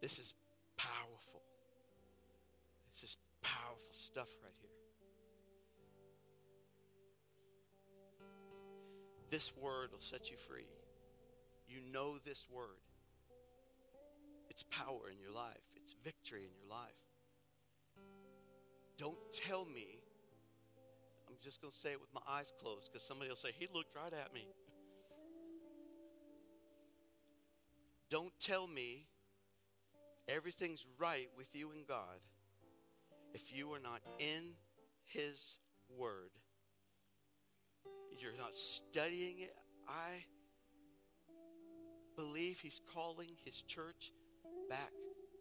this 0.01 0.17
is 0.17 0.33
powerful. 0.75 1.43
This 2.93 3.11
is 3.11 3.17
powerful 3.43 3.91
stuff 3.91 4.29
right 4.43 4.53
here. 4.59 4.69
This 9.31 9.53
word 9.55 9.93
will 9.93 10.01
set 10.01 10.29
you 10.29 10.35
free. 10.35 10.67
You 11.65 11.79
know 11.93 12.17
this 12.25 12.45
word. 12.53 12.83
It's 14.49 14.63
power 14.63 15.09
in 15.09 15.17
your 15.19 15.31
life, 15.31 15.63
it's 15.77 15.95
victory 16.03 16.41
in 16.41 16.51
your 16.53 16.69
life. 16.69 16.91
Don't 18.97 19.17
tell 19.47 19.65
me, 19.65 19.99
I'm 21.27 21.35
just 21.41 21.61
going 21.61 21.71
to 21.71 21.77
say 21.77 21.93
it 21.93 22.01
with 22.01 22.13
my 22.13 22.21
eyes 22.29 22.51
closed 22.61 22.89
because 22.91 23.07
somebody 23.07 23.29
will 23.29 23.37
say, 23.37 23.51
He 23.57 23.67
looked 23.73 23.95
right 23.95 24.13
at 24.13 24.33
me. 24.33 24.45
Don't 28.09 28.33
tell 28.39 28.67
me 28.67 29.05
everything's 30.27 30.85
right 30.99 31.29
with 31.37 31.47
you 31.53 31.71
and 31.71 31.87
God 31.87 32.19
if 33.33 33.55
you 33.55 33.71
are 33.71 33.79
not 33.79 34.01
in 34.19 34.55
His 35.05 35.55
Word 35.97 36.31
you're 38.19 38.37
not 38.37 38.55
studying 38.55 39.39
it. 39.39 39.55
I 39.87 40.25
believe 42.15 42.59
he's 42.59 42.81
calling 42.93 43.29
his 43.45 43.61
church 43.61 44.11
back 44.69 44.91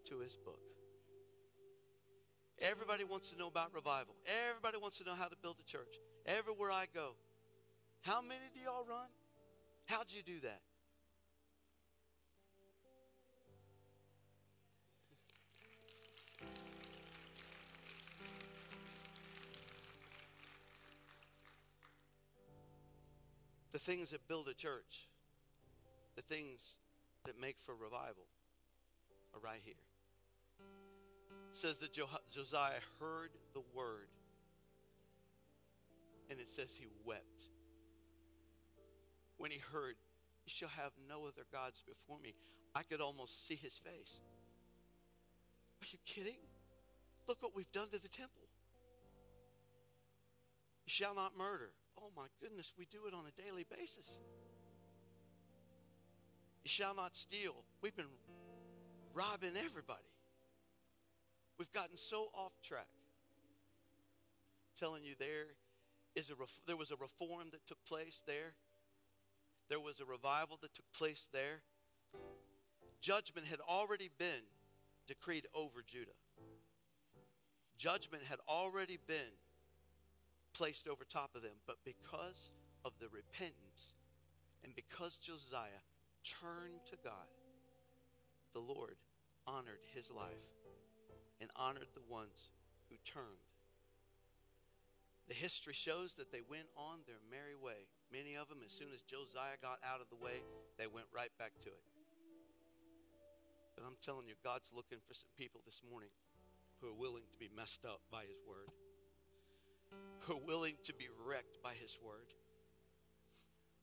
to 0.06 0.18
his 0.20 0.36
book. 0.36 0.60
Everybody 2.60 3.04
wants 3.04 3.30
to 3.30 3.38
know 3.38 3.48
about 3.48 3.74
revival. 3.74 4.14
Everybody 4.48 4.76
wants 4.78 4.98
to 4.98 5.04
know 5.04 5.14
how 5.14 5.26
to 5.26 5.36
build 5.42 5.56
a 5.60 5.64
church. 5.64 5.96
Everywhere 6.26 6.70
I 6.70 6.86
go. 6.92 7.12
How 8.02 8.20
many 8.20 8.48
do 8.54 8.60
y'all 8.60 8.84
run? 8.88 9.08
How'd 9.86 10.06
you 10.10 10.22
do 10.22 10.40
that? 10.40 10.60
The 23.72 23.78
things 23.78 24.10
that 24.10 24.26
build 24.26 24.48
a 24.48 24.54
church, 24.54 25.08
the 26.16 26.22
things 26.22 26.76
that 27.24 27.40
make 27.40 27.56
for 27.60 27.74
revival, 27.74 28.26
are 29.34 29.40
right 29.40 29.60
here. 29.64 29.74
It 31.52 31.56
says 31.56 31.78
that 31.78 31.92
Josiah 31.92 32.80
heard 32.98 33.30
the 33.54 33.62
word, 33.74 34.08
and 36.28 36.40
it 36.40 36.50
says 36.50 36.74
he 36.78 36.86
wept. 37.04 37.44
When 39.38 39.50
he 39.50 39.58
heard, 39.72 39.94
You 40.46 40.50
shall 40.52 40.68
have 40.68 40.92
no 41.08 41.26
other 41.26 41.44
gods 41.52 41.82
before 41.86 42.18
me, 42.20 42.34
I 42.74 42.82
could 42.82 43.00
almost 43.00 43.46
see 43.46 43.56
his 43.56 43.76
face. 43.76 44.20
Are 45.82 45.86
you 45.90 45.98
kidding? 46.04 46.38
Look 47.28 47.42
what 47.42 47.54
we've 47.54 47.70
done 47.72 47.88
to 47.92 48.00
the 48.00 48.08
temple. 48.08 48.48
You 50.86 50.90
shall 50.90 51.14
not 51.14 51.36
murder. 51.38 51.70
Oh 51.99 52.11
my 52.16 52.26
goodness, 52.41 52.72
we 52.78 52.86
do 52.86 53.07
it 53.07 53.14
on 53.14 53.24
a 53.26 53.43
daily 53.43 53.64
basis. 53.64 54.18
You 56.64 56.68
shall 56.68 56.95
not 56.95 57.16
steal. 57.16 57.55
We've 57.82 57.97
been 57.97 58.12
robbing 59.14 59.57
everybody. 59.57 60.01
We've 61.59 61.72
gotten 61.72 61.97
so 61.97 62.28
off 62.34 62.53
track. 62.62 62.86
I'm 64.64 64.78
telling 64.78 65.05
you, 65.05 65.14
there 65.18 65.47
is 66.14 66.30
a 66.30 66.34
there 66.66 66.76
was 66.76 66.91
a 66.91 66.97
reform 66.97 67.49
that 67.53 67.66
took 67.66 67.82
place 67.84 68.22
there. 68.26 68.55
There 69.68 69.80
was 69.80 70.01
a 70.01 70.05
revival 70.05 70.59
that 70.62 70.74
took 70.74 70.91
place 70.93 71.28
there. 71.32 71.62
Judgment 73.01 73.47
had 73.47 73.61
already 73.61 74.11
been 74.18 74.43
decreed 75.07 75.47
over 75.55 75.82
Judah. 75.86 76.11
Judgment 77.78 78.22
had 78.24 78.38
already 78.49 78.99
been 79.07 79.32
placed 80.55 80.88
over 80.88 81.05
top 81.05 81.34
of 81.34 81.42
them, 81.42 81.59
but 81.66 81.76
because 81.84 82.53
of 82.84 82.92
the 83.01 83.09
repentance 83.09 83.94
and 84.64 84.74
because 84.74 85.16
Josiah 85.16 85.84
turned 86.24 86.84
to 86.90 86.96
God, 87.03 87.30
the 88.53 88.61
Lord 88.61 88.96
honored 89.46 89.82
his 89.94 90.11
life 90.11 90.46
and 91.40 91.51
honored 91.57 91.88
the 91.94 92.05
ones 92.09 92.51
who 92.90 92.96
turned. 93.05 93.46
The 95.28 95.34
history 95.34 95.74
shows 95.74 96.18
that 96.18 96.32
they 96.32 96.42
went 96.42 96.66
on 96.76 97.07
their 97.07 97.22
merry 97.30 97.55
way. 97.55 97.86
Many 98.11 98.34
of 98.34 98.51
them, 98.51 98.66
as 98.66 98.74
soon 98.74 98.90
as 98.90 99.07
Josiah 99.07 99.62
got 99.62 99.78
out 99.86 100.03
of 100.03 100.11
the 100.11 100.18
way, 100.18 100.42
they 100.76 100.90
went 100.90 101.07
right 101.14 101.30
back 101.38 101.55
to 101.62 101.70
it. 101.70 101.86
But 103.78 103.86
I'm 103.86 103.96
telling 104.03 104.26
you, 104.26 104.34
God's 104.42 104.74
looking 104.74 104.98
for 105.07 105.14
some 105.14 105.30
people 105.38 105.62
this 105.64 105.80
morning 105.86 106.11
who 106.82 106.90
are 106.90 106.98
willing 106.98 107.24
to 107.30 107.38
be 107.38 107.48
messed 107.55 107.86
up 107.86 108.03
by 108.11 108.26
His 108.26 108.42
word, 108.42 108.68
who 110.20 110.34
are 110.34 110.47
willing 110.47 110.76
to 110.84 110.95
be 110.95 111.09
wrecked 111.26 111.62
by 111.62 111.72
His 111.74 111.97
word. 112.05 112.34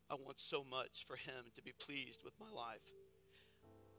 I 0.09 0.15
want 0.15 0.39
so 0.39 0.63
much 0.63 1.05
for 1.07 1.15
Him 1.15 1.51
to 1.55 1.61
be 1.61 1.73
pleased 1.73 2.23
with 2.23 2.33
my 2.39 2.49
life. 2.49 2.81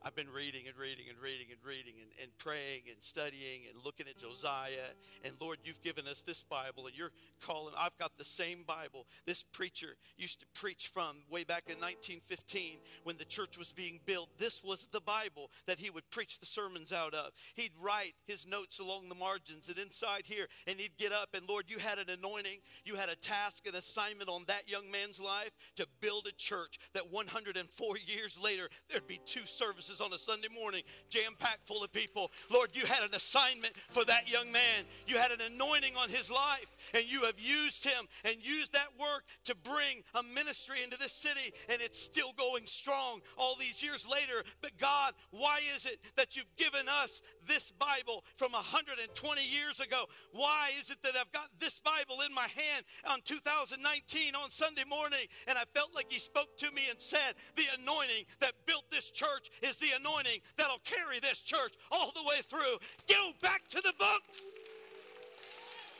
I've 0.04 0.14
been 0.14 0.30
reading 0.30 0.68
and 0.68 0.76
reading 0.76 1.06
and 1.08 1.18
reading 1.18 1.48
and 1.50 1.58
reading 1.66 1.94
and, 2.00 2.10
and 2.22 2.38
praying 2.38 2.82
and 2.88 2.96
studying 3.00 3.62
and 3.68 3.84
looking 3.84 4.06
at 4.06 4.16
Josiah. 4.18 4.94
And 5.24 5.34
Lord, 5.40 5.58
you've 5.64 5.82
given 5.82 6.06
us 6.06 6.22
this 6.22 6.42
Bible 6.42 6.86
and 6.86 6.96
you're 6.96 7.10
calling. 7.44 7.74
I've 7.76 7.96
got 7.98 8.16
the 8.16 8.24
same 8.24 8.62
Bible 8.66 9.06
this 9.26 9.42
preacher 9.42 9.96
used 10.16 10.40
to 10.40 10.46
preach 10.54 10.90
from 10.94 11.16
way 11.30 11.42
back 11.42 11.64
in 11.66 11.74
1915 11.74 12.78
when 13.02 13.16
the 13.16 13.24
church 13.24 13.58
was 13.58 13.72
being 13.72 13.98
built. 14.06 14.28
This 14.38 14.62
was 14.62 14.86
the 14.92 15.00
Bible 15.00 15.50
that 15.66 15.80
he 15.80 15.90
would 15.90 16.08
preach 16.10 16.38
the 16.38 16.46
sermons 16.46 16.92
out 16.92 17.14
of. 17.14 17.32
He'd 17.54 17.72
write 17.80 18.14
his 18.26 18.46
notes 18.46 18.78
along 18.78 19.08
the 19.08 19.14
margins 19.16 19.68
and 19.68 19.78
inside 19.78 20.22
here, 20.24 20.46
and 20.68 20.78
he'd 20.78 20.96
get 20.96 21.12
up. 21.12 21.30
And 21.34 21.48
Lord, 21.48 21.64
you 21.68 21.78
had 21.78 21.98
an 21.98 22.08
anointing, 22.08 22.58
you 22.84 22.94
had 22.94 23.08
a 23.08 23.16
task, 23.16 23.66
an 23.66 23.74
assignment 23.74 24.28
on 24.28 24.44
that 24.46 24.70
young 24.70 24.90
man's 24.90 25.18
life 25.18 25.50
to 25.76 25.86
build 26.00 26.26
a 26.28 26.32
church 26.32 26.78
that 26.94 27.10
104 27.10 27.96
years 28.06 28.38
later, 28.40 28.68
there'd 28.88 29.06
be 29.06 29.20
two 29.24 29.44
services 29.44 29.87
services 29.88 30.00
on 30.00 30.12
a 30.12 30.18
Sunday 30.18 30.48
morning, 30.54 30.82
jam 31.08 31.32
packed 31.38 31.66
full 31.66 31.82
of 31.82 31.92
people. 31.92 32.30
Lord, 32.50 32.70
you 32.74 32.84
had 32.86 33.02
an 33.02 33.14
assignment 33.14 33.72
for 33.90 34.04
that 34.04 34.30
young 34.30 34.50
man. 34.52 34.84
You 35.06 35.18
had 35.18 35.30
an 35.30 35.40
anointing 35.40 35.94
on 35.96 36.08
his 36.08 36.30
life, 36.30 36.66
and 36.94 37.04
you 37.06 37.22
have 37.22 37.38
used 37.38 37.84
him 37.84 38.06
and 38.24 38.36
used 38.44 38.72
that 38.72 38.88
work 38.98 39.24
to 39.44 39.54
bring 39.54 40.02
a 40.14 40.22
ministry 40.22 40.78
into 40.82 40.98
this 40.98 41.12
city, 41.12 41.52
and 41.68 41.80
it's 41.80 42.00
still 42.00 42.32
going 42.36 42.66
strong 42.66 43.20
all 43.36 43.56
these 43.58 43.82
years 43.82 44.06
later. 44.10 44.44
But 44.60 44.76
God, 44.78 45.14
why 45.30 45.60
is 45.76 45.86
it 45.86 45.98
that 46.16 46.36
you've 46.36 46.56
given 46.56 46.86
us 47.02 47.22
this 47.46 47.70
Bible 47.72 48.24
from 48.36 48.52
120 48.52 49.40
years 49.42 49.80
ago? 49.80 50.04
Why 50.32 50.70
is 50.78 50.90
it 50.90 51.02
that 51.02 51.12
I've 51.18 51.32
got 51.32 51.48
this 51.60 51.78
Bible 51.78 52.22
in 52.26 52.34
my 52.34 52.48
hand 52.48 52.84
on 53.08 53.20
2019 53.24 54.34
on 54.34 54.50
Sunday 54.50 54.84
morning, 54.88 55.26
and 55.46 55.56
I 55.56 55.64
felt 55.74 55.94
like 55.94 56.06
He 56.10 56.18
spoke 56.18 56.56
to 56.58 56.70
me 56.72 56.82
and 56.90 57.00
said, 57.00 57.34
The 57.56 57.64
anointing 57.80 58.24
that 58.40 58.52
built 58.66 58.84
this 58.90 59.10
church 59.10 59.48
is 59.62 59.77
the 59.78 59.96
anointing 59.98 60.40
that'll 60.56 60.82
carry 60.84 61.20
this 61.20 61.40
church 61.40 61.74
all 61.90 62.12
the 62.14 62.22
way 62.22 62.40
through. 62.42 62.78
Go 63.08 63.30
back 63.42 63.66
to 63.68 63.80
the 63.80 63.92
book. 63.98 64.22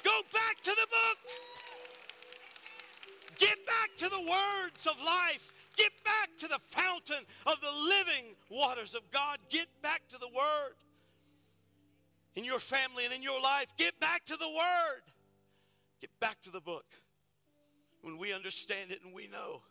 Go 0.05 0.21
back 0.33 0.63
to 0.63 0.71
the 0.71 0.87
book. 0.89 1.19
Get 3.39 3.65
back 3.67 3.91
to 3.99 4.09
the 4.09 4.21
words 4.21 4.87
of 4.87 4.95
life. 5.05 5.53
Get 5.77 5.93
back 6.05 6.31
to 6.39 6.49
the 6.49 6.59
fountain 6.71 7.25
of 7.47 7.61
the 7.61 7.71
living 7.71 8.35
waters 8.51 8.95
of 8.95 9.09
God. 9.13 9.39
Get 9.49 9.69
back 9.81 10.03
to 10.09 10.19
the 10.19 10.27
Word. 10.29 10.75
In 12.35 12.45
your 12.45 12.59
family 12.59 13.05
and 13.05 13.15
in 13.15 13.23
your 13.23 13.41
life, 13.41 13.67
get 13.77 13.99
back 14.01 14.25
to 14.27 14.37
the 14.37 14.49
Word. 14.49 15.03
Get 16.01 16.11
back 16.21 16.41
to 16.43 16.51
the 16.51 16.61
book. 16.61 16.87
When 18.03 18.19
we 18.19 18.33
understand 18.33 18.91
it 18.91 19.01
and 19.05 19.15
we 19.15 19.29
know, 19.29 19.63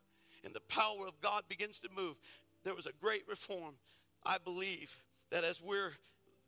and 0.44 0.54
the 0.54 0.62
power 0.62 1.08
of 1.08 1.20
God 1.22 1.44
begins 1.50 1.80
to 1.82 1.90
move, 1.96 2.16
there 2.64 2.76
was 2.76 2.86
a 2.86 2.94
great 3.02 3.24
reform 3.28 3.76
I 4.28 4.38
believe 4.44 4.94
that 5.32 5.44
as 5.46 5.62
we're 5.62 5.92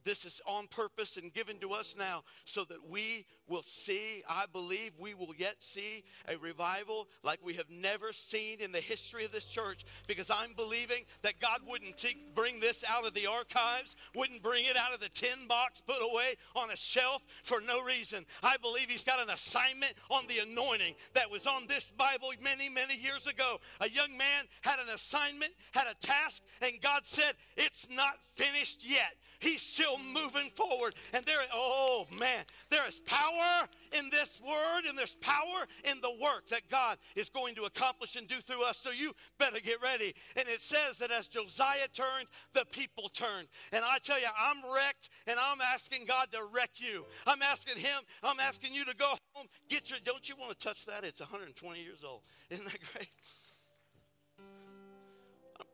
this 0.09 0.25
is 0.25 0.41
on 0.47 0.65
purpose 0.65 1.17
and 1.17 1.31
given 1.31 1.59
to 1.59 1.69
us 1.69 1.93
now 1.95 2.23
so 2.43 2.63
that 2.63 2.89
we 2.89 3.27
will 3.47 3.61
see, 3.61 4.23
I 4.27 4.45
believe 4.51 4.91
we 4.97 5.13
will 5.13 5.35
yet 5.37 5.57
see 5.59 6.03
a 6.27 6.35
revival 6.37 7.07
like 7.23 7.37
we 7.43 7.53
have 7.53 7.69
never 7.69 8.11
seen 8.11 8.59
in 8.59 8.71
the 8.71 8.79
history 8.79 9.23
of 9.23 9.31
this 9.31 9.45
church 9.45 9.85
because 10.07 10.31
I'm 10.31 10.53
believing 10.55 11.03
that 11.21 11.39
God 11.39 11.59
wouldn't 11.67 12.03
bring 12.33 12.59
this 12.59 12.83
out 12.89 13.05
of 13.05 13.13
the 13.13 13.27
archives, 13.27 13.95
wouldn't 14.15 14.41
bring 14.41 14.65
it 14.65 14.75
out 14.75 14.95
of 14.95 14.99
the 14.99 15.09
tin 15.09 15.47
box 15.47 15.79
put 15.85 15.97
away 16.01 16.33
on 16.55 16.71
a 16.71 16.75
shelf 16.75 17.21
for 17.43 17.61
no 17.61 17.83
reason. 17.83 18.25
I 18.41 18.57
believe 18.57 18.89
He's 18.89 19.03
got 19.03 19.21
an 19.21 19.29
assignment 19.29 19.93
on 20.09 20.25
the 20.25 20.39
anointing 20.39 20.95
that 21.13 21.29
was 21.29 21.45
on 21.45 21.67
this 21.67 21.91
Bible 21.91 22.29
many, 22.43 22.67
many 22.67 22.97
years 22.97 23.27
ago. 23.27 23.59
A 23.81 23.89
young 23.89 24.17
man 24.17 24.45
had 24.61 24.79
an 24.79 24.91
assignment, 24.91 25.51
had 25.71 25.85
a 25.85 26.05
task, 26.05 26.41
and 26.63 26.81
God 26.81 27.01
said, 27.03 27.33
It's 27.57 27.87
not 27.91 28.17
finished 28.35 28.79
yet. 28.83 29.15
He's 29.39 29.61
still 29.61 29.97
moving 30.13 30.49
forward. 30.53 30.95
And 31.13 31.25
there, 31.25 31.37
oh 31.53 32.05
man, 32.11 32.43
there 32.69 32.85
is 32.87 32.99
power 33.05 33.67
in 33.93 34.09
this 34.09 34.39
word, 34.45 34.85
and 34.87 34.97
there's 34.97 35.15
power 35.15 35.65
in 35.85 36.01
the 36.01 36.11
work 36.21 36.47
that 36.47 36.69
God 36.69 36.97
is 37.15 37.29
going 37.29 37.55
to 37.55 37.63
accomplish 37.63 38.15
and 38.15 38.27
do 38.27 38.35
through 38.35 38.63
us. 38.63 38.77
So 38.77 38.91
you 38.91 39.13
better 39.37 39.59
get 39.59 39.81
ready. 39.81 40.13
And 40.35 40.47
it 40.47 40.61
says 40.61 40.97
that 40.99 41.11
as 41.11 41.27
Josiah 41.27 41.87
turned, 41.93 42.27
the 42.53 42.65
people 42.71 43.09
turned. 43.09 43.47
And 43.71 43.83
I 43.85 43.97
tell 43.99 44.19
you, 44.19 44.27
I'm 44.37 44.57
wrecked, 44.73 45.09
and 45.25 45.37
I'm 45.39 45.61
asking 45.61 46.05
God 46.05 46.31
to 46.33 46.39
wreck 46.53 46.71
you. 46.75 47.05
I'm 47.25 47.41
asking 47.41 47.77
Him, 47.77 48.01
I'm 48.23 48.39
asking 48.39 48.73
you 48.73 48.85
to 48.85 48.95
go 48.95 49.15
home, 49.33 49.47
get 49.69 49.89
your, 49.89 49.99
don't 50.03 50.27
you 50.27 50.35
want 50.37 50.57
to 50.57 50.57
touch 50.57 50.85
that? 50.85 51.03
It's 51.03 51.21
120 51.21 51.81
years 51.81 52.03
old. 52.03 52.21
Isn't 52.49 52.65
that 52.65 52.79
great? 52.93 53.09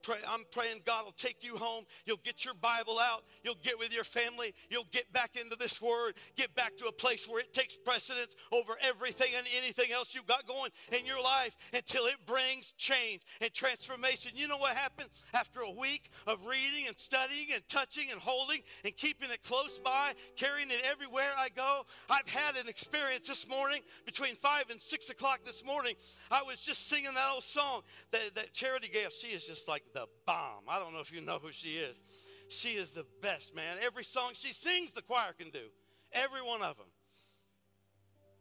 Pray, 0.05 0.17
I'm 0.27 0.43
praying 0.51 0.81
God 0.85 1.05
will 1.05 1.13
take 1.13 1.43
you 1.43 1.57
home. 1.57 1.85
You'll 2.05 2.21
get 2.23 2.45
your 2.45 2.53
Bible 2.53 2.99
out. 2.99 3.23
You'll 3.43 3.57
get 3.63 3.79
with 3.79 3.93
your 3.93 4.03
family. 4.03 4.53
You'll 4.69 4.87
get 4.91 5.11
back 5.11 5.31
into 5.35 5.55
this 5.57 5.81
word. 5.81 6.13
Get 6.35 6.53
back 6.55 6.77
to 6.77 6.85
a 6.85 6.91
place 6.91 7.27
where 7.27 7.39
it 7.39 7.53
takes 7.53 7.75
precedence 7.75 8.35
over 8.51 8.73
everything 8.81 9.29
and 9.35 9.45
anything 9.57 9.91
else 9.91 10.13
you've 10.13 10.27
got 10.27 10.47
going 10.47 10.69
in 10.91 11.05
your 11.05 11.21
life 11.21 11.57
until 11.73 12.05
it 12.05 12.17
brings 12.27 12.73
change 12.77 13.23
and 13.41 13.51
transformation. 13.51 14.31
You 14.35 14.47
know 14.47 14.57
what 14.57 14.75
happened 14.75 15.09
after 15.33 15.61
a 15.61 15.71
week 15.71 16.11
of 16.27 16.45
reading 16.45 16.87
and 16.87 16.97
studying 16.97 17.47
and 17.53 17.67
touching 17.67 18.11
and 18.11 18.19
holding 18.19 18.61
and 18.83 18.95
keeping 18.95 19.31
it 19.31 19.43
close 19.43 19.79
by, 19.83 20.13
carrying 20.35 20.69
it 20.69 20.85
everywhere 20.89 21.31
I 21.37 21.49
go? 21.49 21.81
I've 22.09 22.27
had 22.27 22.57
an 22.57 22.69
experience 22.69 23.27
this 23.27 23.49
morning 23.49 23.81
between 24.05 24.35
5 24.35 24.65
and 24.69 24.81
6 24.81 25.09
o'clock 25.09 25.39
this 25.45 25.65
morning. 25.65 25.95
I 26.29 26.43
was 26.43 26.59
just 26.59 26.87
singing 26.87 27.13
that 27.15 27.31
old 27.33 27.43
song 27.43 27.81
that, 28.11 28.35
that 28.35 28.53
Charity 28.53 28.89
gave. 28.89 29.11
She 29.11 29.27
is 29.27 29.45
just 29.45 29.67
like 29.67 29.83
the 29.95 30.05
bomb. 30.27 30.65
I 30.67 30.77
don't 30.77 30.93
know 30.93 30.99
if 30.99 31.11
you 31.11 31.21
know 31.21 31.39
who 31.41 31.51
she 31.51 31.77
is. 31.77 32.03
She 32.49 32.69
is 32.69 32.91
the 32.91 33.05
best, 33.21 33.55
man. 33.55 33.77
Every 33.81 34.03
song 34.03 34.31
she 34.33 34.53
sings, 34.53 34.91
the 34.91 35.01
choir 35.01 35.33
can 35.37 35.49
do. 35.49 35.71
Every 36.11 36.43
one 36.43 36.61
of 36.61 36.77
them. 36.77 36.85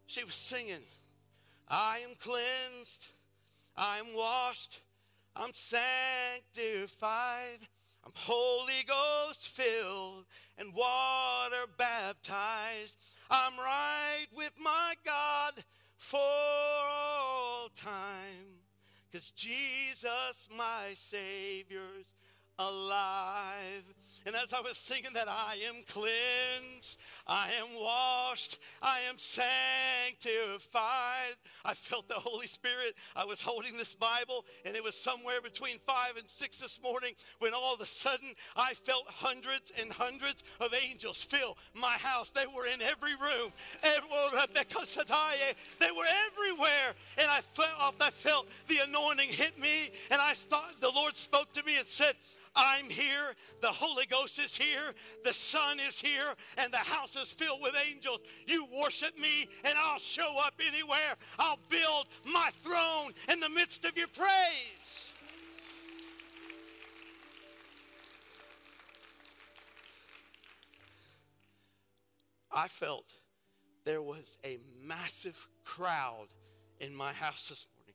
She 0.07 0.23
was 0.25 0.35
singing, 0.35 0.83
I 1.67 2.01
am 2.01 2.11
cleansed, 2.21 3.07
I 3.75 3.99
am 3.99 4.15
washed, 4.15 4.83
I'm 5.35 5.53
sanctified, 5.55 6.91
I'm 8.05 8.13
Holy 8.15 8.85
Ghost 8.87 9.49
filled 9.49 10.27
and 10.59 10.75
water 10.75 11.65
baptized. 11.79 12.97
I'm 13.31 13.57
right 13.57 14.27
with 14.37 14.53
my 14.63 14.95
God 15.07 15.55
for 15.97 16.19
all 16.21 17.71
time. 17.75 18.64
Cause 19.15 19.31
Jesus, 19.37 20.49
my 20.59 20.91
Savior's 20.95 22.11
alive. 22.59 23.85
And 24.27 24.35
as 24.35 24.55
I 24.55 24.61
was 24.61 24.79
singing 24.79 25.11
that, 25.15 25.29
I 25.29 25.59
am 25.69 25.83
cleansed, 25.87 26.99
I 27.27 27.51
am 27.61 27.79
washed, 27.79 28.59
I 28.81 29.01
am 29.09 29.19
sanctified. 29.19 29.45
I 31.63 31.75
felt 31.75 32.09
the 32.09 32.15
Holy 32.15 32.47
Spirit. 32.47 32.95
I 33.15 33.27
was 33.27 33.41
holding 33.41 33.77
this 33.77 33.93
Bible, 33.93 34.47
and 34.65 34.75
it 34.77 34.83
was 34.83 34.95
somewhere 34.95 35.43
between 35.43 35.79
five 35.87 36.17
and 36.17 36.27
six 36.29 36.59
this 36.59 36.81
morning 36.83 37.13
when 37.41 37.53
all 37.53 37.75
of 37.75 37.83
a 37.83 37.87
sudden 37.87 38.35
I 38.57 38.73
felt 38.73 39.05
hundreds 39.09 39.71
and 39.79 39.93
hundreds 39.93 40.43
of 40.59 40.73
angels 40.75 41.23
fill 41.23 41.59
my 41.75 41.93
house. 41.93 42.31
They 42.31 42.47
were 42.47 42.67
in 42.67 42.81
every 42.81 43.15
room. 43.15 43.53
Oh, 44.11 44.47
they 44.55 45.91
were 45.91 46.07
everywhere. 46.31 46.95
And 47.19 47.29
I 47.31 47.41
felt, 47.53 47.95
I 48.01 48.11
felt 48.11 48.49
the 48.69 48.79
anointing 48.89 49.29
hit 49.29 49.59
me, 49.59 49.91
and 50.11 50.21
I 50.21 50.33
thought 50.33 50.81
the 50.81 50.91
Lord 50.91 51.17
spoke 51.17 51.53
to 51.53 51.63
me 51.65 51.77
and 51.79 51.87
said, 51.87 52.15
I'm 52.57 52.89
here, 52.89 53.35
the 53.61 53.69
Holy 53.69 54.07
Ghost 54.07 54.39
is 54.39 54.57
here, 54.57 54.93
the 55.25 55.33
Son 55.33 55.79
is 55.81 56.01
here, 56.01 56.35
and 56.57 56.73
the 56.73 56.79
house 56.79 57.17
is 57.17 57.31
filled 57.33 57.61
with 57.63 57.75
angels. 57.91 58.21
You 58.47 58.67
worship 58.81 59.19
me, 59.19 59.49
and 59.65 59.75
I'll 59.77 59.99
show 59.99 60.37
up 60.39 60.55
anywhere. 60.65 61.17
I'll 61.39 61.59
build 61.69 62.07
my 62.25 62.51
throne 62.63 63.13
in 63.29 63.41
the 63.41 63.49
midst 63.49 63.85
of 63.85 63.97
your 63.97 64.09
praise. 64.09 65.11
I 72.53 72.69
felt 72.69 73.07
there 73.85 74.03
was 74.03 74.39
a 74.45 74.59
massive 74.81 75.49
crowd 75.65 76.29
in 76.79 76.95
my 76.95 77.13
house 77.13 77.49
this 77.49 77.67
morning. 77.77 77.95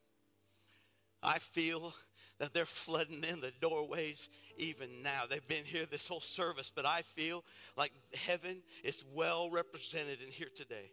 I 1.23 1.39
feel 1.39 1.93
that 2.39 2.53
they're 2.53 2.65
flooding 2.65 3.23
in 3.23 3.41
the 3.41 3.51
doorways 3.61 4.29
even 4.57 5.01
now. 5.03 5.23
They've 5.29 5.47
been 5.47 5.65
here 5.65 5.85
this 5.85 6.07
whole 6.07 6.21
service, 6.21 6.71
but 6.73 6.85
I 6.85 7.01
feel 7.01 7.43
like 7.77 7.91
heaven 8.13 8.61
is 8.83 9.03
well 9.13 9.49
represented 9.49 10.21
in 10.25 10.31
here 10.31 10.49
today. 10.53 10.91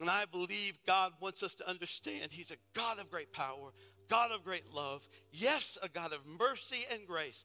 And 0.00 0.08
I 0.08 0.26
believe 0.30 0.78
God 0.86 1.12
wants 1.20 1.42
us 1.42 1.54
to 1.56 1.68
understand 1.68 2.30
He's 2.30 2.50
a 2.50 2.56
God 2.74 3.00
of 3.00 3.10
great 3.10 3.32
power, 3.32 3.72
God 4.08 4.30
of 4.30 4.44
great 4.44 4.72
love, 4.72 5.06
yes, 5.32 5.76
a 5.82 5.88
God 5.88 6.12
of 6.12 6.20
mercy 6.38 6.86
and 6.92 7.06
grace, 7.06 7.44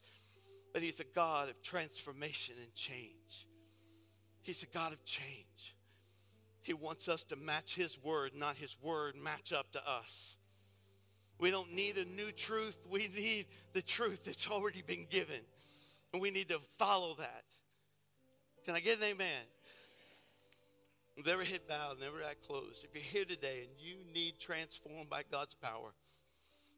but 0.73 0.83
He's 0.83 0.99
a 0.99 1.05
God 1.15 1.49
of 1.49 1.61
transformation 1.61 2.55
and 2.61 2.73
change. 2.75 3.47
He's 4.41 4.61
a 4.61 4.67
God 4.67 4.91
of 4.91 5.03
change. 5.05 5.75
He 6.61 6.73
wants 6.73 7.07
us 7.07 7.23
to 7.25 7.35
match 7.35 7.75
His 7.75 7.97
word, 8.03 8.31
not 8.35 8.57
His 8.57 8.75
word 8.81 9.15
match 9.15 9.51
up 9.51 9.71
to 9.71 9.89
us. 9.89 10.35
We 11.43 11.51
don't 11.51 11.73
need 11.73 11.97
a 11.97 12.05
new 12.05 12.31
truth. 12.31 12.77
We 12.89 13.09
need 13.13 13.47
the 13.73 13.81
truth 13.81 14.23
that's 14.23 14.49
already 14.49 14.81
been 14.81 15.05
given. 15.09 15.41
And 16.13 16.21
we 16.21 16.31
need 16.31 16.47
to 16.47 16.59
follow 16.77 17.15
that. 17.15 17.43
Can 18.63 18.75
I 18.75 18.79
get 18.79 18.99
an 18.99 19.03
amen? 19.03 19.43
Every 21.27 21.45
head 21.45 21.59
bowed 21.67 21.97
and 21.97 22.03
every 22.03 22.23
eye 22.23 22.35
closed, 22.47 22.85
if 22.85 22.91
you're 22.93 23.03
here 23.03 23.25
today 23.25 23.67
and 23.67 23.71
you 23.77 23.97
need 24.13 24.39
transformed 24.39 25.09
by 25.09 25.23
God's 25.29 25.53
power, 25.53 25.91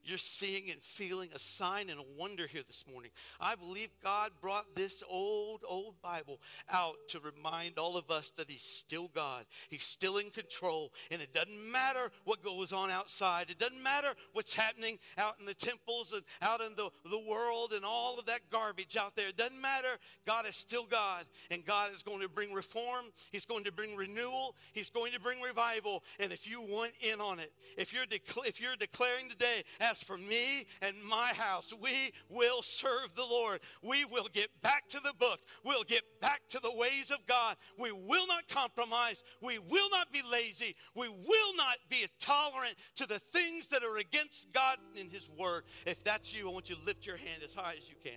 you're 0.05 0.17
seeing 0.17 0.69
and 0.69 0.81
feeling 0.81 1.29
a 1.35 1.39
sign 1.39 1.89
and 1.89 1.99
a 1.99 2.03
wonder 2.17 2.47
here 2.47 2.63
this 2.67 2.85
morning. 2.91 3.11
I 3.39 3.55
believe 3.55 3.89
God 4.03 4.31
brought 4.41 4.75
this 4.75 5.03
old, 5.09 5.61
old 5.67 6.01
Bible 6.01 6.39
out 6.71 6.95
to 7.09 7.19
remind 7.19 7.77
all 7.77 7.97
of 7.97 8.11
us 8.11 8.31
that 8.37 8.49
He's 8.49 8.63
still 8.63 9.09
God. 9.13 9.45
He's 9.69 9.83
still 9.83 10.17
in 10.17 10.29
control. 10.29 10.91
And 11.11 11.21
it 11.21 11.33
doesn't 11.33 11.71
matter 11.71 12.11
what 12.23 12.43
goes 12.43 12.71
on 12.71 12.91
outside, 12.91 13.49
it 13.49 13.59
doesn't 13.59 13.81
matter 13.81 14.09
what's 14.33 14.53
happening 14.53 14.99
out 15.17 15.35
in 15.39 15.45
the 15.45 15.53
temples 15.53 16.13
and 16.13 16.23
out 16.41 16.61
in 16.61 16.75
the, 16.75 16.89
the 17.09 17.19
world 17.27 17.73
and 17.73 17.83
all 17.83 18.19
of 18.19 18.25
that 18.25 18.41
garbage 18.51 18.97
out 18.97 19.15
there. 19.15 19.29
It 19.29 19.37
doesn't 19.37 19.59
matter. 19.59 19.87
God 20.25 20.47
is 20.47 20.55
still 20.55 20.85
God. 20.85 21.25
And 21.51 21.65
God 21.65 21.91
is 21.95 22.03
going 22.03 22.21
to 22.21 22.29
bring 22.29 22.53
reform, 22.53 23.05
He's 23.31 23.45
going 23.45 23.63
to 23.63 23.71
bring 23.71 23.95
renewal, 23.95 24.55
He's 24.73 24.89
going 24.89 25.13
to 25.13 25.19
bring 25.19 25.41
revival. 25.41 26.03
And 26.19 26.31
if 26.31 26.49
you 26.49 26.61
want 26.61 26.91
in 27.01 27.19
on 27.19 27.39
it, 27.39 27.51
if 27.77 27.93
you're, 27.93 28.05
if 28.45 28.61
you're 28.61 28.75
declaring 28.75 29.29
today, 29.29 29.63
as 29.79 29.94
as 29.95 30.03
for 30.03 30.17
me 30.17 30.65
and 30.81 30.95
my 31.07 31.27
house, 31.27 31.73
we 31.81 32.11
will 32.29 32.61
serve 32.61 33.13
the 33.15 33.23
Lord. 33.23 33.59
We 33.81 34.05
will 34.05 34.27
get 34.33 34.49
back 34.61 34.87
to 34.89 34.99
the 34.99 35.13
book. 35.17 35.39
We'll 35.63 35.83
get 35.83 36.03
back 36.21 36.41
to 36.49 36.59
the 36.59 36.71
ways 36.71 37.11
of 37.11 37.25
God. 37.27 37.55
We 37.77 37.91
will 37.91 38.27
not 38.27 38.47
compromise. 38.47 39.23
We 39.41 39.59
will 39.59 39.89
not 39.91 40.11
be 40.11 40.21
lazy. 40.29 40.75
We 40.95 41.09
will 41.09 41.55
not 41.55 41.77
be 41.89 42.05
tolerant 42.19 42.75
to 42.95 43.07
the 43.07 43.19
things 43.19 43.67
that 43.67 43.83
are 43.83 43.97
against 43.97 44.51
God 44.53 44.77
in 44.95 45.09
His 45.09 45.29
Word. 45.29 45.63
If 45.85 46.03
that's 46.03 46.33
you, 46.33 46.49
I 46.49 46.53
want 46.53 46.69
you 46.69 46.75
to 46.75 46.85
lift 46.85 47.05
your 47.05 47.17
hand 47.17 47.41
as 47.43 47.53
high 47.53 47.75
as 47.77 47.89
you 47.89 47.95
can. 48.03 48.13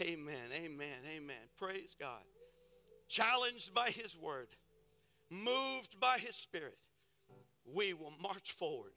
Amen, 0.00 0.36
amen, 0.52 0.98
amen. 1.16 1.36
Praise 1.58 1.94
God. 1.98 2.22
Challenged 3.08 3.74
by 3.74 3.90
His 3.90 4.16
Word, 4.16 4.48
moved 5.30 6.00
by 6.00 6.18
His 6.18 6.34
Spirit, 6.34 6.78
we 7.74 7.92
will 7.92 8.12
march 8.20 8.52
forward 8.52 8.92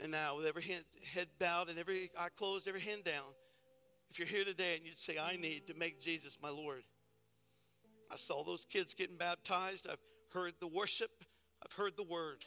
and 0.00 0.10
now, 0.10 0.36
with 0.36 0.46
every 0.46 0.62
head, 0.62 0.84
head 1.12 1.28
bowed 1.38 1.68
and 1.68 1.78
every 1.78 2.10
eye 2.18 2.28
closed, 2.36 2.66
every 2.66 2.80
hand 2.80 3.04
down, 3.04 3.24
if 4.10 4.18
you're 4.18 4.28
here 4.28 4.44
today 4.44 4.76
and 4.76 4.84
you'd 4.86 4.98
say, 4.98 5.18
I 5.18 5.36
need 5.36 5.66
to 5.68 5.74
make 5.74 6.00
Jesus 6.00 6.38
my 6.42 6.50
Lord. 6.50 6.82
I 8.10 8.16
saw 8.16 8.44
those 8.44 8.64
kids 8.64 8.94
getting 8.94 9.16
baptized. 9.16 9.88
I've 9.90 9.98
heard 10.32 10.54
the 10.60 10.66
worship. 10.66 11.10
I've 11.64 11.72
heard 11.72 11.96
the 11.96 12.04
word. 12.04 12.44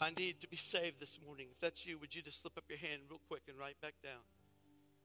I 0.00 0.10
need 0.10 0.40
to 0.40 0.48
be 0.48 0.56
saved 0.56 0.98
this 0.98 1.18
morning. 1.24 1.48
If 1.50 1.60
that's 1.60 1.86
you, 1.86 1.98
would 1.98 2.14
you 2.14 2.22
just 2.22 2.40
slip 2.40 2.56
up 2.56 2.64
your 2.68 2.78
hand 2.78 3.02
real 3.08 3.20
quick 3.28 3.42
and 3.48 3.58
write 3.58 3.80
back 3.80 3.94
down? 4.02 4.20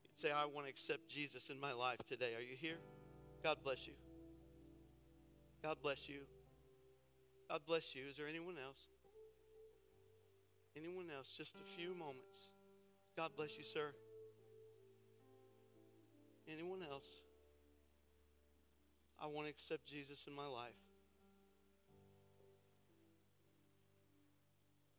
You'd 0.04 0.20
say, 0.20 0.32
I 0.32 0.46
want 0.46 0.68
to 0.68 0.70
accept 0.70 1.10
Jesus 1.10 1.50
in 1.50 1.60
my 1.60 1.74
life 1.74 2.00
today. 2.08 2.34
Are 2.38 2.42
you 2.42 2.56
here? 2.58 2.78
God 3.44 3.58
bless 3.64 3.86
you. 3.88 3.94
God 5.62 5.78
bless 5.82 6.08
you. 6.08 6.22
God 7.50 7.62
bless 7.68 7.94
you. 7.94 8.04
Is 8.10 8.18
there 8.18 8.28
anyone 8.28 8.56
else? 8.64 8.88
Anyone 10.76 11.06
else? 11.16 11.34
Just 11.38 11.56
a 11.56 11.80
few 11.80 11.94
moments. 11.96 12.50
God 13.16 13.32
bless 13.38 13.58
you, 13.58 13.64
sir. 13.64 13.94
Anyone 16.52 16.82
else? 16.92 17.22
I 19.20 19.28
want 19.28 19.48
to 19.48 19.50
accept 19.50 19.86
Jesus 19.86 20.26
in 20.28 20.36
my 20.36 20.46
life. 20.46 20.76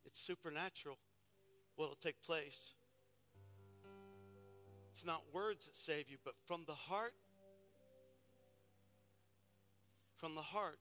It's 0.05 0.19
supernatural 0.19 0.97
what'll 1.75 1.95
take 1.95 2.21
place. 2.23 2.71
It's 4.91 5.05
not 5.05 5.21
words 5.31 5.67
that 5.67 5.77
save 5.77 6.09
you, 6.09 6.17
but 6.25 6.33
from 6.47 6.63
the 6.65 6.73
heart, 6.73 7.13
from 10.15 10.33
the 10.33 10.41
heart, 10.41 10.79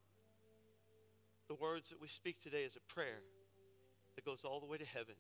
the 1.49 1.55
words 1.55 1.91
that 1.91 2.01
we 2.01 2.09
speak 2.09 2.41
today 2.41 2.63
is 2.63 2.77
a 2.77 2.93
prayer 2.93 3.21
that 4.17 4.25
goes 4.25 4.45
all 4.45 4.59
the 4.59 4.67
way 4.67 4.79
to 4.79 4.85
heaven. 4.85 5.15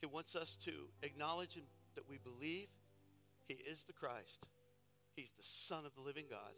He 0.00 0.06
wants 0.06 0.36
us 0.36 0.56
to 0.64 0.70
acknowledge 1.02 1.54
him, 1.54 1.64
that 1.96 2.08
we 2.08 2.18
believe 2.18 2.68
he 3.48 3.54
is 3.54 3.82
the 3.82 3.92
Christ. 3.92 4.46
He's 5.16 5.32
the 5.32 5.42
Son 5.42 5.84
of 5.84 5.94
the 5.96 6.02
living 6.02 6.26
God. 6.30 6.54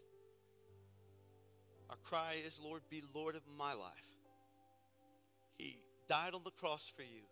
Our 1.89 1.95
cry 2.03 2.35
is, 2.45 2.59
Lord, 2.63 2.83
be 2.89 3.01
Lord 3.15 3.35
of 3.35 3.41
my 3.57 3.73
life. 3.73 3.91
He 5.57 5.79
died 6.07 6.33
on 6.33 6.41
the 6.43 6.51
cross 6.51 6.91
for 6.95 7.01
you, 7.01 7.23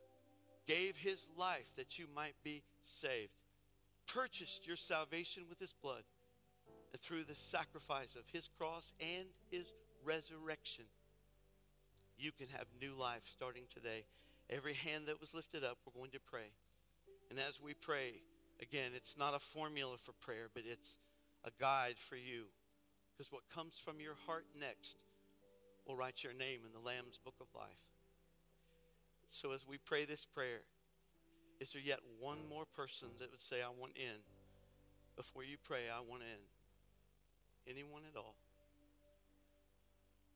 gave 0.67 0.97
his 0.97 1.27
life 1.37 1.71
that 1.77 1.99
you 1.99 2.05
might 2.15 2.35
be 2.43 2.63
saved. 2.81 3.31
purchased 4.13 4.67
your 4.67 4.77
salvation 4.77 5.43
with 5.47 5.59
his 5.59 5.73
blood 5.73 6.03
and 6.91 7.01
through 7.01 7.23
the 7.23 7.35
sacrifice 7.35 8.15
of 8.15 8.23
his 8.31 8.49
cross 8.57 8.93
and 8.99 9.25
his 9.51 9.71
resurrection. 10.03 10.85
You 12.19 12.31
can 12.33 12.47
have 12.49 12.67
new 12.81 12.93
life 12.99 13.23
starting 13.31 13.63
today. 13.73 14.03
Every 14.49 14.73
hand 14.73 15.05
that 15.07 15.21
was 15.21 15.33
lifted 15.33 15.63
up, 15.63 15.77
we're 15.85 15.97
going 15.97 16.11
to 16.11 16.19
pray. 16.19 16.51
And 17.29 17.39
as 17.39 17.61
we 17.61 17.73
pray, 17.73 18.19
again, 18.61 18.91
it's 18.93 19.17
not 19.17 19.33
a 19.33 19.39
formula 19.39 19.95
for 19.97 20.11
prayer, 20.19 20.49
but 20.53 20.63
it's 20.69 20.97
a 21.45 21.51
guide 21.61 21.95
for 21.97 22.17
you. 22.17 22.51
Because 23.15 23.31
what 23.31 23.43
comes 23.53 23.79
from 23.79 24.01
your 24.01 24.15
heart 24.25 24.45
next 24.59 24.97
will 25.87 25.95
write 25.95 26.21
your 26.21 26.33
name 26.33 26.59
in 26.65 26.73
the 26.73 26.85
Lamb's 26.85 27.17
book 27.23 27.35
of 27.39 27.47
life. 27.55 27.87
So 29.29 29.53
as 29.53 29.65
we 29.65 29.77
pray 29.77 30.03
this 30.03 30.25
prayer, 30.25 30.61
is 31.61 31.71
there 31.71 31.81
yet 31.81 31.99
one 32.19 32.39
more 32.49 32.65
person 32.65 33.07
that 33.19 33.31
would 33.31 33.41
say, 33.41 33.57
I 33.61 33.69
want 33.69 33.93
in? 33.95 34.19
Before 35.15 35.43
you 35.43 35.55
pray, 35.63 35.87
I 35.89 35.99
want 35.99 36.23
in. 36.23 37.71
Anyone 37.71 38.01
at 38.11 38.17
all? 38.17 38.35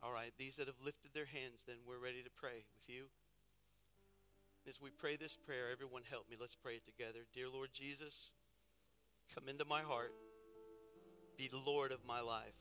All 0.04 0.12
right, 0.12 0.34
these 0.38 0.58
that 0.58 0.68
have 0.68 0.76
lifted 0.84 1.12
their 1.14 1.26
hands, 1.26 1.64
then 1.66 1.78
we're 1.88 2.04
ready 2.04 2.22
to 2.24 2.30
pray 2.30 2.66
with 2.76 2.94
you. 2.94 3.06
As 4.68 4.82
we 4.82 4.90
pray 4.90 5.16
this 5.16 5.38
prayer, 5.38 5.72
everyone 5.72 6.02
help 6.10 6.30
me. 6.30 6.36
Let's 6.40 6.56
pray 6.56 6.74
it 6.74 6.86
together. 6.86 7.20
Dear 7.34 7.48
Lord 7.48 7.70
Jesus, 7.72 8.32
come 9.34 9.48
into 9.48 9.64
my 9.64 9.82
heart. 9.82 10.12
Be 11.38 11.48
the 11.48 11.62
Lord 11.66 11.94
of 11.94 12.06
my 12.06 12.20
life. 12.20 12.54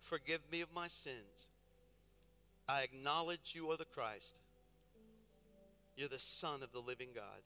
Forgive 0.00 0.40
me 0.50 0.62
of 0.62 0.74
my 0.74 0.88
sins. 0.88 1.46
I 2.68 2.82
acknowledge 2.82 3.52
you 3.54 3.70
are 3.70 3.76
the 3.76 3.84
Christ. 3.84 4.40
You're 5.96 6.08
the 6.08 6.18
Son 6.18 6.62
of 6.64 6.72
the 6.72 6.80
living 6.80 7.10
God. 7.14 7.42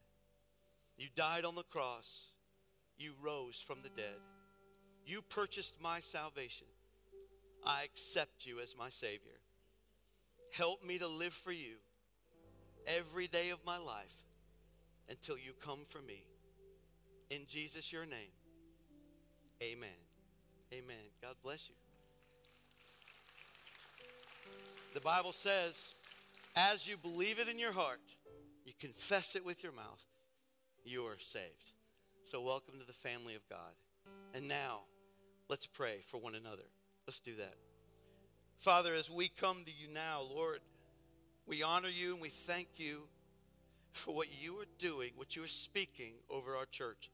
You 0.97 1.09
died 1.15 1.45
on 1.45 1.55
the 1.55 1.65
cross. 1.65 2.29
You 2.97 3.13
rose 3.23 3.63
from 3.67 3.79
the 3.83 3.91
dead. 3.91 4.17
You 5.05 5.21
purchased 5.21 5.75
my 5.83 6.01
salvation. 6.01 6.67
I 7.67 7.83
accept 7.83 8.47
you 8.47 8.61
as 8.61 8.77
my 8.79 8.91
Savior. 8.91 9.41
Help 10.53 10.85
me 10.85 10.99
to 10.99 11.09
live 11.09 11.33
for 11.33 11.53
you 11.53 11.75
every 12.87 13.27
day 13.27 13.51
of 13.51 13.59
my 13.67 13.79
life 13.79 14.15
until 15.09 15.37
you 15.37 15.53
come 15.65 15.81
for 15.89 16.01
me. 16.01 16.25
In 17.31 17.41
Jesus, 17.49 17.93
your 17.93 18.07
name. 18.07 18.33
Amen. 19.63 19.89
Amen. 20.73 20.97
God 21.21 21.35
bless 21.43 21.69
you. 21.69 21.75
The 24.95 25.01
Bible 25.01 25.33
says, 25.33 25.95
as 26.55 26.89
you 26.89 26.97
believe 26.97 27.39
it 27.39 27.49
in 27.49 27.59
your 27.59 27.73
heart, 27.73 28.01
you 28.65 28.73
confess 28.81 29.37
it 29.37 29.45
with 29.45 29.63
your 29.63 29.73
mouth, 29.73 30.03
you 30.85 31.03
are 31.03 31.19
saved. 31.19 31.73
So, 32.23 32.41
welcome 32.41 32.79
to 32.81 32.87
the 32.87 32.93
family 32.93 33.35
of 33.35 33.49
God. 33.49 33.75
And 34.35 34.49
now, 34.49 34.81
let's 35.49 35.67
pray 35.67 35.99
for 36.11 36.19
one 36.19 36.35
another. 36.35 36.65
Let's 37.07 37.21
do 37.21 37.37
that. 37.37 37.55
Father, 38.59 38.95
as 38.95 39.11
we 39.11 39.29
come 39.29 39.65
to 39.65 39.71
you 39.71 39.93
now, 39.93 40.23
Lord, 40.23 40.61
we 41.47 41.63
honor 41.63 41.89
you 41.89 42.13
and 42.13 42.21
we 42.21 42.31
thank 42.31 42.69
you 42.77 43.03
for 43.93 44.15
what 44.15 44.29
you 44.43 44.55
are 44.57 44.67
doing, 44.79 45.13
what 45.17 45.37
you 45.37 45.45
are 45.45 45.49
speaking 45.49 46.15
over 46.29 46.57
our 46.57 46.67
church. 46.67 47.11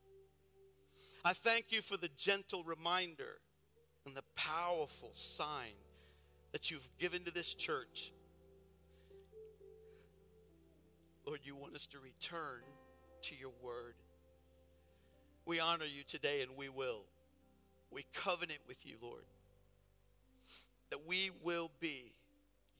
I 1.24 1.34
thank 1.34 1.66
you 1.70 1.82
for 1.82 1.96
the 1.96 2.08
gentle 2.16 2.64
reminder 2.64 3.38
and 4.06 4.16
the 4.16 4.24
powerful 4.34 5.12
sign 5.14 5.74
that 6.52 6.70
you've 6.70 6.88
given 6.98 7.24
to 7.24 7.30
this 7.32 7.54
church. 7.54 8.12
Lord, 11.26 11.40
you 11.44 11.54
want 11.54 11.74
us 11.74 11.86
to 11.88 11.98
return 12.00 12.62
to 13.22 13.34
your 13.36 13.52
word. 13.62 13.94
We 15.44 15.60
honor 15.60 15.84
you 15.84 16.02
today 16.02 16.42
and 16.42 16.56
we 16.56 16.68
will. 16.68 17.04
We 17.90 18.06
covenant 18.14 18.60
with 18.66 18.84
you, 18.84 18.96
Lord, 19.00 19.24
that 20.92 21.06
we 21.06 21.30
will 21.42 21.70
be 21.80 22.12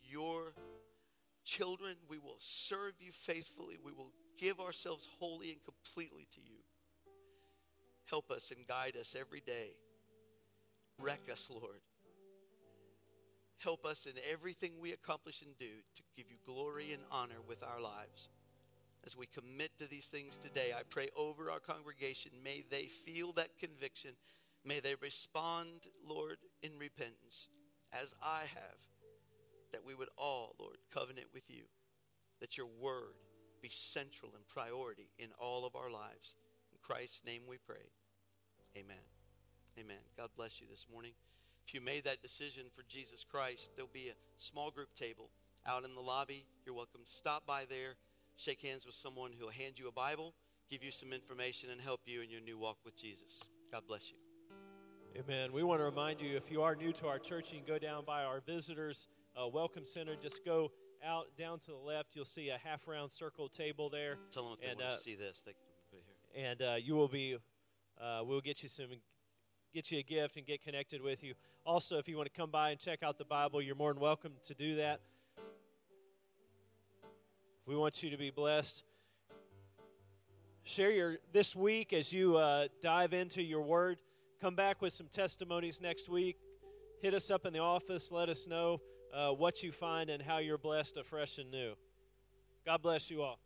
your 0.03 0.53
children. 1.45 1.97
We 2.11 2.19
will 2.19 2.37
serve 2.41 2.93
you 3.01 3.11
faithfully. 3.11 3.79
We 3.83 3.93
will 3.93 4.13
give 4.39 4.61
ourselves 4.61 5.09
wholly 5.19 5.51
and 5.51 5.65
completely 5.65 6.29
to 6.35 6.41
you. 6.43 6.59
Help 8.05 8.31
us 8.31 8.53
and 8.55 8.67
guide 8.67 8.99
us 9.01 9.17
every 9.19 9.41
day. 9.41 9.71
Wreck 10.99 11.23
us, 11.33 11.49
Lord. 11.51 11.81
Help 13.57 13.87
us 13.87 14.05
in 14.05 14.13
everything 14.31 14.73
we 14.79 14.93
accomplish 14.93 15.41
and 15.41 15.57
do 15.57 15.71
to 15.95 16.03
give 16.15 16.27
you 16.29 16.37
glory 16.45 16.93
and 16.93 17.03
honor 17.11 17.41
with 17.49 17.63
our 17.63 17.81
lives. 17.81 18.29
As 19.07 19.17
we 19.17 19.27
commit 19.27 19.71
to 19.79 19.89
these 19.89 20.09
things 20.09 20.37
today, 20.37 20.73
I 20.79 20.83
pray 20.83 21.09
over 21.17 21.51
our 21.51 21.61
congregation, 21.61 22.33
may 22.45 22.63
they 22.71 22.89
feel 23.07 23.33
that 23.33 23.59
conviction. 23.59 24.11
May 24.67 24.81
they 24.81 24.97
respond, 25.01 25.89
Lord, 26.07 26.37
in 26.63 26.73
repentance, 26.79 27.49
as 27.93 28.15
I 28.23 28.41
have, 28.55 28.79
that 29.73 29.85
we 29.85 29.95
would 29.95 30.09
all, 30.17 30.55
Lord, 30.59 30.77
covenant 30.93 31.29
with 31.33 31.49
you, 31.49 31.65
that 32.41 32.57
your 32.57 32.69
word 32.81 33.15
be 33.63 33.71
central 33.71 34.33
and 34.35 34.47
priority 34.49 35.09
in 35.19 35.29
all 35.39 35.65
of 35.65 35.77
our 35.77 35.91
lives. 35.91 36.35
In 36.73 36.79
Christ's 36.83 37.23
name 37.25 37.43
we 37.49 37.59
pray. 37.59 37.91
Amen. 38.77 38.97
Amen. 39.79 40.03
God 40.17 40.29
bless 40.37 40.61
you 40.61 40.67
this 40.71 40.87
morning. 40.93 41.13
If 41.67 41.75
you 41.75 41.81
made 41.81 42.05
that 42.05 42.23
decision 42.23 42.65
for 42.75 42.83
Jesus 42.89 43.25
Christ, 43.25 43.71
there'll 43.77 43.91
be 43.93 44.09
a 44.09 44.15
small 44.37 44.71
group 44.71 44.95
table 44.95 45.31
out 45.67 45.85
in 45.85 45.95
the 45.95 46.01
lobby. 46.01 46.45
You're 46.67 46.75
welcome 46.75 47.03
to 47.05 47.11
stop 47.11 47.47
by 47.47 47.65
there, 47.69 47.95
shake 48.37 48.63
hands 48.63 48.85
with 48.85 48.95
someone 48.95 49.31
who'll 49.39 49.51
hand 49.51 49.79
you 49.79 49.89
a 49.89 49.93
Bible, 49.93 50.35
give 50.71 50.83
you 50.83 50.91
some 50.91 51.13
information, 51.13 51.71
and 51.71 51.81
help 51.81 52.01
you 52.05 52.21
in 52.21 52.31
your 52.31 52.41
new 52.41 52.59
walk 52.59 52.79
with 52.85 52.97
Jesus. 52.97 53.43
God 53.71 53.83
bless 53.87 54.11
you. 54.11 54.22
Amen. 55.19 55.53
We 55.53 55.63
want 55.63 55.81
to 55.81 55.85
remind 55.85 56.21
you 56.21 56.37
if 56.37 56.51
you 56.51 56.63
are 56.63 56.75
new 56.75 56.93
to 56.95 57.07
our 57.07 57.19
church, 57.19 57.53
you 57.53 57.59
can 57.59 57.67
go 57.67 57.79
down 57.79 58.05
by 58.07 58.25
our 58.25 58.41
visitors 58.41 59.09
uh, 59.37 59.47
welcome 59.47 59.85
center. 59.85 60.15
Just 60.21 60.45
go 60.45 60.71
out 61.05 61.27
down 61.39 61.59
to 61.61 61.71
the 61.73 61.77
left. 61.77 62.11
You'll 62.15 62.25
see 62.25 62.49
a 62.49 62.59
half 62.59 62.89
round 62.89 63.13
circle 63.13 63.49
table 63.49 63.91
there. 63.91 64.17
Tell 64.31 64.45
them 64.45 64.59
if 64.63 64.71
And, 64.71 64.79
they 64.81 64.85
want 64.85 64.95
uh, 64.95 64.97
to 64.97 65.03
see 65.03 65.15
this, 65.15 65.43
they 65.45 65.53
can 65.53 66.01
here. 66.35 66.45
and 66.51 66.63
uh, 66.63 66.75
you 66.83 66.95
will 66.95 67.09
be 67.09 67.37
uh, 68.01 68.23
we'll 68.25 68.41
get 68.41 68.63
you 68.63 68.69
some 68.69 68.87
get 69.75 69.91
you 69.91 69.99
a 69.99 70.03
gift 70.03 70.37
and 70.37 70.47
get 70.47 70.63
connected 70.63 71.01
with 71.03 71.23
you 71.23 71.35
also 71.65 71.99
if 71.99 72.07
you 72.09 72.17
want 72.17 72.31
to 72.31 72.39
come 72.39 72.51
by 72.51 72.71
and 72.71 72.79
check 72.81 73.03
out 73.03 73.17
the 73.17 73.25
bible 73.25 73.63
you're 73.63 73.75
more 73.75 73.93
than 73.93 74.03
welcome 74.03 74.33
to 74.45 74.55
do 74.55 74.77
that 74.77 75.01
we 77.65 77.75
want 77.75 78.03
you 78.03 78.11
to 78.11 78.19
be 78.19 78.29
blessed 78.31 78.83
share 80.63 80.91
your 80.91 81.17
this 81.33 81.57
week 81.57 81.95
as 81.95 82.13
you 82.13 82.37
uh, 82.37 82.69
dive 82.83 83.15
into 83.15 83.43
your 83.43 83.63
word 83.63 83.99
come 84.43 84.57
back 84.57 84.83
with 84.83 84.93
some 84.93 85.07
testimonies 85.07 85.81
next 85.81 86.09
week. 86.09 86.37
Hit 87.01 87.15
us 87.15 87.31
up 87.31 87.47
in 87.47 87.53
the 87.53 87.61
office. 87.61 88.11
Let 88.11 88.29
us 88.29 88.49
know 88.49 88.81
uh, 89.15 89.31
what 89.31 89.63
you 89.63 89.71
find 89.71 90.11
and 90.11 90.21
how 90.21 90.39
you're 90.39 90.59
blessed 90.59 90.97
afresh 90.97 91.39
and 91.39 91.49
new. 91.49 91.75
God 92.67 92.83
bless 92.83 93.09
you 93.09 93.23
all 93.23 93.39